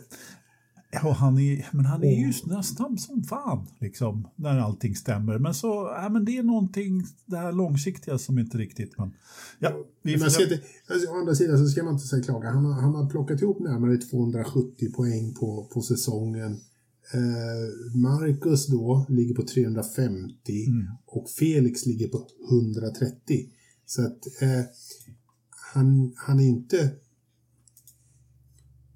Ja, 0.91 1.11
han 1.11 1.39
är, 1.39 1.69
men 1.71 1.85
han 1.85 2.03
är 2.03 2.25
ju 2.25 2.33
snabb 2.33 2.99
som 2.99 3.23
fan 3.23 3.67
liksom, 3.79 4.27
när 4.35 4.59
allting 4.59 4.95
stämmer. 4.95 5.37
Men 5.39 5.53
så, 5.53 5.67
ja, 6.01 6.09
men 6.09 6.25
det 6.25 6.37
är 6.37 6.43
någonting, 6.43 7.03
det 7.25 7.37
här 7.37 7.51
långsiktiga 7.51 8.17
som 8.17 8.39
inte 8.39 8.57
riktigt... 8.57 8.97
Men, 8.97 9.13
ja, 9.59 9.85
vi 10.01 10.17
får... 10.17 10.41
Inte, 10.41 10.59
alltså, 10.89 11.11
å 11.11 11.19
andra 11.19 11.35
sidan 11.35 11.57
så 11.57 11.65
ska 11.65 11.83
man 11.83 11.93
inte 11.93 12.07
säga 12.07 12.23
klaga. 12.23 12.49
Han 12.49 12.65
har, 12.65 12.81
han 12.81 12.95
har 12.95 13.09
plockat 13.09 13.41
ihop 13.41 13.59
närmare 13.59 13.97
270 13.97 14.91
poäng 14.95 15.33
på, 15.33 15.69
på 15.73 15.81
säsongen. 15.81 16.59
Eh, 17.13 17.95
Marcus 17.95 18.67
då 18.67 19.05
ligger 19.09 19.35
på 19.35 19.43
350 19.43 20.67
mm. 20.67 20.87
och 21.05 21.29
Felix 21.29 21.85
ligger 21.85 22.07
på 22.07 22.27
130. 22.51 23.49
Så 23.85 24.01
att 24.01 24.41
eh, 24.41 24.61
han, 25.73 26.13
han 26.15 26.39
är 26.39 26.47
inte 26.47 26.91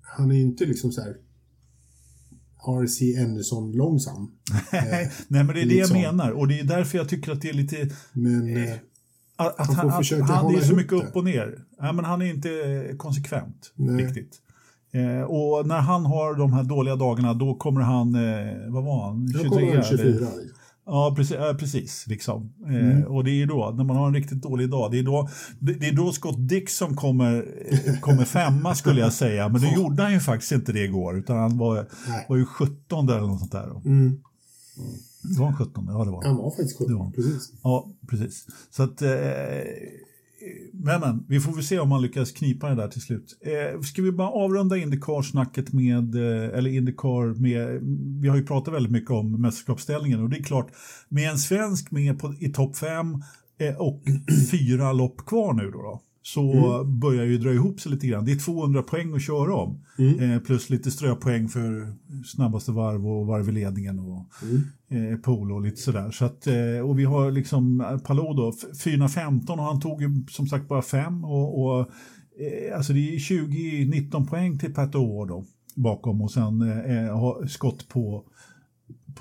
han 0.02 0.32
är 0.32 0.36
inte 0.36 0.66
liksom 0.66 0.92
så 0.92 1.02
här 1.02 1.18
R.C. 2.68 3.24
Anderson 3.24 3.72
långsam. 3.72 4.32
Nej, 4.72 5.12
men 5.28 5.48
det 5.48 5.62
är 5.62 5.66
det 5.66 5.76
jag 5.76 5.92
menar 5.92 6.32
och 6.32 6.48
det 6.48 6.60
är 6.60 6.64
därför 6.64 6.98
jag 6.98 7.10
tycker 7.10 7.32
att 7.32 7.42
det 7.42 7.50
är 7.50 7.54
lite... 7.54 7.90
Men, 8.14 8.58
eh, 8.58 8.74
att, 9.36 9.60
att 9.60 9.76
han, 9.76 9.90
att, 9.90 10.30
han 10.30 10.56
är 10.56 10.62
så 10.62 10.76
mycket 10.76 10.94
upp 10.94 11.16
och 11.16 11.24
ner. 11.24 11.66
Nej, 11.80 11.94
men 11.94 12.06
han 12.06 12.22
är 12.22 12.26
inte 12.26 12.50
konsekvent 12.98 13.74
Nej. 13.76 14.06
riktigt. 14.06 14.42
Eh, 14.92 15.22
och 15.22 15.68
när 15.68 15.80
han 15.80 16.06
har 16.06 16.36
de 16.36 16.54
här 16.54 16.64
dåliga 16.64 16.96
dagarna 16.96 17.34
då 17.34 17.56
kommer 17.56 17.82
han, 17.82 18.16
eh, 18.16 18.74
vad 18.74 18.84
var 18.84 19.06
han? 19.06 19.28
23? 19.28 19.44
Då 19.44 19.50
kommer 19.50 19.74
han 19.74 19.84
24. 19.84 20.08
Eller? 20.08 20.28
Ja, 20.86 21.14
precis. 21.16 21.36
Äh, 21.38 21.54
precis 21.54 22.08
liksom. 22.08 22.54
Eh, 22.66 22.76
mm. 22.76 22.98
Eh, 22.98 23.04
och 23.04 23.24
det 23.24 23.42
är 23.42 23.46
då, 23.46 23.74
när 23.78 23.84
man 23.84 23.98
har 23.98 24.08
en 24.08 24.14
riktigt 24.14 24.42
dålig 24.42 24.70
dag, 24.70 24.92
det 24.92 25.00
är 25.00 25.04
då, 25.04 25.30
det 25.60 25.88
är 25.88 25.96
då 25.96 26.12
Scott 26.12 26.48
Dixon 26.50 26.96
kommer, 26.96 27.48
kommer 28.02 28.26
femma 28.26 28.76
skulle 28.76 29.02
jag 29.02 29.14
säga. 29.14 29.50
Men 29.50 29.62
då 29.62 29.68
gjorde 29.68 30.04
han 30.04 30.14
ju 30.14 30.20
faktiskt 30.20 30.52
inte 30.52 30.72
det 30.72 30.84
igår, 30.84 31.18
utan 31.18 31.38
han 31.38 31.58
var, 31.58 31.88
var 32.30 32.38
ju 32.38 32.46
17 32.46 33.10
eller 33.10 33.20
något 33.20 33.40
sånt 33.40 33.52
där. 33.52 33.68
Då. 33.68 33.90
Mm. 33.90 34.22
Var 35.38 35.46
han 35.46 35.56
17? 35.56 35.86
Ja, 35.88 36.06
det 36.06 36.12
var 36.12 36.24
han. 36.24 36.38
var 36.38 36.50
faktiskt 36.50 36.78
17, 36.78 37.12
precis. 37.12 37.52
Ja, 37.64 37.90
precis. 38.10 38.46
Så 38.72 38.84
att, 38.84 39.02
eh, 39.02 39.10
men, 40.74 41.00
men, 41.00 41.26
vi 41.28 41.40
får 41.40 41.54
väl 41.54 41.64
se 41.64 41.80
om 41.80 41.90
man 41.90 42.02
lyckas 42.02 42.32
knipa 42.32 42.70
det 42.70 42.76
där 42.76 42.88
till 42.88 43.02
slut. 43.02 43.38
Eh, 43.42 43.82
ska 43.82 44.02
vi 44.02 44.12
bara 44.12 44.30
avrunda 44.30 44.78
Indycar-snacket 44.78 45.74
med, 45.74 46.16
eh, 46.16 46.58
eller 46.58 46.70
Indycar 46.70 47.42
med, 47.42 47.82
vi 48.22 48.30
har 48.30 48.38
ju 48.38 48.46
pratat 48.46 48.74
väldigt 48.74 48.92
mycket 48.92 49.12
om 49.12 49.42
mästerskapsställningen 49.42 50.24
och 50.24 50.30
det 50.30 50.38
är 50.38 50.44
klart, 50.44 50.72
med 51.10 51.30
en 51.30 51.38
svensk 51.38 51.92
med 51.92 52.20
på, 52.20 52.34
i 52.40 52.50
topp 52.50 52.78
fem 52.78 53.24
eh, 53.60 53.76
och 53.76 54.04
fyra 54.52 54.94
lopp 54.94 55.26
kvar 55.26 55.54
nu 55.54 55.72
då, 55.72 55.82
då 55.82 56.02
så 56.24 56.74
mm. 56.76 57.00
börjar 57.00 57.26
ju 57.26 57.38
dra 57.38 57.54
ihop 57.54 57.80
sig 57.80 57.92
lite 57.92 58.08
grann. 58.08 58.26
Det 58.26 58.32
är 58.32 58.40
200 58.40 58.84
poäng 58.84 59.14
att 59.14 59.22
köra 59.22 59.56
om. 59.56 59.84
Mm. 59.98 60.32
Eh, 60.32 60.40
plus 60.40 60.70
lite 60.70 60.92
ströpoäng 60.92 61.48
för 61.50 61.94
snabbaste 62.26 62.72
varv 62.72 63.08
och 63.08 63.28
varv 63.28 63.50
i 63.50 63.52
ledningen 63.52 64.00
och 64.00 64.26
mm. 64.44 65.14
eh, 65.14 65.20
polo 65.20 65.56
och 65.56 65.62
lite 65.62 65.82
sådär. 65.82 66.12
Så 66.12 66.26
att, 66.26 66.48
eh, 66.48 66.80
och 66.84 67.00
vi 67.00 67.04
har 67.04 67.32
liksom 67.32 67.82
eh, 67.82 67.98
Palou 67.98 68.34
då, 68.34 68.54
415 68.84 69.60
och 69.60 69.66
han 69.66 69.82
tog 69.82 70.02
ju 70.02 70.26
som 70.30 70.48
sagt 70.48 70.68
bara 70.68 70.82
fem. 70.82 71.26
Och, 71.26 71.64
och 71.64 71.80
eh, 71.80 72.78
alltså 72.78 72.94
det 72.94 73.16
är 73.16 73.20
20-19 73.20 74.28
poäng 74.28 74.60
till 74.60 74.74
Pat 74.74 74.96
O'Ward 74.96 75.28
då 75.28 75.46
bakom 75.76 76.22
och 76.22 76.32
sen 76.32 76.62
eh, 76.62 77.18
har 77.20 77.48
skott 77.48 77.88
på 77.88 78.24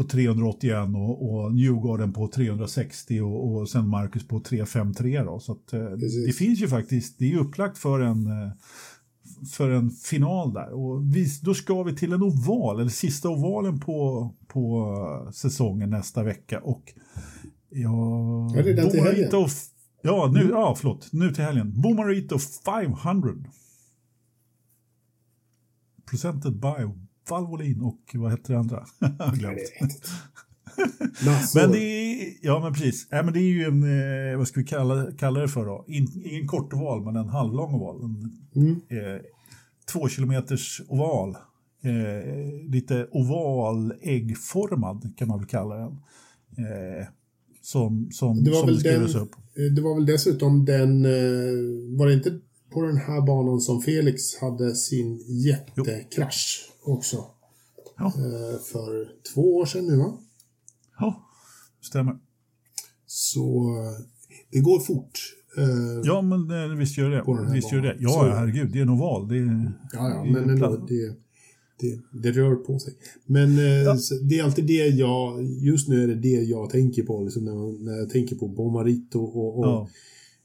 på 0.01 0.07
381 0.07 0.89
och, 0.95 1.31
och 1.31 1.55
Newgarden 1.55 2.13
på 2.13 2.29
360 2.29 3.21
och, 3.21 3.53
och 3.53 3.69
sen 3.69 3.89
Marcus 3.89 4.29
på 4.29 4.41
353. 4.41 5.23
Då. 5.23 5.41
Så 5.41 5.53
att, 5.53 5.73
eh, 5.73 5.91
det 6.27 6.33
finns 6.33 6.61
ju 6.61 6.69
faktiskt, 6.69 7.19
det 7.19 7.33
är 7.33 7.39
upplagt 7.39 7.79
för 7.79 8.01
en, 8.01 8.27
eh, 8.27 8.53
för 9.57 9.71
en 9.71 9.91
final 9.91 10.53
där. 10.53 10.73
Och 10.73 11.17
vi, 11.17 11.27
då 11.43 11.55
ska 11.55 11.83
vi 11.83 11.97
till 11.97 12.13
en 12.13 12.23
oval, 12.23 12.81
eller 12.81 12.91
sista 12.91 13.29
ovalen 13.29 13.81
på, 13.81 14.31
på 14.49 15.31
säsongen 15.35 15.91
nästa 15.91 16.23
vecka. 16.23 16.61
Och 16.61 16.83
ja, 17.69 18.51
ja 18.57 18.63
den 18.63 18.91
till 18.91 19.01
helgen. 19.01 19.31
Ja, 20.03 20.31
nu, 20.35 20.41
mm. 20.41 20.53
ja, 20.53 20.75
förlåt. 20.79 21.09
Nu 21.13 21.31
till 21.31 21.45
helgen. 21.45 21.81
Bomarito 21.81 22.39
500. 22.39 23.35
Presented 26.11 26.61
by 26.61 27.10
Valvolin 27.29 27.81
och 27.81 28.01
vad 28.15 28.31
hette 28.31 28.53
det 28.53 28.59
andra? 28.59 28.85
glömt. 29.35 29.59
men 31.55 31.73
det 31.73 31.79
är, 31.79 32.33
ja 32.43 32.61
men 32.61 32.73
precis, 32.73 33.13
äh, 33.13 33.25
men 33.25 33.35
det 33.35 33.41
är 33.41 33.51
ju 33.51 33.65
en, 33.65 33.83
eh, 34.33 34.39
vad 34.39 34.49
ska 34.49 34.61
vi 34.61 34.67
kalla, 34.67 35.13
kalla 35.19 35.41
det 35.41 35.49
för 35.49 35.65
då? 35.67 35.85
In, 35.89 36.23
ingen 36.25 36.47
kort 36.47 36.73
oval 36.73 37.05
men 37.05 37.17
en 37.17 37.29
halvlång 37.29 37.75
oval. 37.75 38.05
En, 38.05 38.41
mm. 38.57 38.73
eh, 38.73 39.21
två 39.93 40.09
kilometers 40.09 40.83
oval. 40.89 41.37
Eh, 41.83 42.71
lite 42.71 43.09
oval 43.11 43.93
äggformad 44.03 45.13
kan 45.17 45.29
man 45.29 45.39
väl 45.39 45.49
kalla 45.49 45.75
den. 45.77 45.93
Eh, 46.59 47.07
som 47.63 48.09
som, 48.13 48.45
det 48.45 48.51
var 48.51 48.59
som 48.59 48.67
väl 48.67 48.83
den, 48.83 49.03
upp. 49.03 49.35
Eh, 49.35 49.75
det 49.75 49.83
var 49.83 49.95
väl 49.95 50.07
dessutom 50.07 50.65
den, 50.65 51.05
eh, 51.05 51.99
var 51.99 52.07
det 52.07 52.15
inte 52.15 52.39
på 52.73 52.83
den 52.83 52.97
här 52.97 53.21
banan 53.27 53.61
som 53.61 53.83
Felix 53.83 54.37
hade 54.41 54.75
sin 54.75 55.25
jättekrasch? 55.29 56.70
Också. 56.93 57.25
Ja. 57.99 58.07
Eh, 58.07 58.61
för 58.73 59.09
två 59.35 59.57
år 59.57 59.67
sedan 59.67 59.87
nu 59.87 59.97
va? 59.97 60.19
Ja, 60.99 61.29
stämmer. 61.81 62.19
Så 63.07 63.69
eh, 63.79 64.05
det 64.51 64.61
går 64.61 64.81
fort. 64.81 65.19
Eh, 65.59 66.01
ja, 66.05 66.23
men 66.23 66.79
visst 66.79 66.99
gör 66.99 67.11
det. 67.11 67.53
Visst 67.53 67.73
gör 67.73 67.83
det. 67.83 67.97
Ja, 68.01 68.11
Så, 68.11 68.23
herregud, 68.23 68.73
det 68.73 68.79
är 68.79 68.83
en 68.83 68.89
oval. 68.89 69.29
Det 69.29 69.39
är, 69.39 69.73
ja, 69.93 70.09
ja, 70.11 70.25
men 70.25 70.51
ändå, 70.51 70.87
det, 70.89 71.15
det, 71.81 72.01
det, 72.23 72.33
rör 72.33 72.55
på 72.55 72.79
sig. 72.79 72.95
Men 73.27 73.57
ja. 73.57 73.97
det 74.29 74.39
är 74.39 74.45
alltid 74.45 74.67
det 74.67 74.87
jag, 74.87 75.45
just 75.45 75.89
nu 75.89 76.05
är 76.05 76.09
det 76.09 76.15
det 76.15 76.29
jag 76.29 76.71
tänker 76.71 77.03
på 77.03 77.23
liksom 77.23 77.45
när, 77.45 77.55
man, 77.55 77.85
när 77.85 77.93
jag 77.93 78.11
tänker 78.11 78.37
på 78.37 78.49
Bomarito 78.49 79.21
och, 79.21 79.59
och 79.59 79.67
ja. 79.67 79.89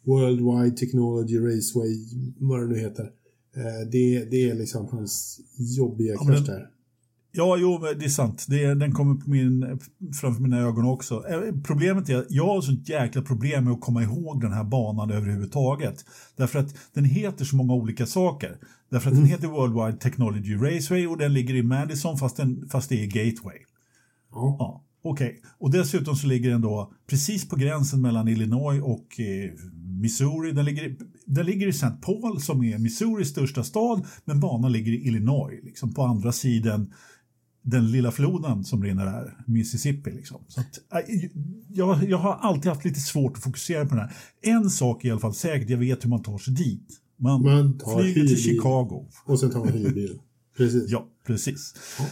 Worldwide 0.04 0.78
Technology 0.78 1.40
Raceway, 1.40 1.98
vad 2.38 2.60
det 2.62 2.68
nu 2.68 2.80
heter. 2.80 3.12
Eh, 3.56 3.90
det, 3.92 4.26
det 4.32 4.50
är 4.50 4.56
liksom 4.56 4.88
hans 4.88 5.40
jobbiga 5.78 6.14
ja, 6.14 6.26
krasch 6.26 6.46
där. 6.46 6.70
Ja, 7.38 7.58
jo, 7.58 7.80
det 8.00 8.06
är 8.06 8.10
sant. 8.10 8.46
Det 8.50 8.74
den 8.74 8.92
kommer 8.92 9.16
på 9.16 9.30
min, 9.30 9.80
framför 10.22 10.42
mina 10.42 10.60
ögon 10.60 10.86
också. 10.86 11.24
Eh, 11.30 11.42
problemet 11.64 12.10
är 12.10 12.18
att 12.18 12.32
jag 12.32 12.46
har 12.46 12.62
sånt 12.62 12.90
jäkla 12.90 13.22
problem 13.22 13.64
med 13.64 13.74
att 13.74 13.82
komma 13.82 14.04
ihåg 14.04 14.42
den 14.42 14.52
här 14.52 14.64
banan 14.64 15.12
överhuvudtaget. 15.12 16.06
Därför 16.36 16.60
att 16.60 16.76
den 16.94 17.06
heter 17.06 17.46
så 17.46 17.56
många 17.56 17.74
olika 17.74 18.06
saker. 18.06 18.58
Därför 18.90 19.10
att 19.10 19.14
mm. 19.14 19.24
den 19.24 19.32
heter 19.32 19.48
Worldwide 19.48 19.98
Technology 19.98 20.56
Raceway 20.56 21.08
och 21.08 21.18
den 21.18 21.34
ligger 21.34 21.56
i 21.56 21.64
Madison 21.64 22.18
fast, 22.18 22.38
den, 22.38 22.70
fast 22.72 22.90
det 22.90 23.04
är 23.04 23.08
Gateway. 23.08 23.58
Ja. 24.32 24.56
ja 24.60 24.82
Okej, 25.08 25.28
okay. 25.28 25.42
och 25.58 25.72
dessutom 25.72 26.16
så 26.16 26.28
ligger 26.28 26.50
den 26.50 26.62
då 26.62 26.92
precis 27.08 27.50
på 27.50 27.56
gränsen 27.56 28.02
mellan 28.02 28.28
Illinois 28.28 28.82
och 28.84 29.20
eh, 29.20 29.52
Missouri. 30.02 30.52
Den 30.52 30.66
ligger, 30.66 30.96
den 31.26 31.46
ligger 31.46 31.68
i 31.68 31.70
St. 31.70 31.92
Paul 32.02 32.42
som 32.42 32.64
är 32.64 32.78
Missouris 32.78 33.30
största 33.30 33.64
stad, 33.64 34.06
men 34.26 34.40
banan 34.40 34.72
ligger 34.72 34.92
i 34.92 35.08
Illinois, 35.08 35.60
liksom 35.64 35.94
på 35.94 36.04
andra 36.04 36.32
sidan 36.32 36.94
den 37.62 37.92
lilla 37.92 38.12
floden 38.12 38.64
som 38.64 38.84
rinner 38.84 39.06
där, 39.06 39.38
Mississippi. 39.48 40.12
Liksom. 40.12 40.42
Så 40.48 40.60
att, 40.60 41.10
äh, 41.10 41.16
jag, 41.70 42.10
jag 42.10 42.18
har 42.18 42.34
alltid 42.34 42.72
haft 42.72 42.86
lite 42.86 43.00
svårt 43.00 43.38
att 43.38 43.44
fokusera 43.44 43.86
på 43.86 43.96
den 43.96 44.00
här. 44.00 44.16
En 44.42 44.70
sak 44.70 45.04
är 45.04 45.08
i 45.08 45.12
alla 45.12 45.20
fall 45.20 45.34
säkert, 45.34 45.70
jag 45.70 45.78
vet 45.78 46.06
hur 46.06 46.10
man 46.10 46.24
tar 46.24 46.38
sig 46.38 46.54
dit. 46.54 47.02
Man, 47.18 47.44
man 47.44 47.80
flyger 47.96 48.28
till 48.28 48.44
Chicago. 48.44 49.06
Och 49.26 49.40
sen 49.40 49.52
tar 49.52 49.60
man 49.60 49.74
hyrbil. 49.74 50.20
Precis. 50.58 50.90
ja, 50.90 51.08
precis. 51.28 51.74
Ja. 52.00 52.06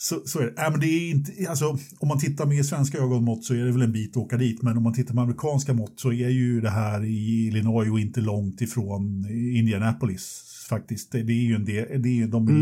Så, 0.00 0.20
så 0.24 0.38
är 0.38 0.44
det. 0.44 0.62
Äh, 0.62 0.70
men 0.70 0.80
det 0.80 0.86
är 0.86 1.10
inte, 1.10 1.32
alltså, 1.48 1.78
om 1.98 2.08
man 2.08 2.18
tittar 2.18 2.46
med 2.46 2.66
svenska 2.66 2.98
ögonmått 2.98 3.44
så 3.44 3.54
är 3.54 3.64
det 3.64 3.72
väl 3.72 3.82
en 3.82 3.92
bit 3.92 4.10
att 4.10 4.16
åka 4.16 4.36
dit. 4.36 4.62
Men 4.62 4.76
om 4.76 4.82
man 4.82 4.92
tittar 4.94 5.14
med 5.14 5.22
amerikanska 5.22 5.74
mått 5.74 6.00
så 6.00 6.12
är 6.12 6.28
ju 6.28 6.60
det 6.60 6.70
här 6.70 7.04
i 7.04 7.46
Illinois 7.46 7.90
och 7.90 8.00
inte 8.00 8.20
långt 8.20 8.60
ifrån 8.60 9.26
Indianapolis 9.30 10.44
faktiskt. 10.68 11.12
Det, 11.12 11.18
är 11.18 11.30
ju 11.30 11.54
en 11.54 11.64
del, 11.64 12.02
det 12.02 12.20
är, 12.22 12.26
de 12.26 12.48
mm. 12.48 12.60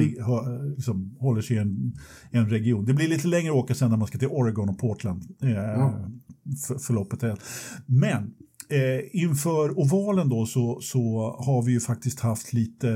liksom, 0.77 1.17
håller 1.19 1.43
sig 1.43 1.57
i 1.57 1.59
en, 1.59 1.93
en 2.31 2.51
region. 2.51 2.85
Det 2.85 2.95
blir 2.95 3.09
lite 3.09 3.29
längre 3.29 3.51
att 3.51 3.57
åka 3.57 3.75
sen 3.75 3.91
när 3.91 3.97
man 3.97 4.09
ska 4.09 4.19
till 4.19 4.29
Oregon 4.29 4.69
och 4.69 4.79
Portland. 4.79 5.23
Eh, 5.43 5.51
ja. 5.51 6.09
för, 6.67 6.79
förloppet 6.79 7.23
är. 7.23 7.39
Men 7.87 8.35
Eh, 8.69 9.23
inför 9.23 9.79
ovalen 9.79 10.29
då 10.29 10.47
så, 10.47 10.81
så 10.81 11.01
har 11.39 11.63
vi 11.63 11.73
ju 11.73 11.81
faktiskt 11.81 12.21
haft 12.21 12.53
lite 12.53 12.89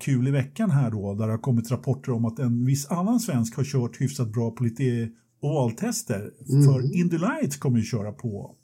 kul 0.00 0.28
i 0.28 0.30
veckan 0.30 0.70
här 0.70 0.90
då 0.90 1.14
där 1.14 1.26
det 1.26 1.32
har 1.32 1.38
kommit 1.38 1.70
rapporter 1.70 2.12
om 2.12 2.24
att 2.24 2.38
en 2.38 2.64
viss 2.64 2.86
annan 2.86 3.20
svensk 3.20 3.56
har 3.56 3.64
kört 3.64 4.00
hyfsat 4.00 4.32
bra 4.32 4.50
på 4.50 4.64
lite 4.64 5.08
ovaltester. 5.40 6.30
Mm. 6.48 6.64
För 6.64 6.96
Indy 6.96 7.18
Lights 7.18 7.56
kommer 7.56 7.78
ju 7.78 7.84
köra 7.84 8.12
på. 8.12 8.54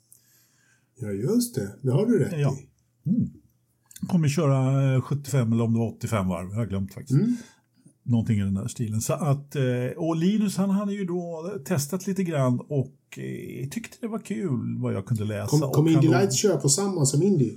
Ja 0.95 1.11
just 1.11 1.55
det, 1.55 1.75
det 1.81 1.91
har 1.91 2.05
du 2.05 2.19
rätt 2.19 2.39
ja. 2.39 2.57
i. 2.59 2.69
Mm. 3.09 3.29
Kommer 4.07 4.27
köra 4.27 5.01
75 5.01 5.47
eh, 5.47 5.53
eller 5.53 5.63
om 5.63 5.73
det 5.73 5.79
var 5.79 5.95
85 5.95 6.27
varv, 6.27 6.49
jag 6.49 6.57
har 6.57 6.65
glömt 6.65 6.93
faktiskt. 6.93 7.21
Mm. 7.21 7.35
Någonting 8.05 8.39
i 8.39 8.41
den 8.41 8.53
där 8.53 8.67
stilen. 8.67 9.01
Så 9.01 9.13
att, 9.13 9.55
eh, 9.55 9.63
och 9.97 10.15
Linus 10.15 10.57
han 10.57 10.69
hade 10.69 10.93
ju 10.93 11.05
då 11.05 11.53
testat 11.65 12.07
lite 12.07 12.23
grann 12.23 12.59
och 12.59 12.95
eh, 13.17 13.69
tyckte 13.69 13.97
det 14.01 14.07
var 14.07 14.19
kul 14.19 14.77
vad 14.77 14.93
jag 14.93 15.05
kunde 15.05 15.23
läsa. 15.25 15.47
Kommer 15.47 15.73
kom 15.73 15.87
Indy 15.87 16.07
Lights 16.07 16.35
köra 16.35 16.57
på 16.57 16.69
samma 16.69 17.05
som 17.05 17.23
Indy 17.23 17.49
eh, 17.49 17.53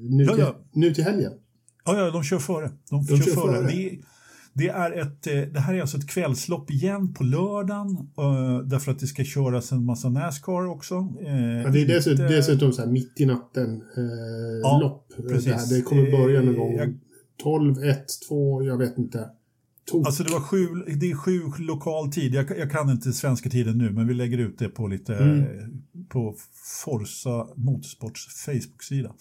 nu, 0.00 0.24
ja, 0.24 0.34
ja. 0.38 0.46
Till, 0.46 0.80
nu 0.80 0.94
till 0.94 1.04
helgen? 1.04 1.32
Ja, 1.84 1.98
ja, 1.98 2.10
de 2.10 2.22
kör 2.22 2.38
före. 2.38 2.70
De, 2.90 3.04
de 3.04 3.16
kör, 3.16 3.24
kör 3.24 3.32
före. 3.32 3.56
före. 3.56 3.66
Det, 3.66 3.98
det, 4.52 4.68
är 4.68 4.92
ett, 4.92 5.22
det 5.54 5.60
här 5.60 5.74
är 5.74 5.80
alltså 5.80 5.98
ett 5.98 6.08
kvällslopp 6.08 6.70
igen 6.70 7.14
på 7.14 7.24
lördagen 7.24 8.08
därför 8.64 8.92
att 8.92 8.98
det 8.98 9.06
ska 9.06 9.24
köras 9.24 9.72
en 9.72 9.84
massa 9.84 10.08
Nascar 10.08 10.66
också. 10.66 10.94
ja, 11.64 11.70
det 11.70 11.82
är 11.82 11.86
dessutom, 11.86 12.26
dessutom 12.26 12.72
så 12.72 12.82
här 12.82 12.88
mitt 12.88 13.20
i 13.20 13.26
natten 13.26 13.82
eh, 13.96 14.02
ja. 14.62 15.04
Det, 15.16 15.76
det 15.76 15.82
kommer 15.82 16.10
börja 16.10 16.42
någon 16.42 16.56
gång. 16.56 16.76
Jag, 16.76 16.94
12, 17.42 17.84
1, 17.84 18.04
2, 18.28 18.62
jag 18.62 18.78
vet 18.78 18.98
inte. 18.98 19.30
Tok. 19.90 20.06
Alltså 20.06 20.22
det, 20.22 20.32
var 20.32 20.40
sju, 20.40 20.66
det 20.96 21.10
är 21.10 21.14
sju 21.14 21.42
lokal 21.58 22.12
tid. 22.12 22.34
Jag, 22.34 22.58
jag, 22.58 22.70
kan 22.70 22.90
inte 22.90 23.12
svenska 23.12 23.50
tiden 23.50 23.78
nu, 23.78 23.90
men 23.90 24.06
vi 24.06 24.14
lägger 24.14 24.38
ut 24.38 24.58
det 24.58 24.68
på 24.68 24.86
lite 24.86 25.16
mm. 25.16 25.44
på 26.08 26.36
Forza 26.84 27.48
Motorsports 27.56 28.44
Facebook-sida. 28.44 29.12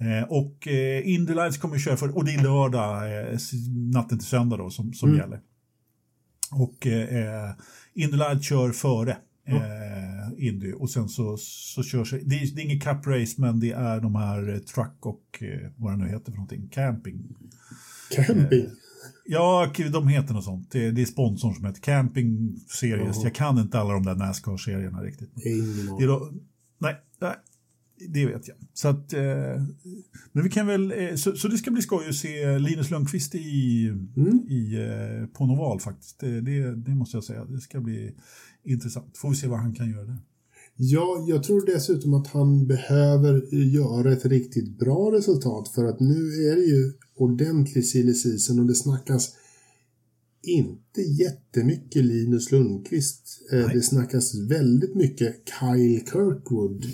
Eh, 0.00 0.28
och 0.28 0.68
eh, 0.68 1.08
Indy 1.08 1.34
Lights 1.34 1.58
kommer 1.58 1.74
att 1.74 1.84
köra 1.84 1.96
för, 1.96 2.16
och 2.16 2.24
det 2.24 2.34
är 2.34 2.42
lördag, 2.42 3.18
eh, 3.18 3.38
natten 3.92 4.18
till 4.18 4.28
söndag 4.28 4.56
då, 4.56 4.70
som, 4.70 4.92
som 4.92 5.08
mm. 5.08 5.20
gäller. 5.20 5.40
Och 6.50 6.86
eh, 6.86 7.50
Indy 7.94 8.16
Lights 8.16 8.48
kör 8.48 8.72
före 8.72 9.16
eh, 9.46 10.46
Indy 10.46 10.72
och 10.72 10.90
sen 10.90 11.08
så, 11.08 11.36
så 11.36 11.82
körs 11.82 12.10
det, 12.10 12.18
det 12.24 12.34
är, 12.34 12.54
det 12.54 12.62
är 12.62 12.64
inget 12.64 12.84
cup 12.84 13.06
race 13.06 13.34
men 13.38 13.60
det 13.60 13.72
är 13.72 14.00
de 14.00 14.14
här 14.14 14.54
eh, 14.54 14.58
truck 14.58 15.06
och 15.06 15.42
eh, 15.42 15.70
vad 15.76 15.92
det 15.92 15.96
nu 15.96 16.08
heter 16.08 16.24
för 16.24 16.32
någonting, 16.32 16.68
camping. 16.68 17.36
Camping? 18.10 18.66
Ja, 19.24 19.72
de 19.92 20.08
heter 20.08 20.34
något 20.34 20.44
sånt. 20.44 20.70
Det, 20.70 20.90
det 20.90 21.02
är 21.02 21.06
sponsorn 21.06 21.54
som 21.54 21.64
heter 21.64 21.80
Camping 21.80 22.60
Series. 22.68 23.16
Oh. 23.16 23.24
Jag 23.24 23.34
kan 23.34 23.58
inte 23.58 23.78
alla 23.78 23.94
de 23.94 24.02
där 24.02 24.14
Nascar-serierna 24.14 25.02
riktigt. 25.02 25.30
Det 25.98 26.06
då, 26.06 26.30
nej, 26.78 26.96
nej, 27.20 27.34
det 28.08 28.26
vet 28.26 28.48
jag. 28.48 28.56
Så 28.72 28.88
att, 28.88 29.12
eh, 29.12 29.20
men 30.32 30.44
vi 30.44 30.50
kan 30.50 30.66
väl, 30.66 30.92
eh, 30.96 31.14
så, 31.14 31.36
så, 31.36 31.48
det 31.48 31.58
ska 31.58 31.70
bli 31.70 31.82
skoj 31.82 32.08
att 32.08 32.14
se 32.14 32.58
Linus 32.58 32.90
Lundqvist 32.90 33.34
i, 33.34 33.88
mm. 34.16 34.38
i, 34.48 34.74
eh, 34.74 35.26
på 35.26 35.46
Noval 35.46 35.80
faktiskt. 35.80 36.20
Det, 36.20 36.40
det, 36.40 36.74
det, 36.74 36.90
måste 36.90 37.16
jag 37.16 37.24
säga. 37.24 37.44
Det 37.44 37.60
ska 37.60 37.80
bli 37.80 38.14
intressant. 38.64 39.18
Får 39.18 39.30
vi 39.30 39.36
se 39.36 39.46
vad 39.46 39.58
han 39.58 39.74
kan 39.74 39.90
göra 39.90 40.04
där. 40.04 40.18
Ja, 40.82 41.24
jag 41.28 41.42
tror 41.42 41.66
dessutom 41.66 42.14
att 42.14 42.26
han 42.26 42.66
behöver 42.66 43.54
göra 43.54 44.12
ett 44.12 44.24
riktigt 44.24 44.78
bra 44.78 45.12
resultat 45.12 45.68
för 45.68 45.84
att 45.84 46.00
nu 46.00 46.50
är 46.50 46.56
det 46.56 46.62
ju 46.62 46.92
ordentlig 47.16 47.84
silly 47.84 48.14
season 48.14 48.58
och 48.58 48.66
det 48.66 48.74
snackas 48.74 49.36
inte 50.42 51.00
jättemycket 51.00 52.04
Linus 52.04 52.52
Lundqvist. 52.52 53.40
Eh, 53.52 53.58
Nej. 53.58 53.74
Det 53.74 53.82
snackas 53.82 54.34
väldigt 54.34 54.94
mycket 54.94 55.36
Kyle 55.60 56.00
Kirkwood 56.12 56.86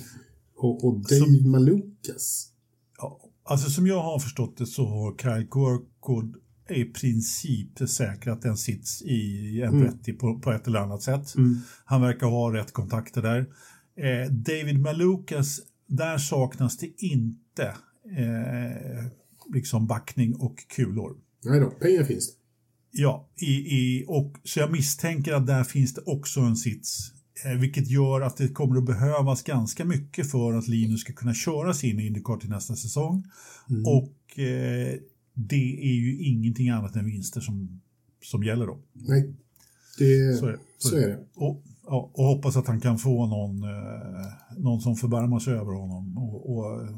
och, 0.56 0.84
och 0.84 0.94
Dave 0.94 1.20
som, 1.20 1.50
Malukas. 1.50 2.48
Ja, 2.98 3.20
alltså 3.44 3.70
som 3.70 3.86
jag 3.86 4.02
har 4.02 4.18
förstått 4.18 4.56
det 4.56 4.66
så 4.66 4.86
har 4.86 5.16
Kyle 5.18 5.46
Kirkwood 5.46 6.36
i 6.70 6.84
princip 6.84 7.88
säkrat 7.88 8.44
en 8.44 8.56
sits 8.56 9.02
i 9.02 9.62
en 9.62 9.74
mm. 9.74 10.18
på, 10.18 10.38
på 10.38 10.52
ett 10.52 10.66
eller 10.66 10.78
annat 10.78 11.02
sätt. 11.02 11.34
Mm. 11.36 11.58
Han 11.84 12.00
verkar 12.00 12.26
ha 12.26 12.54
rätt 12.54 12.72
kontakter 12.72 13.22
där. 13.22 13.46
Eh, 13.96 14.30
David 14.30 14.80
Malukas, 14.80 15.60
där 15.86 16.18
saknas 16.18 16.76
det 16.78 16.90
inte 16.96 17.64
eh, 18.16 19.06
liksom 19.54 19.86
backning 19.86 20.34
och 20.34 20.68
kulor. 20.68 21.16
Nej 21.44 21.60
då, 21.60 21.70
pengar 21.70 22.04
finns 22.04 22.30
det. 22.30 22.38
Ja, 22.90 23.28
i, 23.40 23.52
i, 23.52 24.04
och, 24.08 24.36
så 24.44 24.60
jag 24.60 24.72
misstänker 24.72 25.32
att 25.32 25.46
där 25.46 25.64
finns 25.64 25.94
det 25.94 26.00
också 26.00 26.40
en 26.40 26.56
sits. 26.56 27.12
Eh, 27.44 27.60
vilket 27.60 27.88
gör 27.90 28.20
att 28.20 28.36
det 28.36 28.48
kommer 28.48 28.78
att 28.78 28.86
behövas 28.86 29.42
ganska 29.42 29.84
mycket 29.84 30.30
för 30.30 30.52
att 30.52 30.68
Linus 30.68 31.00
ska 31.00 31.12
kunna 31.12 31.34
köra 31.34 31.74
sin 31.74 32.00
Indycar 32.00 32.36
till 32.36 32.50
nästa 32.50 32.76
säsong. 32.76 33.24
Mm. 33.70 33.84
Och 33.86 34.38
eh, 34.38 34.94
det 35.34 35.80
är 35.82 35.94
ju 35.94 36.18
ingenting 36.18 36.68
annat 36.68 36.96
än 36.96 37.04
vinster 37.04 37.40
som, 37.40 37.80
som 38.22 38.44
gäller 38.44 38.66
då. 38.66 38.78
Nej, 38.92 39.34
det, 39.98 40.36
så 40.38 40.46
är 40.46 40.52
det. 40.52 40.58
Så, 40.78 40.88
så 40.88 40.96
är 40.96 41.08
det. 41.08 41.18
Och, 41.34 41.64
ja, 41.86 42.10
och 42.14 42.24
hoppas 42.24 42.56
att 42.56 42.66
han 42.66 42.80
kan 42.80 42.98
få 42.98 43.26
någon, 43.26 43.62
eh, 43.62 44.26
någon 44.56 44.80
som 44.80 44.96
förbarmar 44.96 45.38
sig 45.38 45.54
över 45.54 45.72
honom 45.72 46.18
och, 46.18 46.56
och 46.56 46.82
eh, 46.82 46.90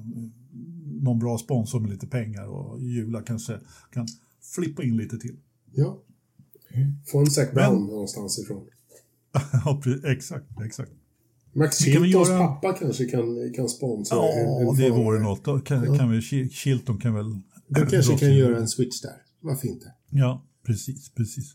någon 1.02 1.18
bra 1.18 1.38
sponsor 1.38 1.80
med 1.80 1.90
lite 1.90 2.06
pengar 2.06 2.46
och 2.46 2.80
Jula 2.80 3.22
kanske 3.22 3.58
kan 3.92 4.08
flippa 4.54 4.82
in 4.82 4.96
lite 4.96 5.18
till. 5.18 5.36
Ja. 5.72 5.98
Få 7.06 7.18
en 7.18 7.26
Zac 7.26 7.52
Brown 7.52 7.86
någonstans 7.86 8.38
ifrån. 8.38 8.66
ja, 9.64 9.82
exakt, 10.04 10.60
exakt. 10.64 10.90
Max 11.52 11.78
Chiltons 11.78 12.28
göra... 12.28 12.46
pappa 12.46 12.72
kanske 12.72 13.04
kan, 13.04 13.52
kan 13.56 13.68
sponsra 13.68 14.16
Ja, 14.16 14.32
en, 14.32 14.68
en 14.68 14.76
det 14.76 14.90
vore 14.90 15.20
något. 15.20 15.44
Då 15.44 15.60
kan, 15.60 15.84
ja. 15.84 15.96
kan 15.96 16.10
vi, 16.10 16.48
Chilton 16.50 16.98
kan 16.98 17.14
väl... 17.14 17.40
De 17.68 17.86
kanske 17.86 18.18
kan 18.18 18.34
göra 18.34 18.58
en 18.58 18.68
switch 18.68 19.00
där. 19.00 19.22
Varför 19.40 19.68
inte? 19.68 19.92
Ja, 20.10 20.44
precis, 20.66 21.10
precis. 21.10 21.54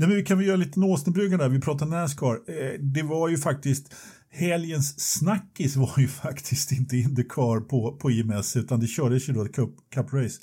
Nej, 0.00 0.08
men 0.08 0.16
vi 0.16 0.24
kan 0.24 0.38
väl 0.38 0.46
göra 0.46 0.56
lite 0.56 0.80
Nåstenbryggan 0.80 1.38
där. 1.38 1.48
Vi 1.48 1.60
pratar 1.60 1.86
Nascar. 1.86 2.32
Eh, 2.32 2.80
det 2.80 3.02
var 3.02 3.28
ju 3.28 3.38
faktiskt 3.38 3.94
helgens 4.30 5.00
snackis 5.00 5.76
var 5.76 5.92
ju 5.96 6.08
faktiskt 6.24 6.72
inte 6.72 6.96
Indycar 6.96 7.60
på, 7.60 7.96
på 7.96 8.10
IMS 8.10 8.56
utan 8.56 8.80
det 8.80 8.86
kördes 8.86 9.28
ju 9.28 9.32
då 9.32 9.44
ett 9.44 9.54
cup, 9.54 9.70
cup 9.94 10.12
race 10.12 10.40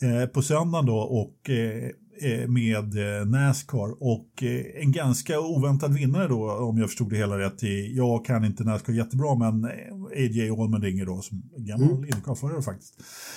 eh, 0.00 0.26
på 0.26 0.42
söndagen 0.42 0.86
då 0.86 0.96
och 0.96 1.50
eh, 1.50 1.90
eh 2.22 2.48
med 2.48 3.18
eh, 3.18 3.26
Nascar 3.26 4.02
och 4.02 4.42
eh, 4.42 4.82
en 4.82 4.92
ganska 4.92 5.40
oväntad 5.40 5.94
vinnare 5.94 6.28
då 6.28 6.50
om 6.52 6.78
jag 6.78 6.88
förstod 6.88 7.10
det 7.10 7.16
hela 7.16 7.38
rätt. 7.38 7.62
Jag 7.92 8.24
kan 8.24 8.44
inte 8.44 8.64
Nascar 8.64 8.92
jättebra 8.92 9.34
men 9.34 9.64
AJ 10.16 10.50
Allmendinger 10.50 11.06
då 11.06 11.22
som 11.22 11.42
gammal 11.56 11.90
mm. 11.90 12.04
Indycar-förare 12.04 12.62
faktiskt 12.62 12.94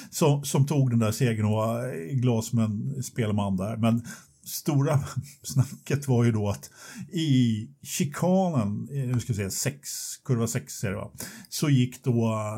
som, 0.09 0.43
som 0.43 0.65
tog 0.65 0.89
den 0.89 0.99
där 0.99 1.11
segern 1.11 1.45
och 1.45 1.93
Glasman 2.11 3.03
spelman 3.03 3.57
där 3.57 3.77
men 3.77 4.01
stora 4.47 4.99
snacket 5.43 6.07
var 6.07 6.23
ju 6.23 6.31
då 6.31 6.49
att 6.49 6.69
i 7.13 7.67
chikanen, 7.81 8.87
eh, 8.91 9.15
nu 9.15 9.19
ska 9.19 9.33
vi 9.33 9.37
säga 9.37 9.49
sex, 9.49 9.89
kurva 10.25 10.47
6 10.47 10.83
är 10.83 10.89
det 10.89 10.95
va, 10.95 11.11
så 11.49 11.69
gick 11.69 12.03
då 12.03 12.13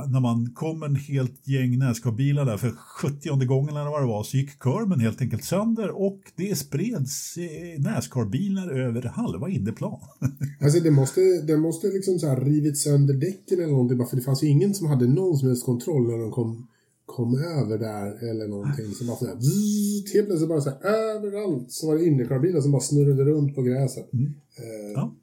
när 0.08 0.20
man 0.20 0.54
kom 0.54 0.84
en 0.84 0.96
helt 0.96 1.48
gäng 1.48 1.78
Nascar-bilar 1.78 2.46
där 2.46 2.58
för 2.58 2.72
70 2.72 3.46
gången 3.46 3.78
eller 3.78 3.90
vad 3.90 4.02
det 4.02 4.08
var 4.08 4.24
så 4.24 4.38
gick 4.38 4.60
kurven 4.60 5.00
helt 5.00 5.22
enkelt 5.22 5.44
sönder 5.44 5.90
och 5.90 6.22
det 6.36 6.56
spreds 6.56 7.38
eh, 7.38 7.82
näskarbilar 7.82 8.70
över 8.70 9.04
halva 9.04 9.50
inneplan. 9.50 10.00
Alltså 10.62 10.80
det 10.80 10.92
måste, 10.92 11.22
det 11.48 11.58
måste 11.58 11.88
liksom 11.88 12.20
så 12.20 12.28
här 12.28 12.42
rivit 12.42 12.78
sönder 12.78 13.14
däcken 13.14 13.60
eller 13.60 13.72
någonting 13.72 13.98
bara 13.98 14.08
för 14.08 14.16
det 14.16 14.22
fanns 14.22 14.44
ju 14.44 14.48
ingen 14.48 14.74
som 14.74 14.88
hade 14.88 15.08
någon 15.08 15.38
som 15.38 15.48
helst 15.48 15.66
kontroll 15.66 16.08
när 16.08 16.18
de 16.18 16.32
kom 16.32 16.68
kom 17.16 17.38
över 17.38 17.78
där 17.78 18.30
eller 18.30 18.48
någonting. 18.48 18.92
Så 18.92 19.06
bara 19.06 19.18
sådär, 19.18 19.36
bzzz, 19.36 20.14
helt 20.14 20.28
plötsligt 20.28 20.50
bara 20.50 20.62
så 20.62 20.70
här, 20.70 20.86
överallt 20.86 21.72
så 21.72 21.88
var 21.88 21.96
det 21.96 22.06
Indycar-bilar 22.06 22.62
som 22.62 22.72
bara 22.72 22.82
snurrade 22.82 23.24
runt 23.24 23.56
på 23.56 23.62
gräset. 23.62 24.14
Mm. 24.14 24.26
Eh, 24.56 24.92
ja. 24.94 25.16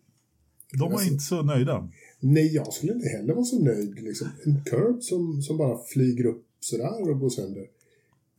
De 0.72 0.78
var 0.78 0.90
alltså, 0.90 1.12
inte 1.12 1.24
så 1.24 1.42
nöjda. 1.42 1.88
Nej, 2.20 2.54
jag 2.54 2.72
skulle 2.72 2.92
inte 2.92 3.08
heller 3.08 3.34
vara 3.34 3.44
så 3.44 3.58
nöjd. 3.58 4.02
Liksom. 4.02 4.28
En 4.44 4.64
curb 4.64 5.02
som, 5.02 5.42
som 5.42 5.56
bara 5.56 5.78
flyger 5.78 6.26
upp 6.26 6.46
sådär 6.60 7.10
och 7.10 7.20
går 7.20 7.30
sönder. 7.30 7.66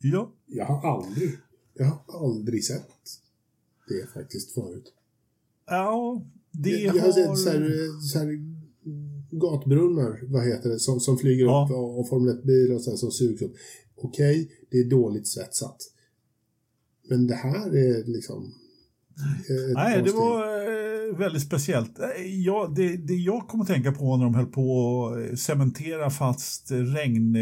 Ja. 0.02 0.32
Jag 0.46 0.66
har 0.66 0.98
aldrig, 0.98 1.32
jag 1.74 1.86
har 1.86 2.26
aldrig 2.26 2.66
sett 2.66 2.90
det 3.88 4.14
faktiskt 4.14 4.52
förut. 4.52 4.94
Ja, 5.66 6.22
det 6.52 6.70
jag, 6.70 6.96
jag 6.96 7.02
har... 7.02 7.12
sett 7.12 7.38
så 7.38 7.50
här, 7.50 8.02
så 8.02 8.20
här 8.20 8.57
gatbrunnar, 9.32 10.20
vad 10.32 10.46
heter 10.46 10.70
det, 10.70 10.80
som, 10.80 11.00
som 11.00 11.18
flyger 11.18 11.46
ja. 11.46 11.66
upp 11.66 11.76
och, 11.78 12.00
och 12.00 12.10
Formel 12.10 12.38
1-bilar 12.38 12.80
sen 12.80 12.98
som 12.98 13.12
sugs 13.12 13.42
upp. 13.42 13.54
Okej, 13.96 14.42
okay, 14.42 14.56
det 14.72 14.78
är 14.78 14.90
dåligt 14.90 15.28
svetsat. 15.28 15.78
Men 17.10 17.28
det 17.28 17.36
här 17.36 17.76
är 17.76 18.06
liksom... 18.06 18.54
Nej, 19.74 20.02
det 20.04 20.12
var 20.12 20.44
eh, 20.44 21.18
väldigt 21.18 21.42
speciellt. 21.42 22.00
Eh, 22.00 22.26
ja, 22.26 22.74
det, 22.76 22.98
det 22.98 23.14
jag 23.14 23.48
kommer 23.48 23.64
att 23.64 23.70
tänka 23.70 23.92
på 23.92 24.18
när 24.18 24.24
de 24.24 24.36
höll 24.36 24.46
på 24.46 25.06
att 25.08 25.40
cementera 25.40 26.10
fast 26.10 26.72
regn 26.72 27.36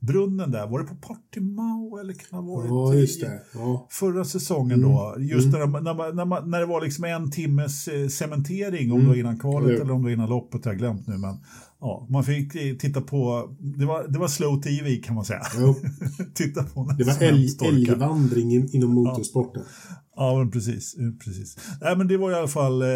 brunnen 0.00 0.50
där, 0.50 0.66
var 0.66 0.78
det 0.78 0.84
på 0.84 0.94
Portimao 0.94 1.98
eller 2.00 2.12
kan 2.12 2.26
det 2.30 2.36
ha 2.36 2.56
varit 2.56 2.68
ja, 2.68 3.00
just 3.00 3.20
det. 3.20 3.42
Ja. 3.54 3.86
förra 3.90 4.24
säsongen 4.24 4.78
mm. 4.78 4.90
då? 4.90 5.16
Just 5.18 5.54
mm. 5.54 5.70
när, 5.70 5.80
när, 5.80 6.12
när, 6.12 6.24
man, 6.24 6.50
när 6.50 6.60
det 6.60 6.66
var 6.66 6.80
liksom 6.80 7.04
en 7.04 7.30
timmes 7.30 7.88
eh, 7.88 8.08
cementering, 8.08 8.92
om 8.92 8.96
mm. 8.96 9.02
det 9.02 9.08
var 9.08 9.20
innan 9.20 9.38
kvalet 9.38 9.80
eller 9.80 9.92
om 9.92 10.02
det 10.02 10.04
var 10.04 10.12
innan 10.12 10.28
loppet, 10.28 10.64
jag 10.64 10.72
har 10.72 10.78
glömt 10.78 11.06
nu. 11.06 11.18
Men 11.18 11.36
ja, 11.80 12.06
man 12.10 12.24
fick 12.24 12.54
eh, 12.54 12.76
titta 12.76 13.00
på, 13.00 13.50
det 13.60 13.86
var, 13.86 14.08
det 14.08 14.18
var 14.18 14.28
slow 14.28 14.62
TV 14.62 14.96
kan 14.96 15.14
man 15.14 15.24
säga. 15.24 15.42
titta 16.34 16.62
på 16.64 16.94
det 16.98 17.04
var 17.04 17.22
älg, 17.22 17.48
älgvandring 17.64 18.52
in, 18.52 18.68
inom 18.72 18.94
motorsporten. 18.94 19.62
Ja. 19.88 19.94
Ja, 20.18 20.38
men 20.38 20.50
precis. 20.50 20.96
precis. 21.24 21.56
Nej, 21.80 21.96
men 21.96 22.08
det 22.08 22.16
var 22.16 22.30
i 22.30 22.34
alla 22.34 22.48
fall, 22.48 22.82
eh, 22.82 22.88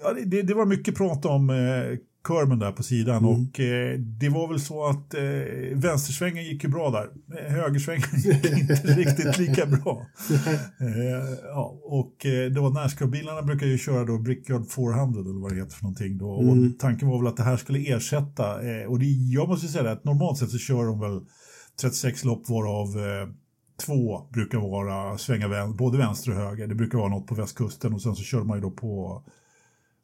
ja, 0.00 0.14
det, 0.26 0.42
det, 0.42 0.54
var 0.54 0.66
mycket 0.66 0.94
prat 0.94 1.24
om 1.24 1.50
eh, 1.50 1.56
kurven 2.24 2.58
där 2.58 2.72
på 2.72 2.82
sidan 2.82 3.16
mm. 3.16 3.30
och 3.30 3.60
eh, 3.60 3.98
det 3.98 4.28
var 4.28 4.48
väl 4.48 4.60
så 4.60 4.86
att 4.86 5.14
eh, 5.14 5.22
vänstersvängen 5.74 6.44
gick 6.44 6.64
ju 6.64 6.70
bra 6.70 6.90
där. 6.90 7.10
Eh, 7.38 7.52
högersvängen 7.52 8.08
gick 8.16 8.44
inte 8.60 8.74
riktigt 8.74 9.38
lika 9.38 9.66
bra. 9.66 10.06
Eh, 10.80 11.34
ja, 11.44 11.80
och 11.84 12.26
eh, 12.26 12.50
då 12.50 12.68
Nascar-bilarna 12.68 13.42
brukar 13.42 13.66
ju 13.66 13.78
köra 13.78 14.04
då 14.04 14.18
Brickyard 14.18 14.70
400 14.70 15.20
eller 15.20 15.40
vad 15.40 15.52
det 15.52 15.56
heter 15.56 15.76
för 15.76 15.82
någonting 15.82 16.18
då. 16.18 16.40
Mm. 16.40 16.50
Och 16.50 16.78
tanken 16.78 17.08
var 17.08 17.18
väl 17.18 17.26
att 17.26 17.36
det 17.36 17.42
här 17.42 17.56
skulle 17.56 17.78
ersätta 17.78 18.70
eh, 18.70 18.86
och 18.86 18.98
det, 18.98 19.06
jag 19.06 19.48
måste 19.48 19.68
säga 19.68 19.90
att 19.90 20.04
normalt 20.04 20.38
sett 20.38 20.50
så 20.50 20.58
kör 20.58 20.84
de 20.84 21.00
väl 21.00 21.20
36 21.80 22.24
lopp 22.24 22.48
varav 22.48 22.86
eh, 22.86 23.28
två 23.86 24.28
brukar 24.32 24.58
vara 24.58 25.18
svänga 25.18 25.48
vän, 25.48 25.76
både 25.76 25.98
vänster 25.98 26.30
och 26.30 26.36
höger. 26.36 26.66
Det 26.66 26.74
brukar 26.74 26.98
vara 26.98 27.08
något 27.08 27.26
på 27.26 27.34
västkusten 27.34 27.94
och 27.94 28.02
sen 28.02 28.16
så 28.16 28.22
kör 28.22 28.44
man 28.44 28.56
ju 28.56 28.62
då 28.62 28.70
på 28.70 29.22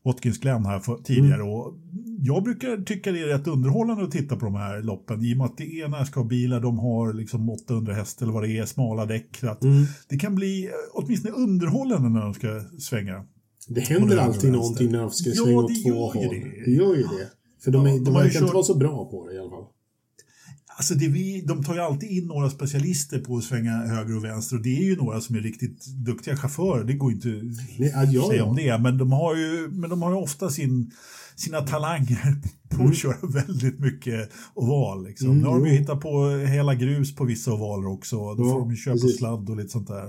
Watkins 0.07 0.39
Glen 0.39 0.67
här 0.67 0.81
för, 0.81 0.97
tidigare. 0.97 1.43
Mm. 1.43 1.49
Och 1.49 1.75
jag 2.21 2.43
brukar 2.43 2.85
tycka 2.85 3.13
det 3.13 3.21
är 3.21 3.27
rätt 3.27 3.47
underhållande 3.47 4.05
att 4.05 4.11
titta 4.11 4.37
på 4.37 4.45
de 4.45 4.55
här 4.55 4.83
loppen 4.83 5.25
i 5.25 5.35
och 5.35 5.39
med 5.39 5.47
att 5.47 5.57
det 5.57 5.81
är 5.81 5.89
Nascar-bilar, 5.89 6.61
de 6.61 6.79
har 6.79 7.13
liksom 7.13 7.51
800 7.51 7.95
häst 7.95 8.23
eller 8.23 8.33
vad 8.33 8.43
det 8.43 8.59
är, 8.59 8.67
smala 8.67 9.07
däck. 9.07 9.43
Mm. 9.43 9.85
Det 10.09 10.19
kan 10.19 10.35
bli 10.35 10.71
åtminstone 10.93 11.35
underhållande 11.35 12.09
när 12.09 12.21
de 12.21 12.35
ska 12.35 12.61
svänga. 12.79 13.25
Det 13.69 13.81
händer 13.81 14.17
alltid 14.17 14.53
någonting 14.53 14.93
när 14.93 15.01
de 15.01 15.11
ska 15.11 15.31
svänga 15.31 15.51
ja, 15.51 15.59
åt 15.59 15.85
två 15.85 16.11
håll. 16.11 16.35
Det. 16.35 16.65
det 16.65 16.71
gör 16.71 16.95
ju 16.95 17.03
det. 17.03 17.31
För 17.65 17.71
de, 17.71 17.87
är, 17.87 17.91
ja, 17.91 17.95
de, 17.97 18.05
de 18.05 18.15
verkar 18.15 18.31
kört... 18.31 18.43
inte 18.43 18.55
vara 18.55 18.65
så 18.65 18.75
bra 18.75 19.11
på 19.11 19.29
det 19.29 19.35
i 19.35 19.39
alla 19.39 19.51
fall. 19.51 19.65
Alltså 20.79 20.95
det 20.95 21.09
vi, 21.09 21.41
de 21.41 21.65
tar 21.65 21.75
ju 21.75 21.81
alltid 21.81 22.11
in 22.11 22.27
några 22.27 22.51
specialister 22.51 23.19
på 23.19 23.37
att 23.37 23.45
svänga 23.45 23.71
höger 23.71 24.17
och 24.17 24.25
vänster 24.25 24.57
och 24.57 24.63
det 24.63 24.77
är 24.77 24.83
ju 24.83 24.97
några 24.97 25.21
som 25.21 25.37
är 25.37 25.41
riktigt 25.41 25.87
duktiga 25.87 26.37
chaufförer. 26.37 26.85
Det 26.85 26.93
går 26.93 27.13
inte 27.13 27.29
Nej, 27.79 27.93
att 27.93 28.29
säga 28.29 28.45
om 28.45 28.57
det. 28.57 28.79
Men 28.79 28.99
de 28.99 29.13
har 29.13 29.37
ju, 29.37 29.69
men 29.73 29.91
de 29.91 30.03
har 30.03 30.11
ju 30.11 30.17
ofta 30.17 30.51
sin, 30.51 30.91
sina 31.37 31.61
talanger 31.61 32.37
på 32.69 32.77
mm. 32.77 32.89
att 32.91 32.97
köra 32.97 33.17
väldigt 33.29 33.79
mycket 33.79 34.31
oval. 34.55 35.05
Liksom. 35.05 35.29
Mm, 35.29 35.41
nu 35.41 35.47
har 35.47 35.55
de 35.55 35.67
ju 35.67 35.73
hittat 35.73 36.01
på 36.01 36.29
hela 36.29 36.75
grus 36.75 37.15
på 37.15 37.25
vissa 37.25 37.53
ovaler 37.53 37.89
också. 37.89 38.17
Då 38.17 38.47
ja, 38.47 38.53
får 38.53 38.61
de 38.61 38.71
ju 38.71 38.77
köra 38.77 38.95
precis. 38.95 39.13
på 39.13 39.19
sladd 39.19 39.51
och 39.51 39.57
lite 39.57 39.69
sånt 39.69 39.89
där. 39.89 40.07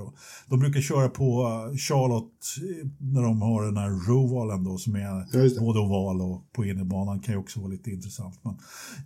De 0.47 0.59
brukar 0.59 0.81
köra 0.81 1.09
på 1.09 1.43
uh, 1.43 1.77
Charlotte 1.77 2.45
eh, 2.57 2.87
när 2.99 3.21
de 3.21 3.41
har 3.41 3.65
den 3.65 3.77
här 3.77 3.89
rovalen 3.89 4.63
då 4.63 4.77
som 4.77 4.95
är 4.95 4.99
ja, 4.99 5.59
både 5.59 5.79
oval 5.79 6.21
och 6.21 6.53
på 6.53 6.65
innerbanan 6.65 7.19
kan 7.19 7.33
ju 7.33 7.39
också 7.39 7.59
vara 7.59 7.71
lite 7.71 7.91
intressant. 7.91 8.39
Men, 8.43 8.57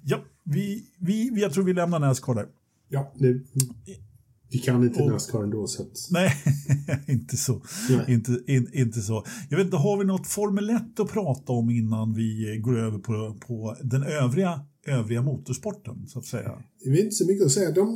ja, 0.03 0.17
vi, 0.43 0.85
vi, 0.99 1.41
jag 1.41 1.53
tror 1.53 1.63
vi 1.63 1.73
lämnar 1.73 1.99
Nascar 1.99 2.35
där. 2.35 2.47
Ja, 2.89 3.13
det, 3.15 3.41
vi 4.51 4.59
kan 4.59 4.83
inte 4.83 5.01
och, 5.01 5.11
Nascar 5.11 5.43
ändå. 5.43 5.67
Så 5.67 5.83
att... 5.83 6.07
Nej, 6.11 6.33
inte 7.07 7.37
så. 7.37 7.61
Nej. 7.89 8.05
Inte, 8.07 8.39
in, 8.47 8.69
inte 8.73 9.01
så. 9.01 9.23
Jag 9.49 9.57
vet 9.57 9.65
inte, 9.65 9.77
har 9.77 9.97
vi 9.97 10.05
något 10.05 10.27
Formel 10.27 10.69
1 10.69 10.99
att 10.99 11.11
prata 11.11 11.53
om 11.53 11.69
innan 11.69 12.13
vi 12.13 12.59
går 12.63 12.77
över 12.79 12.99
på, 12.99 13.37
på 13.47 13.75
den 13.83 14.03
övriga 14.03 14.59
övriga 14.85 15.21
motorsporten 15.21 16.07
så 16.07 16.19
att 16.19 16.25
säga. 16.25 16.63
Det 16.83 16.89
är 16.89 17.03
inte 17.03 17.15
så 17.15 17.25
mycket 17.25 17.45
att 17.45 17.51
säga. 17.51 17.71
De, 17.71 17.87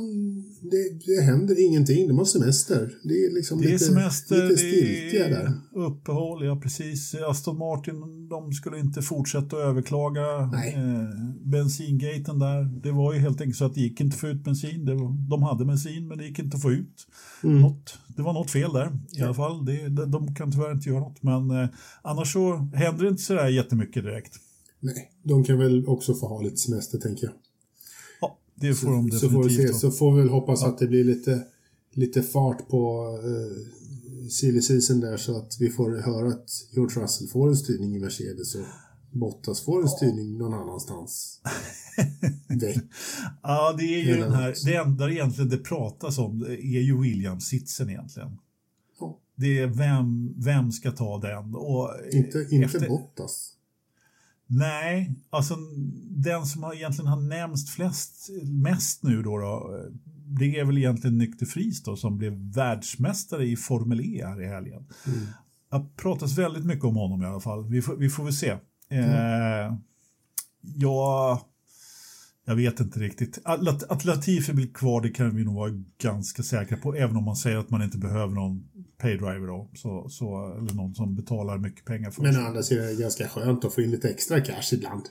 det, 0.62 1.06
det 1.06 1.22
händer 1.22 1.66
ingenting. 1.66 2.08
De 2.08 2.18
har 2.18 2.24
semester. 2.24 2.94
Det 3.04 3.14
är 3.14 3.34
liksom 3.34 3.60
det 3.60 3.66
är 3.66 3.72
lite, 3.72 3.84
semester, 3.84 4.42
lite 4.42 4.56
stiltje 4.56 5.28
där. 5.28 5.52
Uppehåll, 5.74 6.44
ja 6.44 6.56
precis. 6.56 7.14
Aston 7.14 7.58
Martin, 7.58 8.28
de 8.28 8.52
skulle 8.52 8.78
inte 8.78 9.02
fortsätta 9.02 9.46
att 9.46 9.62
överklaga 9.62 10.40
eh, 10.40 11.08
bensingaten 11.44 12.38
där. 12.38 12.80
Det 12.82 12.92
var 12.92 13.12
ju 13.12 13.18
helt 13.18 13.40
enkelt 13.40 13.56
så 13.56 13.64
att 13.64 13.74
det 13.74 13.80
gick 13.80 14.00
inte 14.00 14.14
att 14.14 14.20
få 14.20 14.28
ut 14.28 14.44
bensin. 14.44 14.84
Det 14.84 14.94
var, 14.94 15.28
de 15.30 15.42
hade 15.42 15.64
bensin 15.64 16.08
men 16.08 16.18
det 16.18 16.24
gick 16.24 16.38
inte 16.38 16.56
att 16.56 16.62
få 16.62 16.72
ut 16.72 17.06
mm. 17.44 17.60
något. 17.60 17.98
Det 18.16 18.22
var 18.22 18.32
något 18.32 18.50
fel 18.50 18.72
där 18.72 18.98
i 19.18 19.22
alla 19.22 19.34
fall. 19.34 19.64
Det, 19.64 19.88
de 19.88 20.34
kan 20.34 20.52
tyvärr 20.52 20.72
inte 20.72 20.88
göra 20.88 21.00
något. 21.00 21.22
Men 21.22 21.50
eh, 21.50 21.68
annars 22.02 22.32
så 22.32 22.56
händer 22.74 23.02
det 23.02 23.08
inte 23.08 23.22
så 23.22 23.34
där 23.34 23.48
jättemycket 23.48 24.04
direkt. 24.04 24.32
Nej, 24.80 25.12
de 25.22 25.44
kan 25.44 25.58
väl 25.58 25.86
också 25.86 26.14
få 26.14 26.26
ha 26.28 26.40
lite 26.40 26.56
semester 26.56 26.98
tänker 26.98 27.26
jag. 27.26 27.34
Ja, 28.20 28.38
det 28.54 28.74
får 28.74 28.90
de 28.90 29.10
definitivt. 29.10 29.20
Så 29.20 29.30
får 29.30 29.44
vi 29.44 29.56
se, 29.56 29.74
så 29.74 29.90
får 29.90 30.14
vi 30.14 30.20
väl 30.20 30.30
hoppas 30.30 30.62
ja. 30.62 30.68
att 30.68 30.78
det 30.78 30.86
blir 30.86 31.04
lite, 31.04 31.42
lite 31.92 32.22
fart 32.22 32.68
på 32.68 33.08
uh, 33.24 34.28
silly 34.28 34.62
season 34.62 35.00
där 35.00 35.16
så 35.16 35.36
att 35.36 35.56
vi 35.60 35.70
får 35.70 35.96
höra 35.96 36.28
att 36.28 36.50
George 36.70 37.02
Russell 37.02 37.28
får 37.28 37.48
en 37.48 37.56
styrning 37.56 37.96
i 37.96 37.98
Mercedes 37.98 38.54
och 38.54 38.64
Bottas 39.10 39.60
får 39.60 39.82
en 39.82 39.88
styrning 39.88 40.38
någon 40.38 40.54
annanstans. 40.54 41.40
ja, 43.42 43.74
det 43.78 43.84
är 43.84 44.04
ju 44.04 44.16
den 44.16 44.32
här, 44.32 44.54
det 44.64 44.74
enda 44.74 45.10
egentligen 45.10 45.48
det 45.50 45.58
pratas 45.58 46.18
om 46.18 46.42
är 46.42 46.80
ju 46.80 47.02
Williams-sitsen 47.02 47.90
egentligen. 47.90 48.38
Ja. 49.00 49.18
Det 49.34 49.58
är 49.58 49.66
vem, 49.66 50.34
vem 50.42 50.72
ska 50.72 50.90
ta 50.90 51.18
den? 51.18 51.54
Och 51.54 51.90
inte 52.12 52.46
inte 52.50 52.64
efter, 52.64 52.88
Bottas. 52.88 53.55
Nej, 54.46 55.14
alltså 55.30 55.56
den 56.10 56.46
som 56.46 56.62
har 56.62 56.74
egentligen 56.74 57.08
har 57.08 57.20
nämnts 57.20 57.70
flest, 57.70 58.28
mest 58.44 59.02
nu 59.02 59.22
då, 59.22 59.38
då 59.38 59.80
det 60.38 60.58
är 60.58 60.64
väl 60.64 60.78
egentligen 60.78 61.18
Nykter 61.18 61.46
Fries 61.46 61.82
då 61.82 61.96
som 61.96 62.18
blev 62.18 62.32
världsmästare 62.32 63.46
i 63.46 63.56
Formel 63.56 64.00
E 64.00 64.22
här 64.24 64.42
i 64.42 64.46
helgen. 64.46 64.86
Mm. 65.06 65.26
Det 65.70 65.96
pratas 65.96 66.38
väldigt 66.38 66.64
mycket 66.64 66.84
om 66.84 66.96
honom 66.96 67.22
i 67.22 67.26
alla 67.26 67.40
fall. 67.40 67.68
Vi 67.68 67.82
får, 67.82 67.96
vi 67.96 68.08
får 68.08 68.24
väl 68.24 68.32
se. 68.32 68.56
Mm. 68.88 69.10
Eh, 69.10 69.76
ja, 70.60 71.40
jag 72.48 72.56
vet 72.56 72.80
inte 72.80 73.00
riktigt. 73.00 73.38
Att, 73.44 73.82
att 73.90 74.04
Latifi 74.04 74.52
blir 74.52 74.66
kvar 74.66 75.00
det 75.00 75.08
kan 75.08 75.36
vi 75.36 75.44
nog 75.44 75.54
vara 75.54 75.82
ganska 75.98 76.42
säkra 76.42 76.76
på, 76.76 76.94
även 76.94 77.16
om 77.16 77.24
man 77.24 77.36
säger 77.36 77.56
att 77.56 77.70
man 77.70 77.82
inte 77.82 77.98
behöver 77.98 78.34
någon 78.34 78.68
paydriver 78.98 79.46
då, 79.46 79.70
så, 79.74 80.08
så, 80.08 80.56
eller 80.58 80.74
någon 80.74 80.94
som 80.94 81.16
betalar 81.16 81.58
mycket 81.58 81.84
pengar 81.84 82.10
för 82.10 82.22
Men 82.22 82.62
sidan 82.62 82.84
är 82.84 82.88
det 82.88 83.02
ganska 83.02 83.28
skönt 83.28 83.64
att 83.64 83.74
få 83.74 83.80
in 83.80 83.90
lite 83.90 84.08
extra 84.08 84.40
cash 84.40 84.72
ibland. 84.72 85.02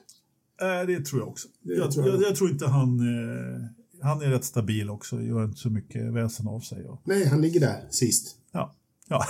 Äh, 0.61 0.87
det 0.87 1.05
tror 1.05 1.21
jag 1.21 1.27
också. 1.27 1.47
Jag, 1.61 1.91
tror 1.91 2.07
jag, 2.07 2.21
jag, 2.21 2.35
tror 2.35 2.49
inte 2.49 2.67
han... 2.67 2.99
Eh, 2.99 3.61
han 4.01 4.21
är 4.21 4.29
rätt 4.29 4.45
stabil 4.45 4.89
också, 4.89 5.21
gör 5.21 5.45
inte 5.45 5.59
så 5.59 5.69
mycket 5.69 6.13
väsen 6.13 6.47
av 6.47 6.59
sig. 6.59 6.85
Och... 6.85 7.01
Nej, 7.03 7.27
han 7.27 7.41
ligger 7.41 7.59
där 7.59 7.87
sist. 7.89 8.35
Ja, 8.51 8.75
ja. 9.07 9.25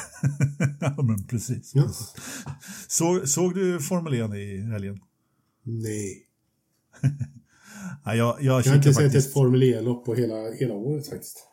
men 1.03 1.27
precis. 1.27 1.71
Ja. 1.75 1.89
Så, 2.87 3.27
såg 3.27 3.55
du 3.55 3.79
Formel 3.79 4.13
1 4.13 4.33
i 4.35 4.61
helgen? 4.61 4.99
Nej. 5.63 6.21
ja, 8.05 8.15
jag, 8.15 8.37
jag, 8.39 8.65
jag 8.65 8.71
har 8.71 8.75
inte 8.75 8.93
sett 8.93 9.15
ett 9.15 9.33
Formel 9.33 9.63
E-lopp 9.63 10.05
på 10.05 10.15
hela, 10.15 10.51
hela 10.51 10.73
året 10.73 11.09
faktiskt. 11.09 11.47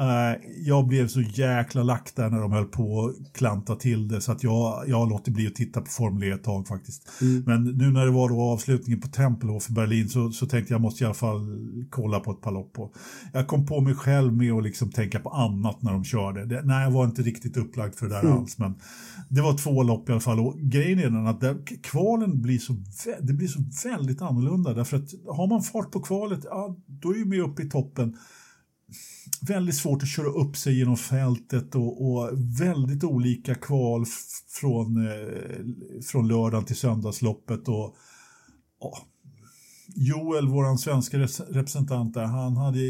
Uh, 0.00 0.42
jag 0.64 0.86
blev 0.86 1.08
så 1.08 1.20
jäkla 1.20 1.82
lack 1.82 2.12
där 2.14 2.30
när 2.30 2.40
de 2.40 2.52
höll 2.52 2.64
på 2.64 3.06
att 3.06 3.32
klanta 3.32 3.76
till 3.76 4.08
det 4.08 4.20
så 4.20 4.32
att 4.32 4.42
jag, 4.42 4.84
jag 4.88 4.96
har 4.96 5.06
låtit 5.06 5.34
bli 5.34 5.46
att 5.46 5.54
titta 5.54 5.80
på 5.80 5.86
Formel 5.86 6.22
E 6.22 6.30
ett 6.30 6.44
tag 6.44 6.68
faktiskt. 6.68 7.08
Mm. 7.20 7.42
Men 7.46 7.64
nu 7.64 7.90
när 7.90 8.04
det 8.04 8.10
var 8.10 8.28
då 8.28 8.40
avslutningen 8.40 9.00
på 9.00 9.08
Tempelhof 9.08 9.70
i 9.70 9.72
Berlin 9.72 10.08
så, 10.08 10.30
så 10.30 10.46
tänkte 10.46 10.74
jag 10.74 10.80
måste 10.80 11.04
i 11.04 11.06
alla 11.06 11.14
fall 11.14 11.58
kolla 11.90 12.20
på 12.20 12.30
ett 12.30 12.40
par 12.40 12.52
lopp. 12.52 12.76
Jag 13.32 13.46
kom 13.46 13.66
på 13.66 13.80
mig 13.80 13.94
själv 13.94 14.32
med 14.32 14.52
att 14.52 14.62
liksom 14.62 14.90
tänka 14.90 15.20
på 15.20 15.30
annat 15.30 15.82
när 15.82 15.92
de 15.92 16.04
körde. 16.04 16.46
Det, 16.46 16.62
nej, 16.64 16.84
jag 16.84 16.90
var 16.90 17.04
inte 17.04 17.22
riktigt 17.22 17.56
upplagd 17.56 17.94
för 17.94 18.06
det 18.06 18.14
där 18.14 18.22
mm. 18.22 18.32
alls. 18.32 18.58
Men 18.58 18.74
det 19.28 19.40
var 19.40 19.58
två 19.58 19.82
lopp 19.82 20.08
i 20.08 20.12
alla 20.12 20.20
fall. 20.20 20.40
Och 20.40 20.58
grejen 20.58 20.98
är 20.98 21.02
den 21.02 21.26
att 21.26 21.40
där, 21.40 21.56
kvalen 21.82 22.42
blir 22.42 22.58
så, 22.58 22.76
det 23.20 23.32
blir 23.32 23.48
så 23.48 23.88
väldigt 23.88 24.22
annorlunda. 24.22 24.74
Därför 24.74 24.96
att 24.96 25.10
har 25.28 25.46
man 25.46 25.62
fart 25.62 25.90
på 25.90 26.00
kvalet, 26.00 26.40
ja, 26.44 26.76
då 26.86 27.10
är 27.10 27.24
man 27.24 27.50
uppe 27.50 27.62
i 27.62 27.68
toppen 27.68 28.16
väldigt 29.40 29.76
svårt 29.76 30.02
att 30.02 30.08
köra 30.08 30.28
upp 30.28 30.56
sig 30.56 30.78
genom 30.78 30.96
fältet 30.96 31.74
och, 31.74 32.06
och 32.06 32.30
väldigt 32.60 33.04
olika 33.04 33.54
kval 33.54 34.04
från, 34.60 35.06
eh, 35.06 36.00
från 36.12 36.28
lördagen 36.28 36.64
till 36.64 36.76
söndagsloppet. 36.76 37.68
Och, 37.68 37.96
och 38.80 38.98
Joel, 39.94 40.48
vår 40.48 40.76
svenska 40.76 41.18
representant 41.48 42.14
där, 42.14 42.24
han, 42.24 42.56
hade, 42.56 42.80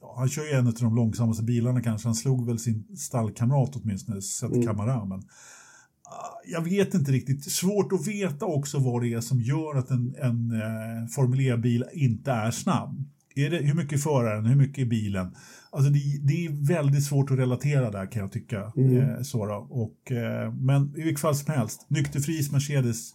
ja, 0.00 0.14
han 0.16 0.28
kör 0.28 0.44
ju 0.44 0.50
en 0.50 0.66
av 0.66 0.72
de 0.72 0.96
långsammaste 0.96 1.42
bilarna 1.42 1.82
kanske. 1.82 2.08
Han 2.08 2.14
slog 2.14 2.46
väl 2.46 2.58
sin 2.58 2.96
stallkamrat 2.96 3.76
åtminstone, 3.76 4.22
Seth 4.22 4.54
mm. 4.54 4.66
Kamara. 4.66 5.04
Men, 5.04 5.18
ah, 5.18 6.40
jag 6.46 6.62
vet 6.62 6.94
inte 6.94 7.12
riktigt. 7.12 7.52
Svårt 7.52 7.92
att 7.92 8.06
veta 8.06 8.46
också 8.46 8.78
vad 8.78 9.02
det 9.02 9.14
är 9.14 9.20
som 9.20 9.40
gör 9.40 9.78
att 9.78 9.90
en, 9.90 10.14
en 10.18 10.50
eh, 10.50 11.08
Formel 11.10 11.40
E-bil 11.40 11.84
inte 11.92 12.30
är 12.30 12.50
snabb. 12.50 13.04
Är 13.34 13.50
det, 13.50 13.56
hur 13.56 13.74
mycket 13.74 13.92
är 13.92 14.02
föraren, 14.02 14.46
hur 14.46 14.56
mycket 14.56 14.82
är 14.82 14.86
bilen? 14.86 15.34
Alltså 15.72 15.90
det, 15.90 15.98
det, 16.22 16.46
är 16.46 16.66
väldigt 16.66 17.04
svårt 17.04 17.30
att 17.30 17.38
relatera 17.38 17.90
där 17.90 18.12
kan 18.12 18.22
jag 18.22 18.32
tycka. 18.32 18.72
Mm. 18.76 18.98
Eh, 18.98 19.22
så 19.22 19.66
Och, 19.70 20.12
eh, 20.12 20.52
men 20.52 20.94
i 20.96 21.02
vilket 21.02 21.20
fall 21.20 21.34
som 21.34 21.54
helst, 21.54 21.86
nykterfris 21.88 22.52
Mercedes 22.52 23.14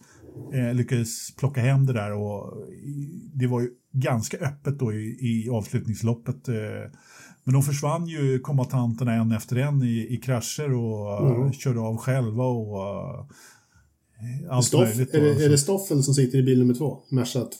eh, 0.54 0.74
lyckades 0.74 1.36
plocka 1.36 1.60
hem 1.60 1.86
det 1.86 1.92
där 1.92 2.12
och 2.12 2.52
det 3.34 3.46
var 3.46 3.60
ju 3.60 3.70
ganska 3.92 4.36
öppet 4.36 4.78
då 4.78 4.92
i, 4.92 5.18
i 5.20 5.48
avslutningsloppet. 5.50 6.48
Eh, 6.48 6.90
men 7.44 7.52
de 7.52 7.62
försvann 7.62 8.06
ju 8.06 8.38
kombatanterna 8.38 9.14
en 9.14 9.32
efter 9.32 9.56
en 9.56 9.82
i, 9.82 10.06
i 10.10 10.16
krascher 10.16 10.74
och 10.74 11.30
mm. 11.30 11.52
körde 11.52 11.80
av 11.80 11.96
själva 11.96 12.44
och 12.44 13.30
allt 14.50 14.66
Stoff, 14.66 14.88
möjligt. 14.88 15.14
Är 15.14 15.20
det, 15.20 15.44
är 15.44 15.48
det 15.48 15.58
Stoffel 15.58 16.02
som 16.02 16.14
sitter 16.14 16.38
i 16.38 16.42
bil 16.42 16.58
nummer 16.58 16.74
två? 16.74 16.98
Mersat? 17.10 17.56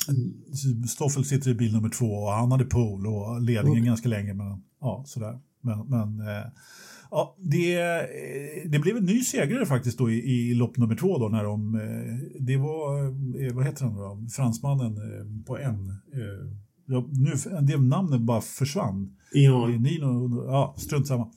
Stoffel 0.88 1.24
sitter 1.24 1.50
i 1.50 1.54
bil 1.54 1.72
nummer 1.72 1.88
två 1.88 2.06
och 2.06 2.32
han 2.32 2.52
hade 2.52 2.64
pool 2.64 3.06
och 3.06 3.42
ledningen 3.42 3.80
okay. 3.80 3.86
ganska 3.86 4.08
länge. 4.08 4.34
Men, 4.34 4.62
ja, 4.80 5.04
sådär. 5.06 5.38
men, 5.60 5.78
men 5.88 6.28
eh, 6.28 6.44
ja, 7.10 7.36
det, 7.38 7.74
eh, 7.74 8.70
det 8.70 8.78
blev 8.78 8.96
en 8.96 9.04
ny 9.04 9.20
segrare 9.20 9.66
faktiskt 9.66 9.98
då 9.98 10.10
i, 10.10 10.50
i 10.50 10.54
lopp 10.54 10.76
nummer 10.76 10.96
två 10.96 11.18
då 11.18 11.28
när 11.28 11.44
de, 11.44 11.74
eh, 11.74 12.40
det 12.40 12.56
var, 12.56 13.04
eh, 13.44 13.54
vad 13.54 13.64
heter 13.64 13.84
han 13.84 13.96
då, 13.96 14.28
fransmannen 14.30 14.98
på 15.46 15.58
en. 15.58 15.94
Ja, 16.88 17.08
nu, 17.10 17.30
det 17.62 17.76
namnet 17.76 18.20
bara 18.20 18.40
försvann. 18.40 19.16
Ja. 19.32 19.66
Nino, 19.66 20.44
ja, 20.46 20.74
strunt 20.78 21.06
samma. 21.06 21.30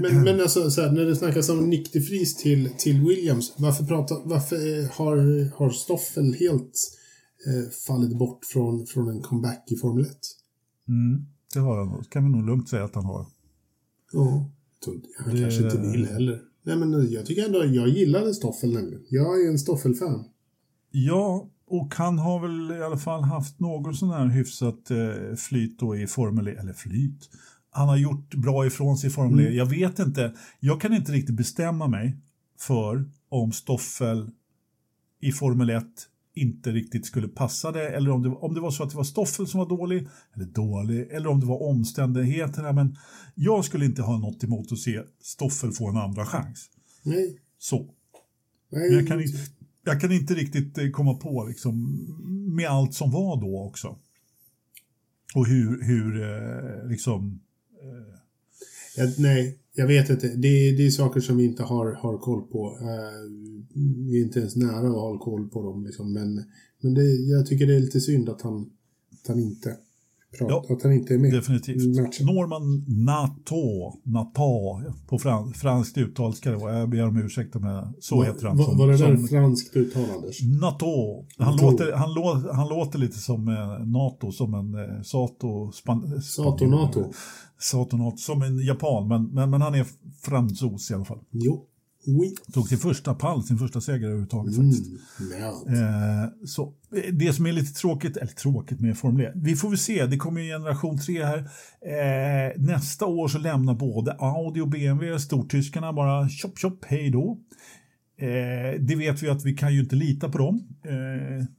Men, 0.00 0.22
men 0.24 0.40
alltså, 0.40 0.70
så 0.70 0.82
här, 0.82 0.92
när 0.92 1.04
det 1.04 1.16
snackas 1.16 1.48
om 1.48 1.70
Nick 1.70 1.92
de 1.92 2.00
Vries 2.00 2.36
till, 2.36 2.70
till 2.78 3.00
Williams, 3.00 3.54
varför, 3.58 3.84
pratar, 3.84 4.22
varför 4.24 4.88
har, 4.92 5.50
har 5.58 5.70
Stoffel 5.70 6.34
helt 6.34 6.72
eh, 7.46 7.70
fallit 7.86 8.18
bort 8.18 8.44
från, 8.44 8.86
från 8.86 9.08
en 9.08 9.22
comeback 9.22 9.64
i 9.72 9.76
Formel 9.76 10.04
1? 10.04 10.10
Mm, 10.88 11.26
det 11.54 11.60
har 11.60 11.78
han. 11.78 12.04
Kan 12.04 12.24
vi 12.24 12.30
nog 12.30 12.46
lugnt 12.46 12.68
säga 12.68 12.84
att 12.84 12.94
han 12.94 13.04
har. 13.04 13.26
Ja, 14.12 14.50
han 15.18 15.34
det... 15.34 15.40
kanske 15.40 15.64
inte 15.64 15.78
vill 15.78 16.06
heller. 16.06 16.42
Nej, 16.62 16.76
men 16.76 17.12
jag 17.12 17.26
tycker 17.26 17.44
ändå, 17.44 17.64
jag 17.64 17.88
gillade 17.88 18.34
Stoffel 18.34 18.72
nämligen. 18.72 19.02
Jag 19.08 19.44
är 19.44 19.48
en 19.48 19.58
Stoffel-fan. 19.58 20.24
Ja, 20.90 21.50
och 21.66 21.94
han 21.94 22.18
har 22.18 22.40
väl 22.40 22.78
i 22.78 22.82
alla 22.82 22.98
fall 22.98 23.22
haft 23.22 23.60
någon 23.60 23.94
sån 23.94 24.10
här 24.10 24.26
hyfsat 24.26 24.90
eh, 24.90 25.36
flyt 25.36 25.78
då 25.78 25.96
i 25.96 26.06
Formel 26.06 26.48
1, 26.48 26.56
e, 26.56 26.60
eller 26.60 26.72
flyt, 26.72 27.30
han 27.78 27.88
har 27.88 27.96
gjort 27.96 28.34
bra 28.34 28.66
ifrån 28.66 28.98
sig 28.98 29.08
i 29.08 29.10
Formel 29.10 29.40
E. 29.40 29.42
Mm. 29.42 29.56
Jag 29.56 29.66
vet 29.66 29.98
inte, 29.98 30.34
jag 30.60 30.80
kan 30.80 30.94
inte 30.94 31.12
riktigt 31.12 31.36
bestämma 31.36 31.88
mig 31.88 32.16
för 32.58 33.04
om 33.28 33.52
Stoffel 33.52 34.30
i 35.20 35.32
Formel 35.32 35.70
1 35.70 35.84
inte 36.34 36.72
riktigt 36.72 37.06
skulle 37.06 37.28
passa 37.28 37.72
det 37.72 37.88
eller 37.88 38.10
om 38.10 38.22
det, 38.22 38.28
om 38.28 38.54
det 38.54 38.60
var 38.60 38.70
så 38.70 38.82
att 38.82 38.90
det 38.90 38.96
var 38.96 39.04
Stoffel 39.04 39.46
som 39.46 39.58
var 39.58 39.68
dålig 39.68 40.08
eller 40.34 40.44
dålig 40.44 41.08
eller 41.10 41.28
om 41.28 41.40
det 41.40 41.46
var 41.46 41.62
omständigheterna. 41.62 42.72
Men 42.72 42.96
jag 43.34 43.64
skulle 43.64 43.84
inte 43.84 44.02
ha 44.02 44.18
något 44.18 44.44
emot 44.44 44.72
att 44.72 44.78
se 44.78 45.02
Stoffel 45.22 45.72
få 45.72 45.88
en 45.88 45.96
andra 45.96 46.26
chans. 46.26 46.70
Nej. 47.02 47.38
Så. 47.58 47.94
Nej. 48.72 48.92
jag, 48.92 49.08
kan 49.08 49.20
inte, 49.20 49.38
jag 49.84 50.00
kan 50.00 50.12
inte 50.12 50.34
riktigt 50.34 50.78
eh, 50.78 50.90
komma 50.90 51.14
på 51.14 51.44
liksom, 51.44 52.06
med 52.56 52.68
allt 52.68 52.94
som 52.94 53.10
var 53.10 53.40
då 53.40 53.62
också. 53.62 53.98
Och 55.34 55.46
hur, 55.46 55.82
hur 55.82 56.22
eh, 56.22 56.88
liksom 56.88 57.40
Eh, 57.82 58.14
ja, 58.96 59.12
nej, 59.18 59.58
jag 59.74 59.86
vet 59.86 60.10
inte. 60.10 60.28
Det, 60.28 60.72
det 60.72 60.86
är 60.86 60.90
saker 60.90 61.20
som 61.20 61.36
vi 61.36 61.44
inte 61.44 61.62
har, 61.62 61.92
har 61.92 62.18
koll 62.18 62.42
på. 62.42 62.78
Eh, 62.80 63.30
vi 64.08 64.20
är 64.20 64.24
inte 64.24 64.38
ens 64.38 64.56
nära 64.56 64.86
att 64.88 64.94
ha 64.94 65.18
koll 65.18 65.48
på 65.48 65.62
dem. 65.62 65.84
Liksom. 65.84 66.12
Men, 66.12 66.44
men 66.80 66.94
det, 66.94 67.02
jag 67.02 67.46
tycker 67.46 67.66
det 67.66 67.74
är 67.74 67.80
lite 67.80 68.00
synd 68.00 68.28
att 68.28 68.42
han, 68.42 68.70
att 69.12 69.28
han 69.28 69.40
inte 69.40 69.76
pratar, 70.38 70.54
ja, 70.54 70.74
att 70.74 70.82
han 70.82 70.92
inte 70.92 71.14
är 71.14 71.18
med 71.18 71.32
definitivt. 71.32 72.00
matchen. 72.00 72.26
Norman 72.26 72.84
Nato, 72.86 73.92
Nato 74.04 74.82
på 75.06 75.18
frans, 75.18 75.56
franskt 75.56 75.98
uttal 75.98 76.34
ska 76.34 76.50
det 76.50 76.56
vara. 76.56 76.78
Jag 76.78 76.88
ber 76.90 77.06
om 77.08 77.16
ursäkt 77.16 77.56
om 77.56 77.64
jag, 77.64 77.92
så 78.00 78.16
va, 78.16 78.24
heter 78.24 78.46
han. 78.46 78.56
Va, 78.56 78.64
var 78.72 78.86
det 78.86 78.96
där 78.96 79.16
som, 79.16 79.28
franskt 79.28 79.76
uttal 79.76 80.04
Anders? 80.16 80.42
Nato. 80.60 80.86
Han, 81.38 81.52
Nato. 81.52 81.70
Låter, 81.70 81.92
han, 81.92 82.14
lå, 82.14 82.50
han 82.52 82.68
låter 82.68 82.98
lite 82.98 83.18
som 83.18 83.48
eh, 83.48 83.86
NATO, 83.86 84.32
som 84.32 84.54
en 84.54 84.74
eh, 84.74 85.02
Sato. 85.02 85.72
Span, 85.72 86.22
Sato 86.22 86.66
NATO. 86.66 87.12
Sato 87.60 87.96
NATO, 87.96 88.16
som 88.16 88.42
en 88.42 88.58
japan, 88.58 89.08
men, 89.08 89.24
men, 89.24 89.50
men 89.50 89.62
han 89.62 89.74
är 89.74 89.86
fransos 90.22 90.90
i 90.90 90.94
alla 90.94 91.04
fall. 91.04 91.20
Jo. 91.30 91.64
Oui. 92.06 92.34
Tog 92.52 92.68
sin 92.68 92.78
första 92.78 93.14
pall, 93.14 93.42
sin 93.42 93.58
första 93.58 93.80
seger 93.80 94.06
överhuvudtaget 94.06 94.56
mm, 94.56 94.72
faktiskt. 94.72 94.92
Eh, 95.68 96.46
så, 96.46 96.74
eh, 96.96 97.12
det 97.12 97.32
som 97.32 97.46
är 97.46 97.52
lite 97.52 97.72
tråkigt, 97.72 98.16
eller 98.16 98.32
tråkigt 98.32 98.80
med 98.80 98.98
Formel 98.98 99.26
1, 99.26 99.32
vi 99.36 99.56
får 99.56 99.68
väl 99.68 99.78
se, 99.78 100.06
det 100.06 100.16
kommer 100.16 100.40
ju 100.40 100.48
generation 100.48 100.98
3 100.98 101.24
här. 101.24 101.38
Eh, 101.38 102.52
nästa 102.56 103.06
år 103.06 103.28
så 103.28 103.38
lämnar 103.38 103.74
både 103.74 104.12
Audi 104.12 104.60
och 104.60 104.68
BMW 104.68 105.18
stortyskarna 105.18 105.92
bara 105.92 106.28
chop 106.28 106.58
chop, 106.58 106.84
hej 106.84 107.10
då. 107.10 107.38
Eh, 108.20 108.80
det 108.80 108.96
vet 108.96 109.22
vi 109.22 109.28
att 109.28 109.44
vi 109.44 109.54
kan 109.54 109.74
ju 109.74 109.80
inte 109.80 109.96
lita 109.96 110.28
på 110.28 110.38
dem. 110.38 110.68
Eh, 110.84 110.92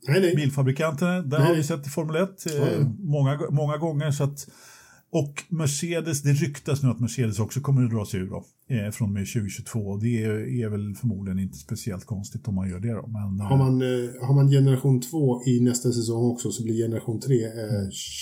nej, 0.07 0.21
nej. 0.21 0.35
Bilfabrikanterna, 0.35 1.21
där 1.21 1.39
nej. 1.39 1.47
har 1.47 1.55
vi 1.55 1.63
sett 1.63 1.87
i 1.87 1.89
Formel 1.89 2.15
1 2.15 2.45
eh. 2.45 2.87
Många, 2.99 3.39
många 3.49 3.77
gånger. 3.77 4.11
så 4.11 4.23
att 4.23 4.47
och 5.11 5.43
Mercedes, 5.49 6.21
det 6.21 6.33
ryktas 6.33 6.83
nu 6.83 6.89
att 6.89 6.99
Mercedes 6.99 7.39
också 7.39 7.59
kommer 7.61 7.83
att 7.83 7.91
dra 7.91 8.05
sig 8.05 8.19
ur 8.19 8.29
då, 8.29 8.45
eh, 8.69 8.91
från 8.91 9.07
och 9.07 9.13
med 9.13 9.27
2022. 9.27 9.97
Det 9.97 10.23
är, 10.23 10.63
är, 10.63 10.69
väl 10.69 10.95
förmodligen 10.95 11.39
inte 11.39 11.57
speciellt 11.57 12.05
konstigt 12.05 12.47
om 12.47 12.55
man 12.55 12.69
gör 12.69 12.79
det. 12.79 12.93
Då. 12.93 13.07
Men, 13.07 13.39
eh. 13.39 13.45
har, 13.45 13.57
man, 13.57 13.81
eh, 13.81 14.27
har 14.27 14.35
man 14.35 14.49
generation 14.49 15.01
2 15.01 15.43
i 15.45 15.59
nästa 15.61 15.91
säsong 15.91 16.31
också 16.31 16.51
så 16.51 16.63
blir 16.63 16.75
generation 16.75 17.19
3 17.19 17.45
eh, 17.45 17.51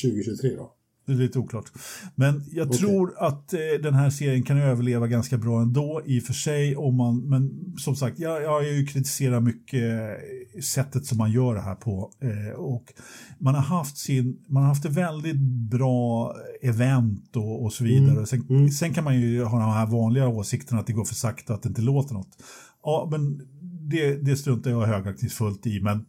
2023 0.04 0.56
då? 0.56 0.74
Det 1.08 1.14
är 1.14 1.18
lite 1.18 1.40
oklart. 1.40 1.66
Men 2.16 2.44
jag 2.52 2.68
okay. 2.68 2.80
tror 2.80 3.16
att 3.18 3.54
eh, 3.54 3.60
den 3.84 3.94
här 3.94 4.10
serien 4.10 4.44
kan 4.44 4.58
överleva 4.58 5.08
ganska 5.08 5.38
bra 5.38 5.62
ändå 5.62 6.02
i 6.06 6.20
och 6.20 6.24
för 6.24 6.34
sig. 6.34 6.76
Om 6.76 6.96
man, 6.96 7.30
men 7.30 7.74
som 7.78 7.96
sagt, 7.96 8.20
jag, 8.20 8.44
jag 8.44 8.50
har 8.50 8.62
ju 8.62 8.86
kritiserat 8.86 9.44
mycket 9.44 9.84
eh, 9.84 10.62
sättet 10.62 11.06
som 11.06 11.18
man 11.18 11.32
gör 11.32 11.56
det 11.56 11.62
här 11.62 11.76
på. 11.76 12.12
Eh, 12.22 12.60
och 12.60 12.94
man 13.40 13.56
har 13.56 13.62
haft 13.62 13.98
sin, 13.98 14.38
man 14.48 14.64
har 14.64 14.70
haft 14.70 14.86
ett 14.86 14.94
väldigt 14.94 15.40
bra 15.70 16.36
event 16.62 17.36
och, 17.36 17.64
och 17.64 17.74
så 17.74 17.84
vidare. 17.84 18.12
Mm. 18.12 18.26
Sen, 18.26 18.46
mm. 18.50 18.70
sen, 18.70 18.94
kan 18.94 19.04
man 19.04 19.20
ju 19.20 19.44
ha 19.44 19.60
de 19.60 19.72
här 19.72 19.88
vanliga 19.88 20.28
åsikterna 20.28 20.80
att 20.82 20.88
det 20.88 20.94
går 20.94 21.06
för 21.06 21.16
sakta, 21.16 21.54
att 21.54 21.64
det 21.64 21.70
inte 21.70 21.82
låter 21.82 22.14
något. 22.14 22.44
Ja, 22.84 23.08
men 23.12 23.42
det, 23.90 24.16
det 24.16 24.36
struntar 24.36 24.72
jag 24.72 24.86
högaktningsfullt 24.86 25.68
i. 25.68 25.82
Men 25.82 26.06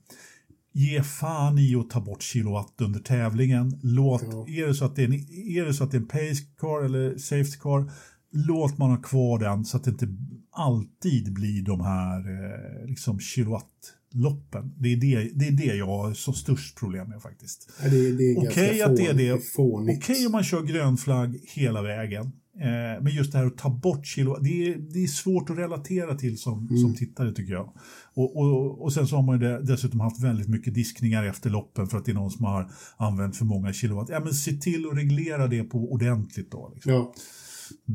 ge 0.78 1.02
fan 1.02 1.58
i 1.58 1.74
att 1.74 1.90
ta 1.90 2.00
bort 2.00 2.22
kilowatt 2.22 2.80
under 2.80 3.00
tävlingen. 3.00 3.80
Låt, 3.82 4.22
ja. 4.30 4.46
är, 4.48 4.66
det 4.66 4.74
så 4.74 4.84
att 4.84 4.96
det 4.96 5.02
är 5.02 5.06
en, 5.06 5.14
är 5.56 5.64
det 5.64 5.74
så 5.74 5.84
att 5.84 5.90
det 5.90 5.96
är 5.96 6.00
en 6.00 6.08
pace 6.08 6.44
car 6.58 6.84
eller 6.84 7.18
safety 7.18 7.58
car, 7.60 7.90
låt 8.32 8.78
man 8.78 8.90
ha 8.90 8.96
kvar 8.96 9.38
den 9.38 9.64
så 9.64 9.76
att 9.76 9.84
det 9.84 9.90
inte 9.90 10.08
alltid 10.50 11.32
blir 11.32 11.62
de 11.62 11.80
här 11.80 12.18
eh, 12.18 12.86
liksom 12.86 13.20
kilowattloppen. 13.20 14.74
Det 14.78 14.92
är 14.92 14.96
det, 14.96 15.30
det 15.34 15.48
är 15.48 15.52
det 15.52 15.76
jag 15.76 15.86
har 15.86 16.14
så 16.14 16.32
störst 16.32 16.78
problem 16.78 17.08
med 17.08 17.22
faktiskt. 17.22 17.70
Ja, 17.82 17.86
Okej 17.86 18.36
okay 18.36 18.82
att 18.82 18.96
det 18.96 19.06
är 19.06 19.14
det. 19.14 19.32
Okej 19.32 19.96
okay 19.96 20.26
om 20.26 20.32
man 20.32 20.44
kör 20.44 20.62
grön 20.62 20.96
flagg 20.96 21.40
hela 21.54 21.82
vägen. 21.82 22.32
Eh, 22.60 23.02
men 23.02 23.14
just 23.14 23.32
det 23.32 23.38
här 23.38 23.46
att 23.46 23.58
ta 23.58 23.70
bort 23.70 24.06
kilo, 24.06 24.38
det 24.40 24.68
är, 24.68 24.78
det 24.78 25.02
är 25.02 25.06
svårt 25.06 25.50
att 25.50 25.58
relatera 25.58 26.14
till 26.14 26.38
som, 26.38 26.68
mm. 26.68 26.82
som 26.82 26.94
tittare 26.94 27.32
tycker 27.32 27.52
jag. 27.52 27.72
Och, 28.14 28.36
och, 28.36 28.82
och 28.82 28.92
sen 28.92 29.06
så 29.06 29.16
har 29.16 29.22
man 29.22 29.40
ju 29.40 29.58
dessutom 29.58 30.00
haft 30.00 30.22
väldigt 30.22 30.48
mycket 30.48 30.74
diskningar 30.74 31.24
efter 31.24 31.50
loppen 31.50 31.86
för 31.86 31.98
att 31.98 32.04
det 32.04 32.12
är 32.12 32.14
någon 32.14 32.30
som 32.30 32.44
har 32.44 32.70
använt 32.96 33.36
för 33.36 33.44
många 33.44 33.72
kilowatt. 33.72 34.08
Ja 34.08 34.20
men 34.20 34.34
se 34.34 34.52
till 34.52 34.86
att 34.86 34.96
reglera 34.96 35.46
det 35.46 35.64
på 35.64 35.92
ordentligt 35.92 36.50
då. 36.50 36.70
Liksom. 36.74 36.92
Ja. 36.92 37.14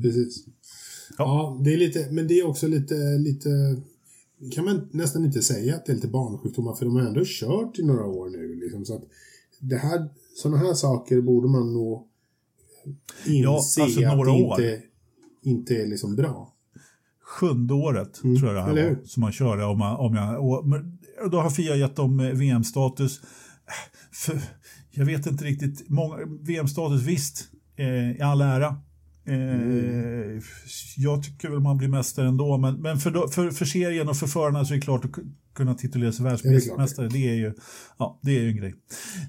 Precis. 0.01 0.45
Ja. 0.45 0.53
Ja. 1.17 1.61
det 1.63 1.73
är 1.73 1.77
lite, 1.77 2.11
men 2.11 2.27
det 2.27 2.39
är 2.39 2.47
också 2.47 2.67
lite, 2.67 2.95
lite 3.17 3.49
kan 4.51 4.65
man 4.65 4.89
nästan 4.91 5.25
inte 5.25 5.41
säga 5.41 5.75
att 5.75 5.85
det 5.85 5.91
är 5.91 5.95
lite 5.95 6.07
barnsjukdomar 6.07 6.73
för 6.73 6.85
de 6.85 6.95
har 6.95 7.01
ändå 7.01 7.21
kört 7.25 7.79
i 7.79 7.83
några 7.83 8.05
år 8.05 8.29
nu. 8.29 8.55
Liksom, 8.55 8.85
så 8.85 8.95
att 8.95 9.03
det 9.59 9.75
här, 9.75 10.09
sådana 10.35 10.57
här 10.57 10.73
saker 10.73 11.21
borde 11.21 11.47
man 11.47 11.73
nog 11.73 12.07
inse 13.25 13.31
Ja, 13.43 13.55
alltså 13.55 13.83
att 13.83 14.17
några 14.17 14.31
det 14.31 14.43
år. 14.43 14.61
inte, 14.61 14.81
inte 15.43 15.73
är 15.75 15.87
liksom 15.87 16.15
bra. 16.15 16.49
Sjunde 17.25 17.73
året 17.73 18.21
Mm, 18.23 18.37
tror 18.39 18.55
jag 18.55 18.65
det 18.75 18.81
här 18.81 18.89
var, 18.89 18.97
som 19.05 19.21
man 19.21 19.31
körde. 19.31 19.65
Om, 19.65 19.79
man, 19.79 19.95
om 19.95 20.15
jag, 20.15 20.45
och, 20.49 20.67
men 20.67 20.97
då 21.31 21.39
har 21.41 21.49
Fia 21.49 21.75
gett 21.75 21.95
dem 21.95 22.19
eh, 22.19 22.29
VM-status. 22.31 23.21
Jag 24.91 25.05
vet 25.05 25.25
inte 25.27 25.45
riktigt. 25.45 25.83
VM-status 26.41 27.01
visst, 27.01 27.47
eh, 27.75 28.11
i 28.11 28.21
all 28.21 28.41
ära. 28.41 28.67
Eh, 29.25 30.41
Jag 30.97 31.23
tycker 31.23 31.49
väl 31.49 31.59
man 31.59 31.77
blir 31.77 31.87
mästare 31.87 32.27
ändå, 32.27 32.57
men, 32.57 32.81
men 32.81 32.97
för, 32.99 33.27
för, 33.27 33.51
för 33.51 33.65
serien 33.65 34.09
och 34.09 34.17
för 34.17 34.27
förarna 34.27 34.65
så 34.65 34.73
är 34.73 34.75
det 34.75 34.81
klart 34.81 35.05
kunna 35.53 35.73
titulera 35.73 36.11
sig 36.11 36.25
Ja, 36.25 36.29
det 36.43 36.47
är 36.47 36.51
världsmästare, 36.51 37.07
det 37.07 37.29
är 37.29 37.35
ju 37.35 37.53
ja, 37.97 38.19
det 38.21 38.37
är 38.37 38.41
ju 38.41 38.49
en 38.49 38.57
grej. 38.57 38.75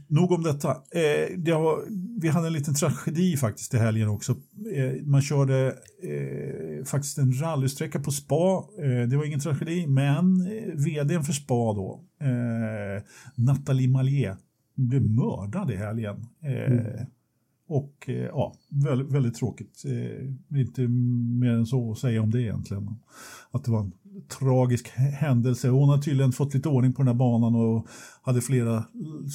Nog 0.08 0.32
om 0.32 0.42
detta. 0.42 0.70
Eh, 0.70 1.38
det 1.38 1.52
var, 1.52 1.84
vi 2.20 2.28
hade 2.28 2.46
en 2.46 2.52
liten 2.52 2.74
tragedi 2.74 3.36
faktiskt 3.36 3.74
i 3.74 3.76
helgen 3.76 4.08
också. 4.08 4.32
Eh, 4.74 5.02
man 5.04 5.22
körde 5.22 5.66
eh, 6.02 6.84
faktiskt 6.84 7.18
en 7.18 7.40
rallysträcka 7.40 8.00
på 8.00 8.10
spa. 8.10 8.64
Eh, 8.78 9.08
det 9.08 9.16
var 9.16 9.24
ingen 9.24 9.40
tragedi, 9.40 9.86
men 9.86 10.46
eh, 10.46 10.74
vdn 10.74 11.24
för 11.24 11.32
spa 11.32 11.54
då, 11.74 12.04
eh, 12.20 13.02
Nathalie 13.34 13.88
Mallier, 13.88 14.36
blev 14.76 15.02
mördad 15.02 15.70
i 15.70 15.76
helgen. 15.76 16.26
Eh, 16.42 17.06
Och 17.68 18.08
ja, 18.08 18.54
väldigt, 18.70 19.12
väldigt 19.12 19.34
tråkigt. 19.34 19.82
Inte 20.54 20.88
mer 21.40 21.50
än 21.50 21.66
så 21.66 21.92
att 21.92 21.98
säga 21.98 22.22
om 22.22 22.30
det 22.30 22.42
egentligen. 22.42 22.88
Att 23.50 23.64
det 23.64 23.70
var 23.70 23.80
en 23.80 23.92
tragisk 24.38 24.88
hä- 24.88 25.10
händelse. 25.10 25.68
Hon 25.68 25.88
har 25.88 25.98
tydligen 25.98 26.32
fått 26.32 26.54
lite 26.54 26.68
ordning 26.68 26.92
på 26.92 27.02
den 27.02 27.08
här 27.08 27.14
banan 27.14 27.54
och 27.54 27.86
hade 28.22 28.40
flera 28.40 28.84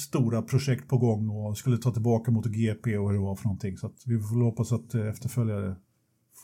stora 0.08 0.42
projekt 0.42 0.88
på 0.88 0.98
gång 0.98 1.28
och 1.28 1.58
skulle 1.58 1.78
ta 1.78 1.92
tillbaka 1.92 2.30
MotoGP 2.30 2.96
och 2.98 3.08
hur 3.08 3.14
det 3.18 3.22
var 3.24 3.36
för 3.36 3.44
någonting. 3.44 3.76
Så 3.78 3.90
vi 4.06 4.18
får 4.20 4.44
hoppas 4.44 4.72
att 4.72 4.94
eh, 4.94 5.06
efterföljare 5.06 5.76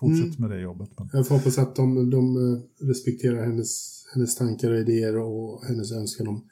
fortsätter 0.00 0.40
med 0.40 0.50
det 0.50 0.60
jobbet. 0.60 0.90
Men, 0.98 1.08
Jag 1.12 1.28
får 1.28 1.34
hoppas 1.34 1.58
att 1.58 1.76
de, 1.76 2.10
de 2.10 2.36
eh, 2.36 2.86
respekterar 2.88 3.44
hennes, 3.46 4.04
hennes 4.14 4.36
tankar 4.36 4.70
och 4.72 4.78
idéer 4.78 5.16
och 5.18 5.64
hennes 5.64 5.92
önskan 5.92 6.28
om, 6.28 6.44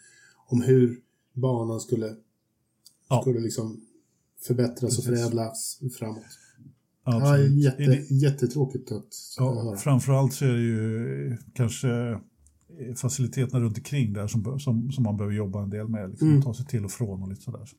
om 0.47 0.62
hur 0.62 0.99
banan 1.35 1.80
skulle, 1.80 2.14
Ja. 3.09 3.20
skulle 3.20 3.41
liksom 3.41 3.80
förbättras 4.47 4.99
och 4.99 5.05
Precis. 5.05 5.20
förädlas 5.24 5.80
framåt. 5.99 6.22
Ja, 7.05 7.39
jätte, 7.39 7.83
Är 7.83 7.89
det- 7.89 8.15
jättetråkigt 8.15 8.93
att 8.93 9.09
Ja, 9.39 9.63
höra. 9.63 9.77
framförallt 9.77 10.33
så 10.35 10.45
är 10.45 10.53
det 10.53 10.63
ju 10.63 11.37
kanske 11.55 11.89
eh, 11.91 12.95
faciliteterna 12.97 13.61
runt 13.65 13.77
omkring 13.79 14.13
där 14.13 14.27
som, 14.27 14.61
som, 14.61 14.93
som 14.93 15.05
man 15.05 15.17
behöver 15.17 15.35
jobba 15.37 15.63
en 15.63 15.71
del 15.71 15.89
med. 15.89 16.11
Liksom, 16.11 16.29
Mm. 16.29 16.43
Ta 16.43 16.55
sig 16.55 16.67
till 16.67 16.85
och 16.85 16.91
från 16.91 17.23
och 17.23 17.29
lite 17.29 17.43
sådär. 17.43 17.65
Så, 17.67 17.77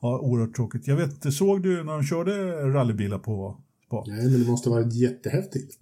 ja, 0.00 0.18
oerhört 0.18 0.56
tråkigt. 0.56 0.86
Jag 0.86 0.96
vet 0.96 1.10
inte, 1.12 1.32
såg 1.32 1.62
du 1.62 1.84
när 1.84 1.92
de 1.92 2.02
körde 2.02 2.32
rallybilar 2.72 3.18
på 3.18 3.56
spa? 3.86 4.04
Nej, 4.06 4.30
men 4.30 4.40
det 4.40 4.50
måste 4.50 4.68
ha 4.70 4.76
varit 4.76 4.94
jättehäftigt. 4.94 5.78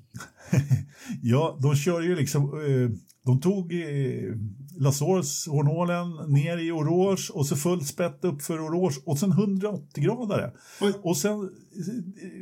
Ja, 1.23 1.59
de 1.63 1.75
kör 1.75 2.01
ju 2.01 2.17
liksom... 2.17 2.43
Eh, 2.43 2.91
de 3.27 3.41
tog 3.41 3.73
eh, 3.73 4.35
Lasors 4.79 5.49
Hornålen 5.49 6.33
ner 6.33 6.59
i 6.59 6.73
Orange 6.73 7.23
och 7.33 7.47
så 7.47 7.57
fullt 7.57 7.87
spett 7.87 8.25
upp 8.25 8.43
för 8.43 8.69
Orange 8.69 8.97
och 9.05 9.19
sen 9.19 9.33
180-gradare. 9.33 10.53
Oj. 10.81 10.93
Och 11.03 11.17
sen 11.17 11.51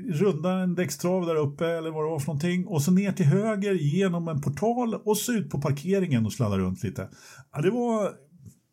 runda 0.09 0.53
en 0.53 0.74
däckstrav 0.74 1.26
där 1.26 1.37
uppe 1.37 1.66
eller 1.66 1.91
vad 1.91 2.05
det 2.05 2.11
var 2.11 2.18
för 2.18 2.26
någonting 2.26 2.66
och 2.66 2.82
så 2.82 2.91
ner 2.91 3.12
till 3.12 3.26
höger 3.26 3.74
genom 3.74 4.28
en 4.28 4.41
portal 4.41 4.95
och 4.95 5.18
så 5.18 5.32
ut 5.32 5.51
på 5.51 5.61
parkeringen 5.61 6.26
och 6.26 6.32
sladda 6.32 6.59
runt 6.59 6.82
lite. 6.82 7.09
Ja, 7.53 7.61
det 7.61 7.70
var, 7.70 8.12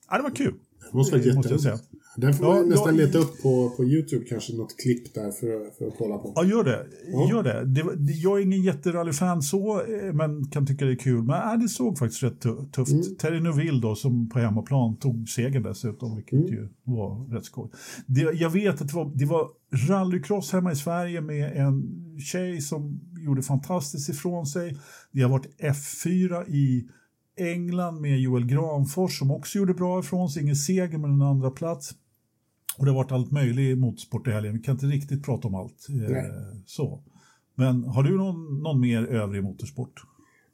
ja, 0.09 0.17
det 0.17 0.23
var 0.23 0.35
kul. 0.35 0.55
Det 0.91 0.97
måste 0.97 1.15
vara 1.17 1.25
jag 1.25 1.35
jätteroligt. 1.35 1.83
Den 2.17 2.33
får 2.33 2.45
Ja, 2.45 2.53
man 2.55 2.69
nästan 2.69 2.97
ja, 2.97 3.05
leta 3.05 3.17
upp 3.17 3.41
på, 3.41 3.69
på 3.77 3.83
YouTube, 3.83 4.25
kanske 4.25 4.53
något 4.55 4.77
klipp 4.77 5.13
där 5.13 5.31
för, 5.31 5.77
för 5.77 5.87
att 5.87 5.93
kolla 5.97 6.17
på. 6.17 6.33
Ja, 6.35 6.43
gör 6.45 6.63
det. 6.63 6.85
Ja. 7.11 7.29
Gör 7.29 7.43
det. 7.43 7.65
det, 7.65 8.13
jag 8.13 8.39
är 8.39 8.43
ingen 8.43 8.61
jätterallyfan 8.61 9.41
så, 9.41 9.81
eh, 9.81 10.13
men 10.13 10.47
kan 10.47 10.65
tycka 10.67 10.85
det 10.85 10.91
är 10.91 10.95
kul. 10.95 11.23
Men 11.23 11.51
äh, 11.53 11.59
det 11.59 11.69
såg 11.69 11.97
faktiskt 11.97 12.23
rätt 12.23 12.39
tu- 12.45 12.71
tufft. 12.71 12.91
Mm. 12.91 13.15
Terry 13.19 13.39
Neuville 13.39 13.81
då, 13.81 13.95
som 13.95 14.29
på 14.29 14.39
hemmaplan 14.39 14.97
tog 14.97 15.29
segern 15.29 15.63
dessutom, 15.63 16.15
vilket 16.15 16.33
Mm. 16.33 16.45
ju 16.53 16.69
var 16.83 17.33
rätt 17.35 17.45
skoj. 17.45 17.69
Det, 18.05 18.21
jag 18.21 18.49
vet 18.49 18.81
att 18.81 18.87
det 18.87 18.93
var, 18.95 19.11
det 19.15 19.25
var 19.25 19.47
rallycross 19.89 20.51
hemma 20.53 20.71
i 20.71 20.75
Sverige 20.75 21.21
med 21.21 21.57
en 21.57 21.83
tjej 22.31 22.61
som 22.61 22.99
gjorde 23.25 23.41
fantastiskt 23.41 24.09
ifrån 24.09 24.45
sig. 24.45 24.77
Det 25.11 25.21
har 25.21 25.29
varit 25.29 25.47
F4 25.61 26.49
i 26.49 26.87
England 27.37 28.01
med 28.01 28.19
Joel 28.19 28.45
Granfors 28.45 29.19
som 29.19 29.31
också 29.31 29.57
gjorde 29.57 29.73
bra 29.73 29.99
ifrån 29.99 30.29
sig. 30.29 30.43
Ingen 30.43 30.55
seger 30.55 30.97
men 30.97 31.11
en 31.11 31.21
andra 31.21 31.51
plats. 31.51 31.91
Och 32.77 32.85
det 32.85 32.91
har 32.91 32.95
varit 32.95 33.11
allt 33.11 33.31
möjligt 33.31 33.77
motorsport 33.77 34.27
i 34.27 34.31
helgen. 34.31 34.53
Vi 34.53 34.59
kan 34.59 34.75
inte 34.75 34.85
riktigt 34.85 35.23
prata 35.23 35.47
om 35.47 35.55
allt. 35.55 35.87
Eh, 35.89 36.57
så. 36.65 37.03
Men 37.55 37.83
har 37.83 38.03
du 38.03 38.17
någon, 38.17 38.63
någon 38.63 38.79
mer 38.79 39.03
övrig 39.03 39.43
motorsport? 39.43 40.01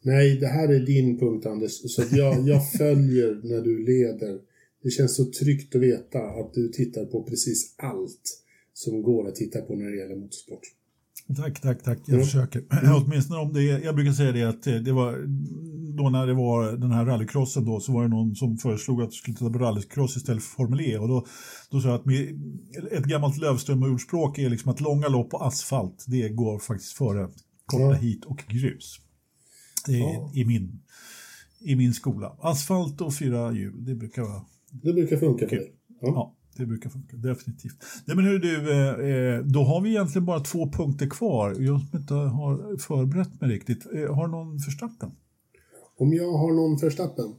Nej, 0.01 0.37
det 0.37 0.47
här 0.47 0.67
är 0.67 0.79
din 0.79 1.19
punkt 1.19 1.45
Anders, 1.45 1.71
så 1.71 2.03
jag, 2.11 2.47
jag 2.47 2.71
följer 2.77 3.41
när 3.43 3.61
du 3.61 3.85
leder. 3.85 4.39
Det 4.83 4.89
känns 4.89 5.15
så 5.15 5.25
tryggt 5.25 5.75
att 5.75 5.81
veta 5.81 6.19
att 6.19 6.53
du 6.53 6.69
tittar 6.69 7.05
på 7.05 7.23
precis 7.23 7.75
allt 7.77 8.43
som 8.73 9.01
går 9.01 9.27
att 9.27 9.35
titta 9.35 9.61
på 9.61 9.75
när 9.75 9.91
det 9.91 9.97
gäller 9.97 10.15
motorsport. 10.15 10.61
Tack, 11.35 11.61
tack, 11.61 11.83
tack. 11.83 11.99
Jag 12.05 12.13
Mm. 12.13 12.25
försöker. 12.25 12.63
Åtminstone 13.05 13.39
om 13.39 13.53
det 13.53 13.63
jag 13.63 13.95
brukar 13.95 14.11
säga 14.11 14.31
det 14.31 14.43
att 14.43 14.67
eh, 14.67 14.75
det 14.75 14.91
var 14.91 15.11
då 15.97 16.09
när 16.09 16.27
det 16.27 16.33
var 16.33 16.71
den 16.71 16.91
här 16.91 17.05
rallycrossen 17.05 17.65
då 17.65 17.79
så 17.79 17.91
var 17.91 18.03
det 18.03 18.09
någon 18.09 18.35
som 18.35 18.57
föreslog 18.57 19.01
att 19.01 19.09
du 19.09 19.15
skulle 19.15 19.37
titta 19.37 19.49
på 19.51 19.59
rallycross 19.59 20.17
istället 20.17 20.43
för 20.43 20.49
Formel 20.55 20.81
E 20.81 20.97
och 20.97 21.07
då, 21.07 21.25
då 21.71 21.81
sa 21.81 21.87
jag 21.87 21.95
att 21.95 22.05
med, 22.05 22.39
ett 22.91 23.05
gammalt 23.05 23.37
Lövström-ordspråk 23.37 24.37
är 24.37 24.49
liksom 24.49 24.71
att 24.71 24.81
långa 24.81 25.07
lopp 25.07 25.29
på 25.29 25.37
asfalt 25.37 26.05
det 26.07 26.29
går 26.29 26.59
faktiskt 26.59 26.91
före 26.93 27.29
korta 27.65 27.83
Ja. 27.83 27.93
hit 27.93 28.25
och 28.25 28.43
grus. 28.47 28.95
Det 29.87 29.93
är 29.93 29.99
Ja. 30.13 30.31
i, 30.35 30.45
min, 30.45 30.79
I 31.59 31.75
min 31.75 31.93
skola. 31.93 32.37
Asfalt 32.41 33.01
och 33.01 33.15
fyra 33.17 33.51
hjul, 33.53 33.85
det 33.85 33.95
brukar 33.95 34.21
vara 34.21 34.45
Det 34.71 34.93
brukar 34.93 35.17
funka 35.17 35.47
för 35.49 35.55
dig. 35.55 35.71
Ja. 36.01 36.07
Ja, 36.07 36.35
det 36.57 36.65
brukar 36.65 36.89
funka. 36.89 37.17
Definitivt. 37.17 37.83
Nej, 38.05 38.15
men 38.15 38.25
hur 38.25 38.39
du, 38.39 38.71
eh, 38.71 38.89
eh, 39.09 39.45
då 39.45 39.63
har 39.63 39.81
vi 39.81 39.89
egentligen 39.89 40.25
bara 40.25 40.39
två 40.39 40.71
punkter 40.71 41.09
kvar. 41.09 41.55
Jag 41.59 41.81
som 41.81 41.99
inte 41.99 42.13
har 42.13 42.77
förberett 42.77 43.41
mig 43.41 43.49
riktigt. 43.49 43.85
Eh, 43.93 44.15
har 44.15 44.25
du 44.25 44.31
någon 44.31 44.59
för 44.59 44.71
starten? 44.71 45.11
Om 45.97 46.13
jag 46.13 46.31
har 46.31 46.53
någon 46.53 46.77
Verstappen. 46.77 47.29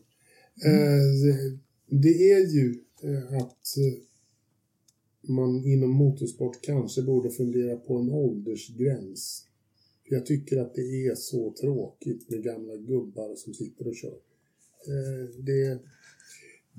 Eh, 0.67 1.51
det 1.87 2.31
är 2.33 2.55
ju 2.55 2.75
att 3.41 3.67
man 5.29 5.65
inom 5.65 5.91
motorsport 5.91 6.63
kanske 6.63 7.03
borde 7.03 7.31
fundera 7.31 7.77
på 7.77 7.99
en 7.99 8.11
åldersgräns. 8.11 9.45
För 10.09 10.15
jag 10.15 10.27
tycker 10.27 10.61
att 10.61 10.75
det 10.75 11.07
är 11.07 11.15
så 11.15 11.55
tråkigt 11.61 12.31
med 12.31 12.43
gamla 12.43 12.77
gubbar 12.77 13.35
som 13.37 13.55
sitter 13.55 13.89
och 13.89 13.97
kör. 13.97 14.19
Det, 15.39 15.79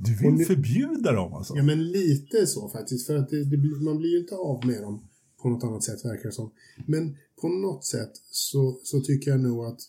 Du 0.03 0.15
vill 0.15 0.33
nu- 0.33 0.45
förbjuda 0.45 1.11
dem 1.11 1.33
alltså? 1.33 1.55
ja, 1.55 1.63
men 1.63 1.91
lite 1.91 2.47
så 2.47 2.69
faktiskt. 2.69 3.07
För 3.07 3.15
att 3.15 3.29
det, 3.29 3.43
det, 3.43 3.57
man 3.57 3.97
blir 3.97 4.09
ju 4.09 4.19
inte 4.19 4.35
av 4.35 4.65
med 4.65 4.81
dem 4.81 5.07
på 5.41 5.49
något 5.49 5.63
annat 5.63 5.83
sätt 5.83 6.05
verkar 6.05 6.23
det 6.23 6.31
som. 6.31 6.51
Men 6.85 7.17
på 7.41 7.47
något 7.49 7.85
sätt 7.85 8.11
så, 8.31 8.79
så 8.83 9.01
tycker 9.01 9.31
jag 9.31 9.39
nog 9.39 9.65
att 9.65 9.79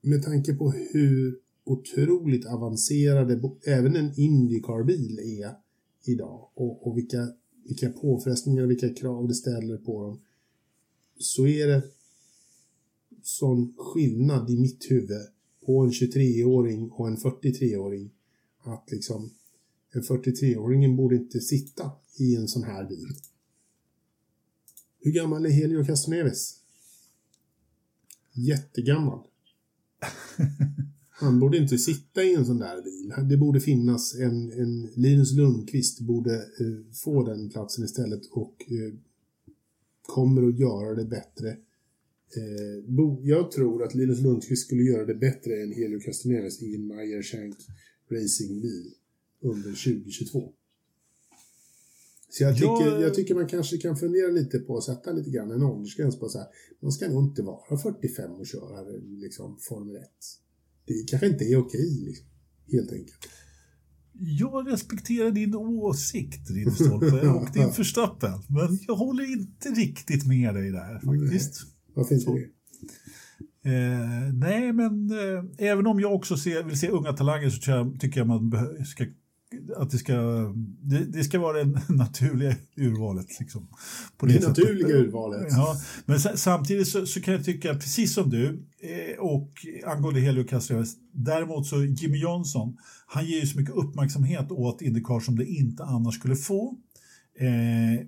med 0.00 0.22
tanke 0.22 0.54
på 0.54 0.70
hur 0.70 1.38
otroligt 1.64 2.46
avancerade 2.46 3.40
även 3.66 3.96
en 3.96 4.12
Indycar-bil 4.16 5.18
är 5.18 5.54
idag 6.04 6.48
och, 6.54 6.86
och 6.86 6.98
vilka, 6.98 7.28
vilka 7.64 7.90
påfrestningar 7.90 8.62
och 8.62 8.70
vilka 8.70 8.94
krav 8.94 9.28
det 9.28 9.34
ställer 9.34 9.76
på 9.76 10.02
dem 10.02 10.20
så 11.18 11.46
är 11.46 11.66
det 11.66 11.82
sån 13.22 13.74
skillnad 13.76 14.50
i 14.50 14.56
mitt 14.56 14.90
huvud 14.90 15.26
på 15.66 15.80
en 15.80 15.90
23-åring 15.90 16.90
och 16.90 17.08
en 17.08 17.16
43-åring 17.16 18.10
att 18.64 18.90
liksom 18.90 19.30
en 19.90 20.02
43-åring 20.02 20.96
borde 20.96 21.16
inte 21.16 21.40
sitta 21.40 21.92
i 22.16 22.36
en 22.36 22.48
sån 22.48 22.62
här 22.62 22.88
bil. 22.88 23.08
Hur 25.00 25.12
gammal 25.12 25.46
är 25.46 25.50
Helio 25.50 25.84
Castroneves? 25.84 26.54
Jättegammal. 28.32 29.20
Han 31.08 31.40
borde 31.40 31.58
inte 31.58 31.78
sitta 31.78 32.24
i 32.24 32.34
en 32.34 32.46
sån 32.46 32.58
där 32.58 32.82
bil. 32.82 33.28
Det 33.28 33.36
borde 33.36 33.60
finnas 33.60 34.14
en, 34.14 34.52
en 34.52 34.90
Linus 34.94 35.32
Lundqvist 35.32 36.00
borde 36.00 36.34
eh, 36.34 36.92
få 36.92 37.24
den 37.24 37.50
platsen 37.50 37.84
istället 37.84 38.26
och 38.26 38.64
eh, 38.68 38.94
kommer 40.02 40.48
att 40.48 40.58
göra 40.58 40.94
det 40.94 41.04
bättre. 41.04 41.48
Eh, 42.36 42.84
bo, 42.86 43.20
jag 43.22 43.50
tror 43.50 43.82
att 43.82 43.94
Linus 43.94 44.20
Lundqvist 44.20 44.66
skulle 44.66 44.82
göra 44.82 45.04
det 45.04 45.14
bättre 45.14 45.62
än 45.62 45.72
Helio 45.72 46.00
Castroneves 46.00 46.62
i 46.62 46.74
en 46.74 46.86
Meyer 46.86 47.22
Shank 47.22 47.56
racingbil 48.10 48.92
under 49.42 49.70
2022. 49.70 50.52
Så 52.28 52.42
jag 52.42 52.54
tycker, 52.54 52.66
Jag- 52.90 53.02
jag 53.02 53.14
tycker 53.14 53.34
man 53.34 53.46
kanske 53.48 53.76
kan 53.78 53.96
fundera 53.96 54.30
lite 54.30 54.58
på 54.58 54.76
att 54.78 54.84
sätta 54.84 55.12
lite 55.12 55.30
grann 55.30 55.50
en 55.50 55.62
åldersgräns 55.62 56.18
på 56.18 56.28
så 56.28 56.38
här. 56.38 56.46
Man 56.80 56.92
ska 56.92 57.08
nog 57.08 57.24
inte 57.24 57.42
vara 57.42 57.78
45 57.78 58.30
och 58.30 58.46
köra 58.46 58.80
liksom, 59.20 59.58
Formel 59.60 59.96
1. 59.96 60.02
Det 60.86 61.08
kanske 61.08 61.26
inte 61.26 61.44
är 61.44 61.56
okej, 61.56 62.00
liksom, 62.04 62.26
helt 62.72 62.92
enkelt. 62.92 63.18
Jag 64.38 64.72
respekterar 64.72 65.30
din 65.30 65.54
åsikt, 65.54 66.50
Ridderstolpe, 66.50 67.28
och 67.28 67.48
din 67.52 67.62
Verstappen. 67.76 68.32
Men 68.48 68.78
jag 68.86 68.94
håller 68.94 69.32
inte 69.32 69.68
riktigt 69.68 70.26
med 70.26 70.54
dig 70.54 70.70
där 70.70 71.00
faktiskt. 71.00 71.60
Varför 71.94 72.14
inte 72.14 72.30
det? 72.30 72.48
Eh, 73.64 74.32
nej, 74.34 74.72
men 74.72 75.10
eh, 75.10 75.66
även 75.68 75.86
om 75.86 76.00
jag 76.00 76.14
också 76.14 76.36
ser, 76.36 76.62
vill 76.62 76.78
se 76.78 76.88
unga 76.88 77.12
talanger 77.12 77.50
så 77.50 77.70
jag, 77.70 78.00
tycker 78.00 78.20
jag 78.20 78.26
man 78.26 78.52
ska, 78.86 79.04
att 79.76 79.90
det 79.90 79.98
ska, 79.98 80.12
det, 80.82 80.98
det 81.04 81.24
ska 81.24 81.38
vara 81.38 81.64
det 81.64 81.80
naturliga 81.94 82.56
urvalet. 82.76 83.26
Liksom, 83.40 83.68
på 84.16 84.26
Det 84.26 84.32
sättet. 84.32 84.48
naturliga 84.48 84.96
urvalet. 84.96 85.46
Ja, 85.50 85.76
men 86.06 86.20
sa- 86.20 86.36
samtidigt 86.36 86.88
så, 86.88 87.06
så 87.06 87.20
kan 87.20 87.34
jag 87.34 87.44
tycka, 87.44 87.74
precis 87.74 88.14
som 88.14 88.30
du, 88.30 88.46
eh, 88.80 89.18
och 89.20 89.50
angående 89.86 90.20
Helio 90.20 90.44
Castroneves, 90.44 90.92
däremot 91.12 91.66
så 91.66 91.84
Jimmy 91.84 92.18
Johnson, 92.18 92.76
han 93.06 93.26
ger 93.26 93.40
ju 93.40 93.46
så 93.46 93.58
mycket 93.60 93.74
uppmärksamhet 93.74 94.50
åt 94.50 94.82
Indycar 94.82 95.20
som 95.20 95.36
det 95.38 95.46
inte 95.46 95.84
annars 95.84 96.14
skulle 96.14 96.36
få. 96.36 96.76
Eh, 97.38 98.06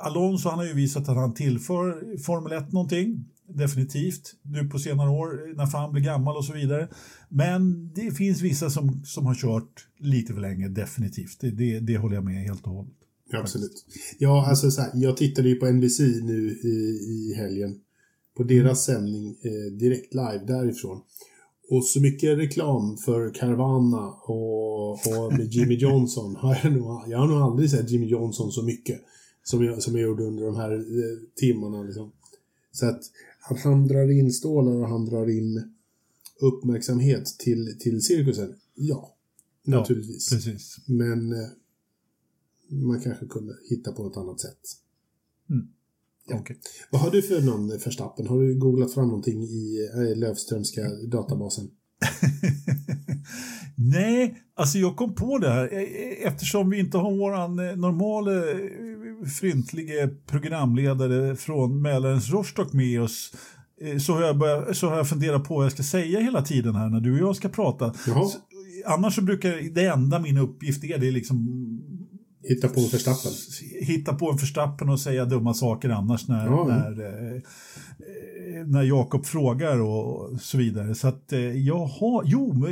Alonso 0.00 0.48
han 0.48 0.58
har 0.58 0.66
ju 0.66 0.74
visat 0.74 1.08
att 1.08 1.16
han 1.16 1.34
tillför 1.34 2.16
Formel 2.18 2.52
1 2.52 2.72
någonting, 2.72 3.24
definitivt, 3.54 4.34
nu 4.42 4.68
på 4.68 4.78
senare 4.78 5.10
år 5.10 5.56
när 5.56 5.66
fan 5.66 5.92
blir 5.92 6.02
gammal 6.02 6.36
och 6.36 6.44
så 6.44 6.52
vidare. 6.52 6.88
Men 7.28 7.92
det 7.94 8.10
finns 8.10 8.40
vissa 8.40 8.70
som, 8.70 9.04
som 9.04 9.26
har 9.26 9.34
kört 9.34 9.86
lite 9.98 10.32
för 10.32 10.40
länge, 10.40 10.68
definitivt. 10.68 11.40
Det, 11.40 11.50
det, 11.50 11.80
det 11.80 11.98
håller 11.98 12.14
jag 12.14 12.24
med 12.24 12.42
helt 12.42 12.66
och 12.66 12.72
hållet. 12.72 12.94
Absolut. 13.32 13.84
Ja, 14.18 14.46
alltså 14.48 14.70
så 14.70 14.80
här, 14.80 14.90
jag 14.94 15.16
tittade 15.16 15.48
ju 15.48 15.54
på 15.54 15.66
NBC 15.66 16.00
nu 16.00 16.58
i, 16.64 16.98
i 17.08 17.34
helgen. 17.36 17.80
På 18.36 18.42
deras 18.42 18.84
sändning 18.84 19.36
eh, 19.42 19.72
direkt 19.78 20.14
live 20.14 20.44
därifrån. 20.46 21.00
Och 21.70 21.84
så 21.84 22.00
mycket 22.00 22.38
reklam 22.38 22.96
för 22.96 23.34
Caravana 23.34 24.08
och, 24.08 24.90
och 24.90 25.32
med 25.32 25.46
Jimmy 25.54 25.74
Johnson 25.74 26.36
har 26.36 26.58
jag 26.62 26.72
nog, 26.72 27.02
jag 27.06 27.18
har 27.18 27.26
nog 27.26 27.40
aldrig 27.40 27.70
sett 27.70 27.90
Jimmy 27.90 28.06
Johnson 28.06 28.52
så 28.52 28.62
mycket 28.62 29.00
som 29.42 29.64
jag, 29.64 29.82
som 29.82 29.94
jag 29.94 30.02
gjorde 30.02 30.24
under 30.24 30.46
de 30.46 30.56
här 30.56 30.72
eh, 30.72 31.18
timmarna. 31.36 31.82
Liksom. 31.82 32.12
Så 32.72 32.86
att, 32.86 33.00
att 33.50 33.60
han 33.60 33.88
drar 33.88 34.10
in 34.10 34.32
stålar 34.32 34.72
och 34.72 34.88
han 34.88 35.04
drar 35.04 35.30
in 35.30 35.74
uppmärksamhet 36.40 37.26
till, 37.38 37.76
till 37.80 38.02
cirkusen, 38.02 38.54
ja, 38.74 39.16
naturligtvis. 39.66 40.30
Precis. 40.30 40.76
Men 40.86 41.32
eh, 41.32 41.48
man 42.70 43.00
kanske 43.00 43.26
kunde 43.26 43.56
hitta 43.70 43.92
på 43.92 44.06
ett 44.06 44.16
annat 44.16 44.40
sätt. 44.40 44.60
Ja. 46.26 46.38
Okej. 46.38 46.58
Vad 46.90 47.00
har 47.00 47.10
du 47.10 47.22
för 47.22 47.40
någon 47.40 47.78
förstappen? 47.78 48.26
Har 48.26 48.40
du 48.40 48.58
googlat 48.58 48.94
fram 48.94 49.06
någonting 49.06 49.42
i 49.42 49.88
eh, 49.94 50.18
Löfströmska 50.18 50.88
databasen? 50.88 51.70
Nej, 53.76 54.42
alltså 54.54 54.78
jag 54.78 54.96
kom 54.96 55.14
på 55.14 55.38
det 55.38 55.48
här 55.48 55.72
eh, 55.72 56.26
eftersom 56.26 56.70
vi 56.70 56.78
inte 56.78 56.98
har 56.98 57.16
våran 57.16 57.58
eh, 57.58 57.76
normala 57.76 58.30
fryntlige 59.40 60.08
programledare 60.26 61.36
från 61.36 61.82
Mälarens 61.82 62.30
Rostock 62.30 62.72
med 62.72 63.02
oss 63.02 63.32
eh, 63.80 63.98
så 63.98 64.14
har, 64.14 64.22
jag 64.22 64.38
börjat, 64.38 64.76
så 64.76 64.88
har 64.88 64.96
jag 64.96 65.08
funderat 65.08 65.44
på 65.44 65.54
vad 65.54 65.64
jag 65.64 65.72
ska 65.72 65.82
säga 65.82 66.20
hela 66.20 66.42
tiden 66.42 66.74
här 66.74 66.88
när 66.88 67.00
du 67.00 67.12
och 67.12 67.28
jag 67.28 67.36
ska 67.36 67.48
prata. 67.48 67.92
Så, 67.92 68.32
annars 68.86 69.14
så 69.14 69.22
brukar 69.22 69.74
det 69.74 69.86
enda 69.86 70.18
min 70.18 70.36
uppgift 70.36 70.84
är 70.84 70.98
det 70.98 71.08
är 71.08 71.12
liksom 71.12 71.66
Hitta 72.48 72.68
på 72.68 72.80
en 72.80 72.86
förstappen. 72.86 73.32
hitta 73.80 74.14
på 74.14 74.30
en 74.30 74.38
förstappen 74.38 74.88
och 74.88 75.00
säga 75.00 75.24
dumma 75.24 75.54
saker 75.54 75.88
annars 75.88 76.28
när, 76.28 76.46
Ja, 76.46 76.66
ja. 76.68 76.76
när, 76.76 77.04
eh, 77.04 77.36
eh, 77.36 77.42
när 78.66 78.82
Jakob 78.82 79.26
frågar 79.26 79.80
och 79.80 80.40
så 80.40 80.58
vidare. 80.58 80.94
Så 80.94 81.08
att 81.08 81.32
eh, 81.32 81.40
jag 81.40 81.86
har, 81.86 82.22
jo, 82.26 82.66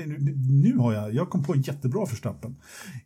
nu 0.62 0.76
har 0.76 0.92
jag, 0.92 1.14
jag 1.14 1.30
kom 1.30 1.44
på 1.44 1.54
en 1.54 1.62
jättebra 1.62 2.06
förstappen. 2.06 2.56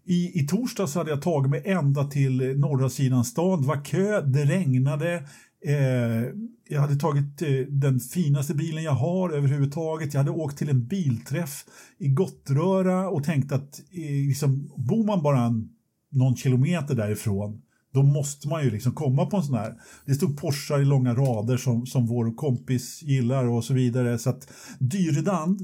I, 0.05 0.41
I 0.41 0.47
torsdags 0.47 0.95
hade 0.95 1.11
jag 1.11 1.23
tagit 1.23 1.51
mig 1.51 1.62
ända 1.64 2.05
till 2.05 2.41
eh, 2.41 2.57
norra 2.57 2.89
sidan 2.89 3.25
stan, 3.25 3.62
det 3.62 3.68
var 3.68 3.85
kö, 3.85 4.20
det 4.20 4.45
regnade. 4.45 5.23
Eh, 5.64 6.25
jag 6.68 6.81
hade 6.81 6.97
tagit 6.97 7.43
eh, 7.43 7.49
den 7.68 8.01
finaste 8.01 8.55
bilen 8.55 8.83
jag 8.83 8.93
har 8.93 9.31
överhuvudtaget. 9.31 10.14
Jag 10.14 10.20
hade 10.20 10.31
åkt 10.31 10.59
till 10.59 10.68
en 10.68 10.87
bilträff 10.87 11.64
i 11.99 12.09
Gottröra 12.09 13.09
och 13.09 13.25
tänkt 13.25 13.53
att 13.53 13.81
eh, 13.91 14.29
liksom, 14.29 14.70
bor 14.77 15.05
man 15.05 15.23
bara 15.23 15.41
en 15.41 15.68
någon 16.11 16.37
kilometer 16.37 16.95
därifrån, 16.95 17.62
då 17.93 18.03
måste 18.03 18.49
man 18.49 18.64
ju 18.64 18.70
liksom 18.70 18.93
komma 18.93 19.26
på 19.26 19.36
en 19.36 19.43
sån 19.43 19.55
här. 19.55 19.74
Det 20.07 20.14
stod 20.14 20.38
Porschar 20.40 20.80
i 20.80 20.84
långa 20.84 21.14
rader 21.14 21.57
som, 21.57 21.86
som 21.86 22.07
vår 22.07 22.34
kompis 22.36 23.03
gillar 23.03 23.45
och 23.45 23.64
så 23.64 23.74
vidare. 23.74 24.18
Så 24.18 24.30
att 24.30 24.49
Dyredand, 24.78 25.61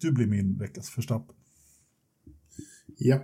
du 0.00 0.12
blir 0.12 0.26
min 0.26 0.58
veckas 0.58 0.88
förstapp. 0.90 1.26
Ja. 2.98 3.18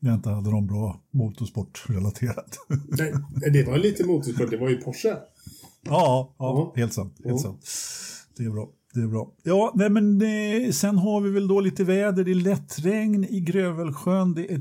Jag 0.00 0.14
inte 0.14 0.30
hade 0.30 0.50
någon 0.50 0.66
bra 0.66 1.00
motorsportrelaterat. 1.10 2.58
Nej, 2.88 3.12
det 3.52 3.66
var 3.66 3.78
lite 3.78 4.04
motorsport. 4.06 4.50
Det 4.50 4.56
var 4.56 4.68
ju 4.68 4.76
Porsche. 4.76 5.08
ja, 5.08 5.18
ja, 5.84 6.34
Ja. 6.38 6.72
helt 6.76 6.92
sant. 6.92 7.14
Helt 7.24 7.30
Ja. 7.30 7.38
sant. 7.38 7.66
Det 8.36 8.42
är 8.44 8.50
bra. 8.50 8.68
Det 8.94 9.00
är 9.00 9.06
bra. 9.06 9.32
Ja, 9.42 9.72
nej 9.76 9.90
men 9.90 10.22
eh, 10.22 10.70
sen 10.70 10.98
har 10.98 11.20
vi 11.20 11.30
väl 11.30 11.48
då 11.48 11.60
lite 11.60 11.84
väder. 11.84 12.24
Det 12.24 12.30
är 12.30 12.34
lätt 12.34 12.78
regn 12.78 13.24
i 13.24 13.40
Grövelsjön. 13.40 14.34
Det 14.34 14.52
är 14.52 14.58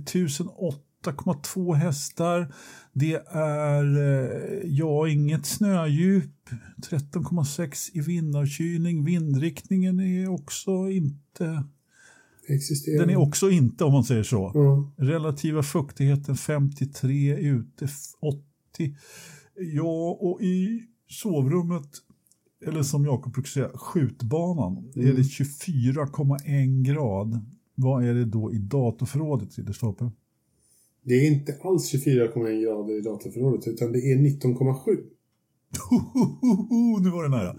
1008,2 1.03 1.73
hästar. 1.73 2.53
Det 2.93 3.15
är, 3.31 3.97
eh, 3.97 4.61
ja, 4.65 5.07
inget 5.07 5.45
snödjup. 5.45 6.31
13,6 6.89 7.89
i 7.93 7.99
vindavkylning. 8.01 9.03
Vindriktningen 9.05 9.99
är 9.99 10.29
också 10.29 10.71
inte, 10.89 11.63
Existerar. 12.47 12.99
den 12.99 13.09
är 13.09 13.15
också 13.15 13.49
inte 13.49 13.83
om 13.83 13.93
man 13.93 14.03
säger 14.03 14.23
så. 14.23 14.51
Ja. 14.53 14.91
Relativa 15.05 15.63
fuktigheten 15.63 16.35
53, 16.37 17.35
ute 17.37 17.85
f- 17.85 17.91
80. 18.21 18.95
Ja, 19.73 20.17
och 20.21 20.41
i 20.41 20.83
sovrummet, 21.09 21.87
eller 22.65 22.83
som 22.83 23.05
Jakob 23.05 23.33
brukar 23.33 23.47
säga, 23.49 23.69
skjutbanan, 23.73 24.91
är 24.95 25.13
det 25.13 25.21
24,1 25.23 26.83
grad. 26.83 27.45
Vad 27.75 28.05
är 28.05 28.13
det 28.13 28.25
då 28.25 28.53
i 28.53 28.57
datorförrådet, 28.57 29.57
Ridderstolpe? 29.57 30.11
Det 31.03 31.13
är 31.13 31.27
inte 31.31 31.57
alls 31.63 31.93
24,1 31.93 32.63
grader 32.63 32.97
i 32.99 33.01
datorförrådet 33.01 33.67
utan 33.67 33.91
det 33.91 33.99
är 33.99 34.17
19,7. 34.17 34.97
nu 37.03 37.09
var 37.09 37.23
det 37.23 37.29
nära. 37.29 37.55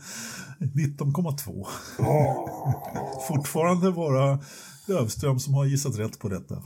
19,2. 0.59 1.67
Ah. 1.99 3.29
Fortfarande 3.29 3.93
bara 3.93 4.39
Lövström 4.89 5.39
som 5.39 5.55
har 5.55 5.65
gissat 5.65 5.99
rätt 5.99 6.19
på 6.19 6.29
detta. 6.29 6.63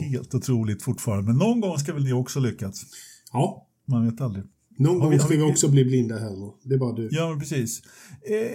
Helt 0.00 0.34
otroligt 0.34 0.82
fortfarande. 0.82 1.24
Men 1.24 1.36
någon 1.36 1.60
gång 1.60 1.78
ska 1.78 1.92
väl 1.92 2.04
ni 2.04 2.12
också 2.12 2.40
lyckats. 2.40 2.82
ja. 3.32 3.66
Man 3.86 4.04
vet 4.04 4.20
aldrig. 4.20 4.44
Någon 4.80 4.98
gång 4.98 5.10
vi- 5.10 5.18
ska 5.18 5.28
vi 5.28 5.36
vi- 5.36 5.42
också 5.42 5.68
bli 5.68 5.84
blinda 5.84 6.18
här. 6.18 6.30
Det 6.68 6.74
är 6.74 6.78
bara 6.78 6.92
du. 6.92 7.08
Ja, 7.12 7.36
precis. 7.40 7.82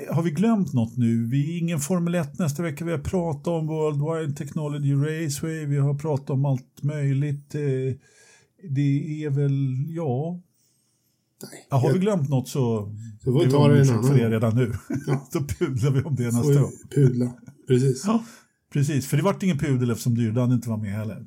Eh, 0.07 0.15
har 0.15 0.23
vi 0.23 0.31
glömt 0.31 0.73
något 0.73 0.97
nu? 0.97 1.27
Vi 1.27 1.53
är 1.55 1.57
ingen 1.59 1.79
Formel 1.79 2.15
1 2.15 2.39
nästa 2.39 2.63
vecka. 2.63 2.85
Vi 2.85 2.91
har 2.91 2.99
pratat 2.99 3.47
om 3.47 3.67
Worldwide 3.67 4.37
Technology 4.37 4.93
Raceway. 4.93 5.65
Vi 5.65 5.77
har 5.77 5.93
pratat 5.93 6.29
om 6.29 6.45
allt 6.45 6.83
möjligt. 6.83 7.55
Eh, 7.55 7.61
det 8.69 9.23
är 9.23 9.29
väl, 9.29 9.85
ja. 9.95 10.41
Nej. 11.43 11.67
ja 11.69 11.77
har 11.77 11.87
vi 11.87 11.93
Jag 11.93 12.01
glömt 12.01 12.29
något 12.29 12.47
så 12.49 12.91
Så 13.23 13.31
får 13.31 13.45
vi 13.45 13.51
ta 13.51 13.67
det 13.67 13.79
en 13.81 13.89
annan 13.89 14.03
för 14.07 14.15
det 14.17 14.29
redan 14.29 14.55
nu. 14.55 14.73
Ja. 15.07 15.27
Då 15.33 15.39
pudlar 15.39 15.91
vi 15.91 16.01
om 16.01 16.15
det 16.15 16.23
nästa 16.23 16.53
gång. 16.61 16.71
vi 16.89 16.95
pudla. 16.95 17.33
Precis. 17.67 18.03
Ja, 18.07 18.23
precis. 18.73 19.07
För 19.07 19.17
det 19.17 19.23
vart 19.23 19.43
ingen 19.43 19.57
pudel 19.57 19.89
eftersom 19.91 20.15
Dyrdan 20.15 20.51
inte 20.51 20.69
var 20.69 20.77
med 20.77 20.91
heller. 20.91 21.25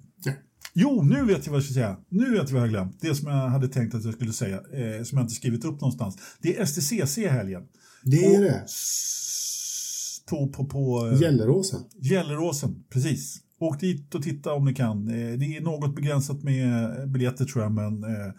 Jo, 0.81 1.03
nu 1.03 1.25
vet 1.25 1.47
jag 1.47 1.53
vad 1.53 1.57
jag 1.61 1.65
ska 1.65 1.75
säga. 1.75 1.97
Nu 2.09 2.31
vet 2.31 2.39
jag 2.39 2.45
vad 2.45 2.57
jag 2.57 2.61
har 2.61 2.69
glömt. 2.69 2.97
Det 3.01 3.15
som 3.15 3.29
jag 3.31 3.49
hade 3.49 3.69
tänkt 3.69 3.95
att 3.95 4.05
jag 4.05 4.15
skulle 4.15 4.33
säga, 4.33 4.57
eh, 4.57 5.03
som 5.05 5.19
jag 5.19 5.25
inte 5.25 5.35
skrivit 5.35 5.65
upp 5.65 5.81
någonstans. 5.81 6.17
Det 6.43 6.57
är 6.59 6.65
STCC 6.67 7.19
i 7.19 7.27
helgen. 7.29 7.63
Det 8.03 8.35
är 8.35 8.41
det. 8.41 8.63
S- 8.65 10.21
På, 10.31 10.49
på, 10.49 10.65
på 10.65 11.07
eh, 11.13 11.19
Gelleråsen. 11.21 11.81
Gelleråsen, 12.01 12.85
precis. 12.91 13.37
Åk 13.61 13.81
dit 13.81 14.15
och 14.15 14.23
titta 14.23 14.53
om 14.53 14.65
ni 14.65 14.75
kan. 14.75 15.09
Eh, 15.09 15.39
Det 15.39 15.57
är 15.57 15.61
något 15.61 15.97
begränsat 15.97 16.43
med 16.43 16.91
biljetter 17.11 17.45
tror 17.45 17.63
jag, 17.65 17.73
men 17.73 18.05
eh, 18.05 18.33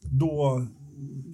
då, 0.00 0.66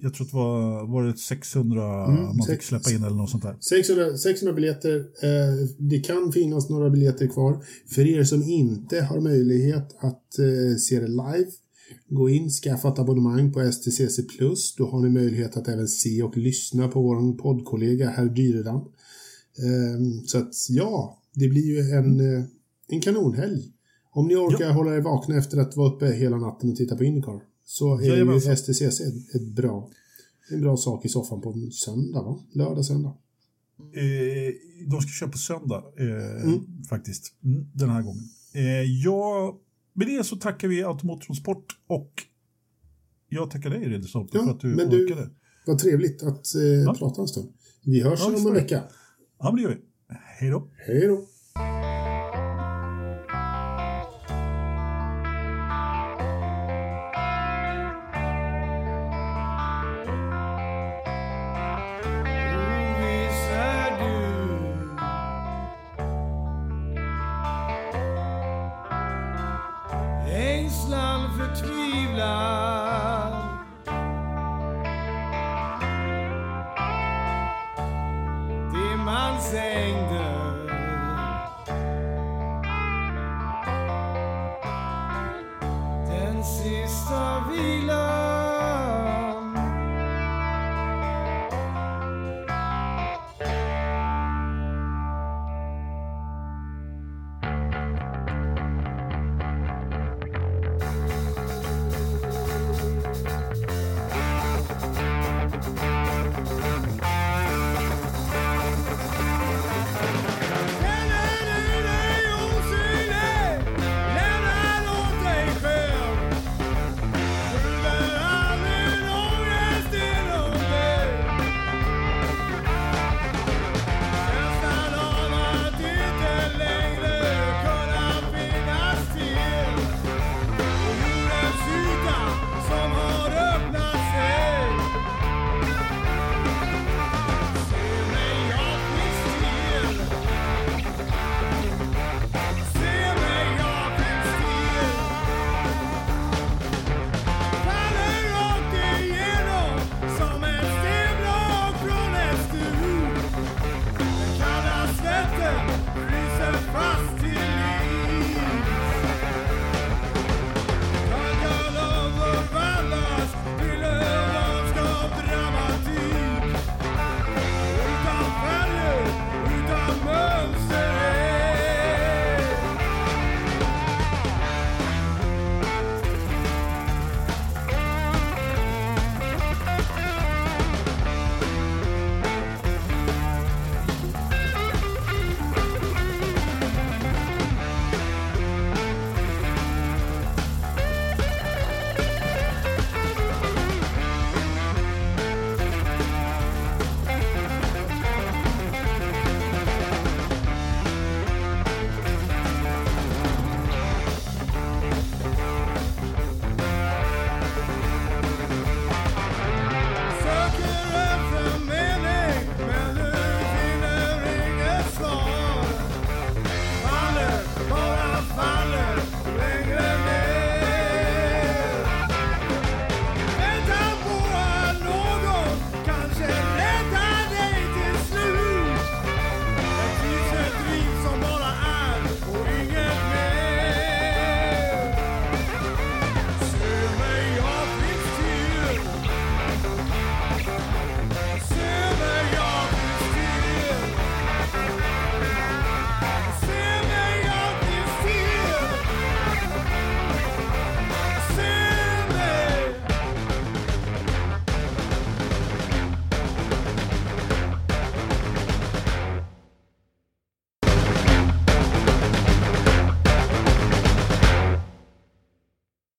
jag 0.01 0.13
tror 0.13 0.25
att 0.25 0.31
det 0.31 0.37
var, 0.37 0.87
var 0.87 1.03
det 1.03 1.17
600 1.17 2.05
Mm, 2.05 2.23
man 2.23 2.47
fick 2.47 2.63
släppa 2.63 2.91
in 2.91 3.03
eller 3.03 3.15
något 3.15 3.29
sånt 3.29 3.43
där. 3.43 3.57
600, 3.59 4.17
600 4.17 4.53
biljetter. 4.53 4.95
Eh, 4.97 5.67
det 5.77 5.99
kan 5.99 6.31
finnas 6.31 6.69
några 6.69 6.89
biljetter 6.89 7.27
kvar. 7.27 7.63
För 7.87 8.07
er 8.07 8.23
som 8.23 8.43
inte 8.43 9.01
har 9.01 9.21
möjlighet 9.21 9.95
att 9.99 10.39
eh, 10.39 10.77
se 10.79 10.99
det 10.99 11.07
live, 11.07 11.51
gå 12.09 12.29
in, 12.29 12.49
skaffa 12.49 12.87
ett 12.87 12.99
abonnemang 12.99 13.53
på 13.53 13.71
STCC+. 13.71 14.19
Då 14.77 14.87
har 14.87 15.01
ni 15.01 15.09
möjlighet 15.09 15.57
att 15.57 15.67
även 15.67 15.87
se 15.87 16.23
och 16.23 16.37
lyssna 16.37 16.87
på 16.87 17.01
vår 17.01 17.37
poddkollega 17.37 18.09
herr 18.09 18.25
Dyredan. 18.25 18.75
Eh, 19.57 20.25
så 20.25 20.37
att 20.37 20.53
ja, 20.69 21.21
det 21.33 21.47
blir 21.47 21.65
ju 21.65 21.79
en, 21.79 22.19
eh, 22.19 22.43
en 22.87 23.01
kanonhelg. 23.01 23.63
Om 24.11 24.27
ni 24.27 24.35
orkar 24.35 24.71
hålla 24.71 24.95
er 24.95 25.01
vakna 25.01 25.37
efter 25.37 25.57
att 25.57 25.77
vara 25.77 25.93
uppe 25.93 26.05
hela 26.05 26.37
natten 26.37 26.69
och 26.69 26.75
titta 26.75 26.95
på 26.95 27.03
Indycar 27.03 27.41
så 27.69 27.99
är 27.99 28.17
ju. 28.17 28.55
STCC 28.55 28.81
ett, 29.01 29.35
ett 29.35 29.47
bra, 29.47 29.89
en 30.51 30.61
bra 30.61 30.77
sak 30.77 31.05
i 31.05 31.09
soffan 31.09 31.41
på 31.41 31.51
en 31.53 31.71
söndag, 31.71 32.21
va? 32.23 32.39
Lördag, 32.51 32.85
söndag. 32.85 33.17
Eh, 33.79 34.53
de 34.89 35.01
ska 35.01 35.09
köra 35.19 35.29
på 35.29 35.37
söndag 35.37 35.83
eh, 35.99 36.43
Mm. 36.43 36.83
faktiskt, 36.89 37.33
mm, 37.43 37.65
den 37.73 37.89
här 37.89 38.01
gången. 38.01 38.23
Eh, 38.53 38.81
ja, 39.03 39.57
med 39.93 40.07
det 40.07 40.23
så 40.25 40.35
tackar 40.35 40.67
vi 40.67 40.83
Automotorsport 40.83 41.65
och 41.87 42.11
jag 43.29 43.51
tackar 43.51 43.69
dig 43.69 43.79
Ridderstorp 43.89 44.29
Ja, 44.33 44.43
för 44.43 44.51
att 44.51 44.59
du 44.59 44.67
men 44.67 44.89
du- 44.89 45.05
orkade. 45.05 45.29
Vad 45.65 45.79
trevligt 45.79 46.23
att 46.23 46.45
eh, 46.55 46.93
prata 46.93 47.21
en 47.21 47.27
stund. 47.27 47.49
Vi 47.83 48.01
hörs 48.01 48.19
Ja, 48.19 48.27
om 48.37 48.47
en 48.47 48.53
vecka. 48.53 48.83
Ja, 49.39 49.45
men 49.45 49.55
det 49.55 49.61
gör 49.61 49.69
vi. 49.69 49.81
Hej 50.39 50.49
då. 50.49 50.67
Hej 50.87 51.07
då! 51.07 51.25